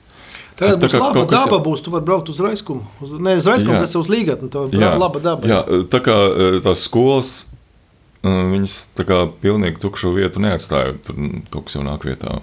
Tagad 0.58 0.82
Tā 0.82 0.88
būs 0.90 0.98
laba 1.00 1.24
daba, 1.30 1.58
būs, 1.64 1.80
tu 1.82 1.94
vari 1.94 2.04
braukt 2.06 2.28
uz 2.28 2.42
Raiskumu. 2.44 2.84
Uz, 3.00 3.14
ne, 3.16 3.38
uz 3.40 3.48
Raiskumu, 3.48 3.78
Jā. 3.78 3.86
tas 3.86 3.94
ir 3.94 4.02
uz 4.02 4.10
Līgatni, 4.12 4.50
to 4.52 4.66
ir 4.68 4.98
laba 5.00 5.22
daba. 5.24 5.48
Jā, 5.48 5.62
tā 5.90 6.02
kā 6.04 6.18
eh, 6.28 6.58
tās 6.64 6.84
skolas, 6.86 7.32
viņas 8.22 8.76
tā 8.94 9.06
kā 9.08 9.24
pilnīgi 9.42 9.80
tukšu 9.82 10.12
vietu 10.14 10.42
neatstāja. 10.44 10.94
Tur 11.02 11.16
kaut 11.50 11.66
kas 11.66 11.80
jau 11.80 11.86
nāk 11.86 12.04
vietā. 12.06 12.36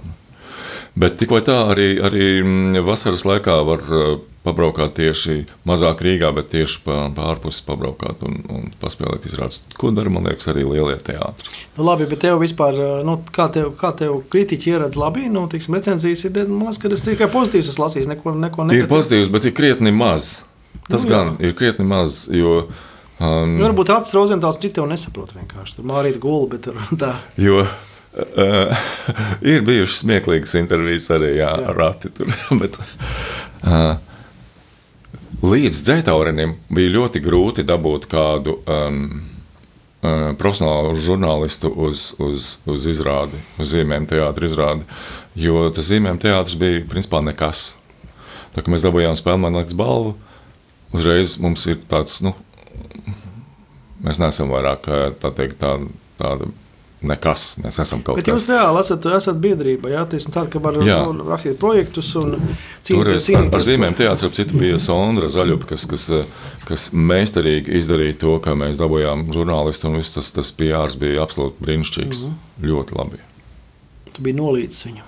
Bet 0.95 1.19
tikko 1.21 1.39
tā 1.45 1.59
arī, 1.71 1.91
arī 2.01 2.25
mm, 2.41 2.79
vasaras 2.87 3.25
laikā 3.27 3.55
var 3.67 3.83
eh, 3.93 4.17
pabraukāt 4.43 4.95
tieši 4.97 5.35
mazāk 5.67 6.01
Rīgā, 6.05 6.31
bet 6.35 6.49
tieši 6.53 6.81
pa, 6.85 6.97
pa 7.15 7.35
pabraukāt 7.67 8.23
un, 8.25 8.39
un 8.49 8.67
paspēlēt 8.81 9.27
izrādes. 9.29 9.61
Ko 9.77 9.91
dara, 9.95 10.09
man 10.13 10.25
liekas, 10.29 10.49
arī 10.51 10.65
lielie 10.65 10.97
teātri. 11.05 11.53
Nu, 11.77 11.85
labi, 11.87 12.07
bet 12.09 12.23
tev 12.25 12.39
vispār, 12.41 12.79
nu, 13.05 13.19
kā 13.35 13.49
tev, 13.53 13.73
kā 13.79 13.91
tev 13.99 14.21
kritiķi 14.31 14.73
ieradz 14.75 14.99
labi, 14.99 15.27
nu, 15.31 15.45
tiksim, 15.51 15.75
recenzijas 15.77 16.25
ir 16.29 16.39
maz, 16.51 16.79
kad 16.81 16.95
es 16.95 17.05
tikai 17.05 17.29
pozitīvs 17.31 17.73
esmu 17.73 17.85
lasījis, 17.85 18.11
neko, 18.15 18.35
neko 18.39 18.65
Ir 18.65 18.71
negatīvu. 18.71 18.91
pozitīvs, 18.95 19.33
bet 19.35 19.49
ir 19.51 19.57
krietni 19.59 19.93
maz. 19.95 20.45
Tas 20.89 21.03
Nu, 21.05 21.09
jā. 21.09 21.17
gan 21.17 21.35
ir 21.43 21.57
krietni 21.57 21.85
maz, 21.85 22.25
jo 22.33 22.63
Um, 23.19 23.57
Nu, 23.57 23.65
varbūt 23.65 23.89
Acis 23.91 24.15
Rozentāls 24.15 24.55
cik 24.63 24.77
tev 24.77 24.85
nesaprot 24.87 25.33
vienkārši. 25.35 25.73
Tur 25.75 25.87
Mārīta 25.89 26.21
gula, 26.23 26.45
bet 26.53 26.61
tur 26.63 26.77
tā. 26.95 27.09
Jo 27.35 27.65
ir 29.53 29.65
bijušas 29.67 30.03
smieklīgas 30.03 30.55
intervijas 30.59 31.09
arī 31.15 31.33
jā, 31.37 31.49
Jā. 31.49 31.71
ar 31.71 31.79
Rati. 31.79 32.11
Tur, 32.15 32.29
bet, 32.61 32.79
uh, 33.63 33.97
līdz 35.45 35.81
dzētaurenim 35.87 36.55
bija 36.73 36.95
ļoti 36.97 37.23
grūti 37.23 37.65
dabūt 37.67 38.07
kādu 38.11 38.59
um, 38.63 39.01
uh, 40.01 40.31
profesionālu 40.39 40.95
žurnālistu 40.99 41.71
uz, 41.87 42.11
uz, 42.23 42.55
uz 42.69 42.87
izrādi, 42.91 43.39
uz 43.59 43.73
zīmēm 43.75 44.07
teātris 44.09 44.53
izrādi. 44.53 44.87
Jo 45.39 45.67
tas 45.73 45.91
zīmēm 45.91 46.19
teātris 46.21 46.57
bija 46.59 46.85
principā 46.89 47.21
nekas. 47.23 47.77
Tā 48.55 48.63
kā 48.65 48.73
mēs 48.73 48.83
dabūjām 48.83 49.15
spēlētāju 49.15 49.77
balvu, 49.77 50.15
uzreiz 50.95 51.37
mums 51.39 51.67
ir 51.69 51.77
tāds, 51.87 52.17
nu, 52.25 52.33
mēs 54.03 54.19
neesam 54.19 54.49
vairāk 54.49 54.89
tā 55.21 55.31
teikt, 55.37 55.59
tā, 55.61 55.75
tāda 56.17 56.49
nekas. 57.01 57.43
Mēs 57.63 57.79
esam 57.81 58.01
kaut 58.03 58.19
kas. 58.19 58.27
jūs 58.27 58.47
reāli 58.51 58.81
esat, 58.81 59.05
esat 59.15 59.39
biedrība, 59.41 59.91
jā, 59.93 60.03
teiksim, 60.09 60.33
tāda, 60.35 60.51
ka 60.51 60.61
var 60.63 60.79
nu, 60.79 61.27
rakstīt 61.29 61.59
projektus 61.61 62.11
un 62.19 62.35
cīnīties. 62.83 63.29
es 63.29 63.29
ar, 63.39 63.47
ar 63.55 63.65
zīmēm 63.65 63.95
teātrī 63.99 64.29
ap 64.29 64.35
citu 64.35 64.59
bija 64.59 64.79
Sondra 64.83 65.29
Zaļupa, 65.31 65.71
kas, 65.71 65.87
kas, 65.89 66.07
kas 66.67 66.89
meistarīgi 66.93 67.77
izdarīja 67.79 68.19
to, 68.25 68.35
ka 68.43 68.55
mēs 68.59 68.81
dabūjām 68.83 69.29
žurnālistu, 69.35 69.89
un 69.89 70.01
viss 70.01 70.17
tas, 70.17 70.33
tas 70.35 70.51
PRs 70.59 70.99
bija 70.99 71.23
absolūti 71.23 71.63
brīnišķīgs. 71.63 72.25
Mm. 72.27 72.35
-hmm. 72.35 72.67
Ļoti 72.69 72.99
labi. 72.99 73.23
Tu 74.13 74.25
biji 74.25 74.39
nolīdz 74.41 74.83
viņu. 74.89 75.07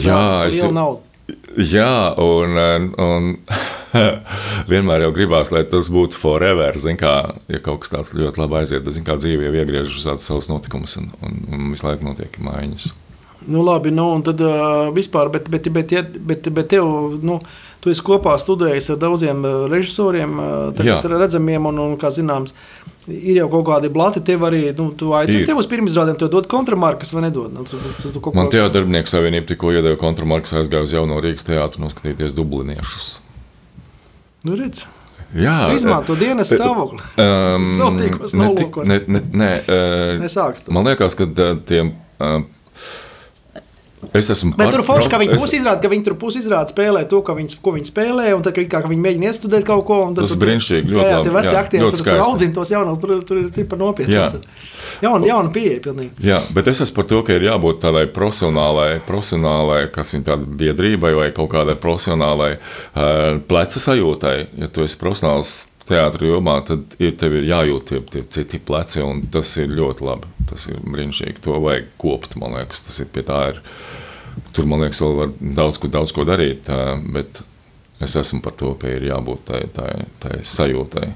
Jā, 0.00 0.24
es 0.48 0.62
naudu. 0.62 1.02
jā, 1.56 2.14
un, 2.16 2.56
un 2.96 3.34
vienmēr 4.72 5.06
jau 5.06 5.12
gribās, 5.16 5.52
lai 5.54 5.64
tas 5.68 5.90
būtu 5.92 6.18
forever. 6.18 6.78
Zin, 6.80 6.98
kā, 7.00 7.14
ja 7.50 7.60
kaut 7.64 7.84
kas 7.84 7.94
tāds 7.94 8.14
ļoti 8.16 8.42
labi 8.42 8.60
aiziet, 8.62 8.84
tad 8.86 8.96
zin, 8.96 9.06
kā 9.06 9.18
dzīve 9.20 9.48
jau 9.48 9.54
iegriežas 9.60 10.00
uz 10.00 10.08
tādas 10.08 10.26
savas 10.30 10.50
notikumus, 10.52 10.96
un, 11.00 11.10
un, 11.24 11.38
un 11.50 11.70
visu 11.74 11.88
laiku 11.88 12.06
notiek 12.06 12.40
maiņas. 12.42 12.92
Nu, 13.48 13.62
labi, 13.64 13.88
nu, 13.88 14.04
un 14.12 14.20
tad 14.20 14.40
uh, 14.44 14.90
vispār, 14.92 15.30
bet, 15.32 15.46
bet, 15.48 15.70
bet, 15.72 15.88
bet, 15.96 16.16
bet, 16.28 16.48
bet 16.52 16.66
tev, 16.68 16.84
nu, 17.24 17.38
tu 17.80 17.88
esi 17.88 18.04
kopā 18.04 18.34
studējis 18.36 18.90
ar 18.92 18.98
daudziem 19.00 19.40
režisoriem, 19.72 20.34
tagad 20.76 21.06
Jā. 21.06 21.12
redzamiem, 21.14 21.70
un, 21.70 21.80
un, 21.80 21.94
kā 22.00 22.10
zināms, 22.12 22.52
ir 23.08 23.40
jau 23.40 23.48
kaut 23.54 23.64
kādi 23.70 23.88
blati, 23.92 24.20
tev 24.28 24.44
arī, 24.44 24.60
nu, 24.76 24.90
tu 24.92 25.14
aicini 25.16 25.48
tev 25.48 25.62
uz 25.62 25.70
pirmizrādēm, 25.72 26.20
tev 26.20 26.28
dod 26.36 26.50
kontramarkas 26.52 27.14
vai 27.16 27.24
nedod? 27.30 27.48
Nu, 27.56 27.64
tu, 27.64 27.80
tu, 28.02 28.12
tu 28.12 28.20
kaut 28.20 28.36
Man 28.36 28.50
ko- 28.50 28.58
tie 28.58 28.66
darbinieku 28.76 29.08
savienība 29.08 29.54
tikko 29.54 29.72
iedeva 29.72 29.96
kontramarkas, 30.04 30.58
aizgāja 30.60 30.84
uz 30.84 30.94
jauno 30.98 31.24
Rīgas 31.24 31.48
teātru 31.48 31.86
noskatīties 31.86 32.36
dubliniešus. 32.36 33.14
Nu, 34.44 34.56
redz, 34.56 34.86
Jā, 35.36 35.56
tu 35.68 35.76
izmanto 35.78 36.16
dienas 36.18 36.50
stāvokli. 36.50 36.98
Um, 37.20 37.66
tik- 38.00 38.16
nolūkos. 38.34 38.88
Ne, 38.90 38.96
ne, 39.06 39.20
ne, 39.32 39.50
uh, 39.62 40.14
Nesāks 40.22 40.64
tas. 40.66 40.72
man 40.74 40.88
liekas, 40.88 41.14
ka 41.18 41.28
tiem. 41.68 41.92
Uh, 42.18 42.40
es 44.14 44.30
esmu 44.30 44.56
par- 44.56 44.72
tur 44.72 44.82
forši, 44.82 45.08
ka 45.10 45.18
viņi 45.20 45.34
es- 45.34 45.42
pusi 45.42 45.56
izrāda, 45.60 45.80
ka 45.82 45.88
viņi 45.88 46.04
tur 46.04 46.14
pusi 46.14 46.38
izrāda 46.40 46.72
spēlē 46.72 47.08
to, 47.08 47.20
viņi, 47.22 47.58
ko 47.62 47.72
viņi 47.72 47.90
spēlē, 47.92 48.34
un 48.34 48.42
tad, 48.42 48.54
ka, 48.54 48.60
kā, 48.62 48.82
ka 48.82 48.88
viņi 48.88 49.02
mēģina 49.04 49.28
iestudēt 49.30 49.64
kaut 49.64 49.84
ko. 49.86 49.98
tad 50.14 50.24
Tas 50.24 50.34
tur- 50.34 50.40
brīnišķīgi, 50.46 50.88
jā, 50.96 51.22
tie 51.24 51.30
veci 51.30 51.54
aktieri, 51.54 51.90
tur, 51.90 52.04
tur 52.04 52.22
audzina 52.24 52.54
tos 52.54 52.70
jaunos, 52.70 52.98
tur, 53.00 53.22
tur 53.22 53.36
ir 53.38 53.50
tipa 53.50 53.76
nopietni. 53.76 54.14
Jā. 54.14 54.32
Jauna, 55.02 55.26
jauna 55.26 55.52
pieeja 55.52 55.80
pilnīgi. 55.80 56.10
Jā, 56.24 56.40
bet 56.54 56.66
es 56.68 56.80
esmu 56.80 56.94
par 56.94 57.04
to, 57.04 57.22
ka 57.22 57.32
ir 57.32 57.40
jābūt 57.42 57.80
tādai 57.80 58.06
profesionālai, 58.12 59.00
profesionālai 59.06 59.90
kas 59.92 60.12
ir 60.14 60.20
tāda 60.26 60.44
biedrībai 60.44 61.14
vai 61.16 61.30
kaut 61.32 61.50
kādai 61.50 61.76
profesionālai 61.76 62.56
uh, 62.96 63.38
pleca 63.48 63.78
sajūtai. 63.80 64.46
Ja 64.58 64.66
tu 64.68 64.82
esi 64.82 64.96
profesionāls 64.98 65.66
teātris 65.90 66.30
jomā, 66.30 66.56
tad 66.66 66.96
ir, 67.02 67.14
tev 67.20 67.36
ir 67.38 67.48
jājūt 67.50 67.88
tie, 67.90 68.00
tie 68.14 68.24
citi 68.36 68.60
pleci, 68.62 69.02
un 69.04 69.24
tas 69.32 69.50
ir 69.60 69.72
ļoti 69.74 70.06
labi. 70.06 70.30
Tas 70.50 70.66
ir 70.70 70.80
brīnišķīgi. 70.82 71.42
To 71.46 71.58
vajag 71.62 71.90
kopt, 72.00 72.36
man 72.40 72.56
liekas. 72.58 72.84
Tas 72.86 73.02
ir 73.02 73.10
pie 73.14 73.24
tā. 73.26 73.40
Ir, 73.52 73.60
tur, 74.56 74.66
man 74.70 74.84
liekas, 74.84 75.02
vēl 75.04 75.16
var 75.18 75.32
daudz 75.60 75.80
daudz 75.90 76.14
ko 76.16 76.26
darīt, 76.28 76.70
bet 77.14 77.42
es 78.00 78.16
esmu 78.16 78.40
par 78.44 78.56
to, 78.58 78.74
ka 78.80 78.90
ir 78.90 79.10
jābūt 79.10 79.46
tai, 79.50 79.64
tai, 79.76 79.92
tai 80.22 80.40
sajūtai. 80.46 81.10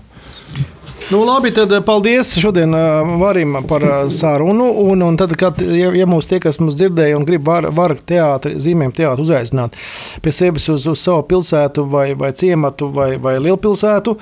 Nu, 1.11 1.25
labi, 1.25 1.51
tad 1.51 1.73
eh, 1.73 1.81
paldies 1.81 2.31
šodien 2.41 2.75
uh, 2.75 2.81
Varim 3.21 3.57
par 3.69 3.83
uh, 3.85 4.11
sarunu. 4.11 4.65
Un, 4.65 5.03
un 5.03 5.17
tad, 5.17 5.35
kad, 5.37 5.59
ja, 5.61 5.91
ja 5.93 6.07
mūs 6.09 6.25
tie, 6.31 6.39
kas 6.41 6.57
mums 6.63 6.79
dzirdēja 6.81 7.19
un 7.19 7.27
grib 7.29 7.45
var, 7.45 7.67
var 7.77 7.93
teātri, 8.09 8.55
zīmēm 8.57 8.95
teātri 8.97 9.27
uzaicināt 9.27 9.77
pie 10.25 10.33
sevis 10.33 10.65
uz, 10.73 10.87
uz 10.89 11.03
savu 11.05 11.27
pilsētu 11.29 11.85
vai, 11.93 12.07
vai 12.17 12.31
ciematu 12.33 12.89
vai, 12.95 13.11
vai 13.21 13.35
lielpilsētu, 13.45 14.15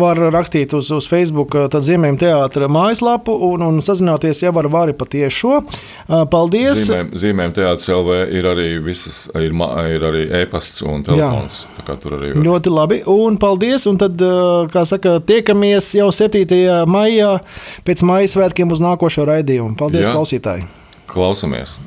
var 0.00 0.20
rakstīt 0.32 0.72
uz, 0.78 0.88
uz 0.96 1.08
Facebook 1.10 1.58
tad 1.72 1.84
zīmēm 1.84 2.16
teātra 2.20 2.70
mājaslapu 2.72 3.36
un, 3.50 3.66
un 3.66 3.84
sazināties 3.84 4.40
jau 4.46 4.54
ar 4.62 4.70
Vari 4.72 4.96
patiešo. 4.96 5.60
Paldies! 6.32 6.86
Zīmēm, 6.86 7.12
zīmēm 7.20 7.54
teātris 7.56 7.92
LV 7.92 8.16
ir 8.40 8.48
arī 8.48 8.66
visas, 8.84 9.26
ir, 9.36 9.52
ir 9.92 10.08
arī 10.08 10.24
e-pasts 10.40 10.86
un 10.88 11.04
telefons. 11.04 11.66
Tur 11.90 12.16
arī 12.16 12.32
var. 12.32 12.42
Ļoti 12.48 12.72
labi, 12.72 13.02
un 13.12 13.36
paldies. 13.40 13.84
Un 13.90 14.00
tad, 14.00 14.20
kā 14.72 14.86
saka, 14.88 15.18
tiekamies 15.26 15.92
jau 15.98 16.08
7. 16.30 16.86
maijā 16.90 17.34
pēc 17.86 18.04
maija 18.06 18.30
svētkiem 18.30 18.70
uz 18.72 18.82
nākošo 18.84 19.26
raidījumu. 19.28 19.76
Paldies, 19.78 20.06
Jā. 20.06 20.14
klausītāji! 20.14 20.66
Klausamies! 21.10 21.78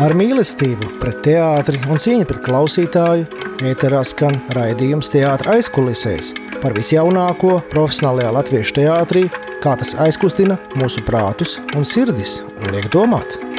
Ar 0.00 0.14
mīlestību 0.16 0.94
pret 1.00 1.18
teātri 1.26 1.80
un 1.92 2.00
cieņu 2.00 2.24
pret 2.28 2.40
klausītāju 2.46 3.26
ēterā 3.68 4.00
skan 4.08 4.38
raidījums 4.56 5.12
teātris 5.12 5.58
aizkulisēs 5.58 6.32
par 6.62 6.72
visjaunāko 6.76 7.58
profesionālajā 7.72 8.32
latviešu 8.38 8.78
teātrī, 8.80 9.26
kā 9.60 9.76
tas 9.80 9.92
aizkustina 10.00 10.56
mūsu 10.80 11.04
prātus 11.04 11.58
un 11.76 11.84
sirdis 11.84 12.38
un 12.62 12.72
liek 12.72 12.88
domāt. 12.92 13.49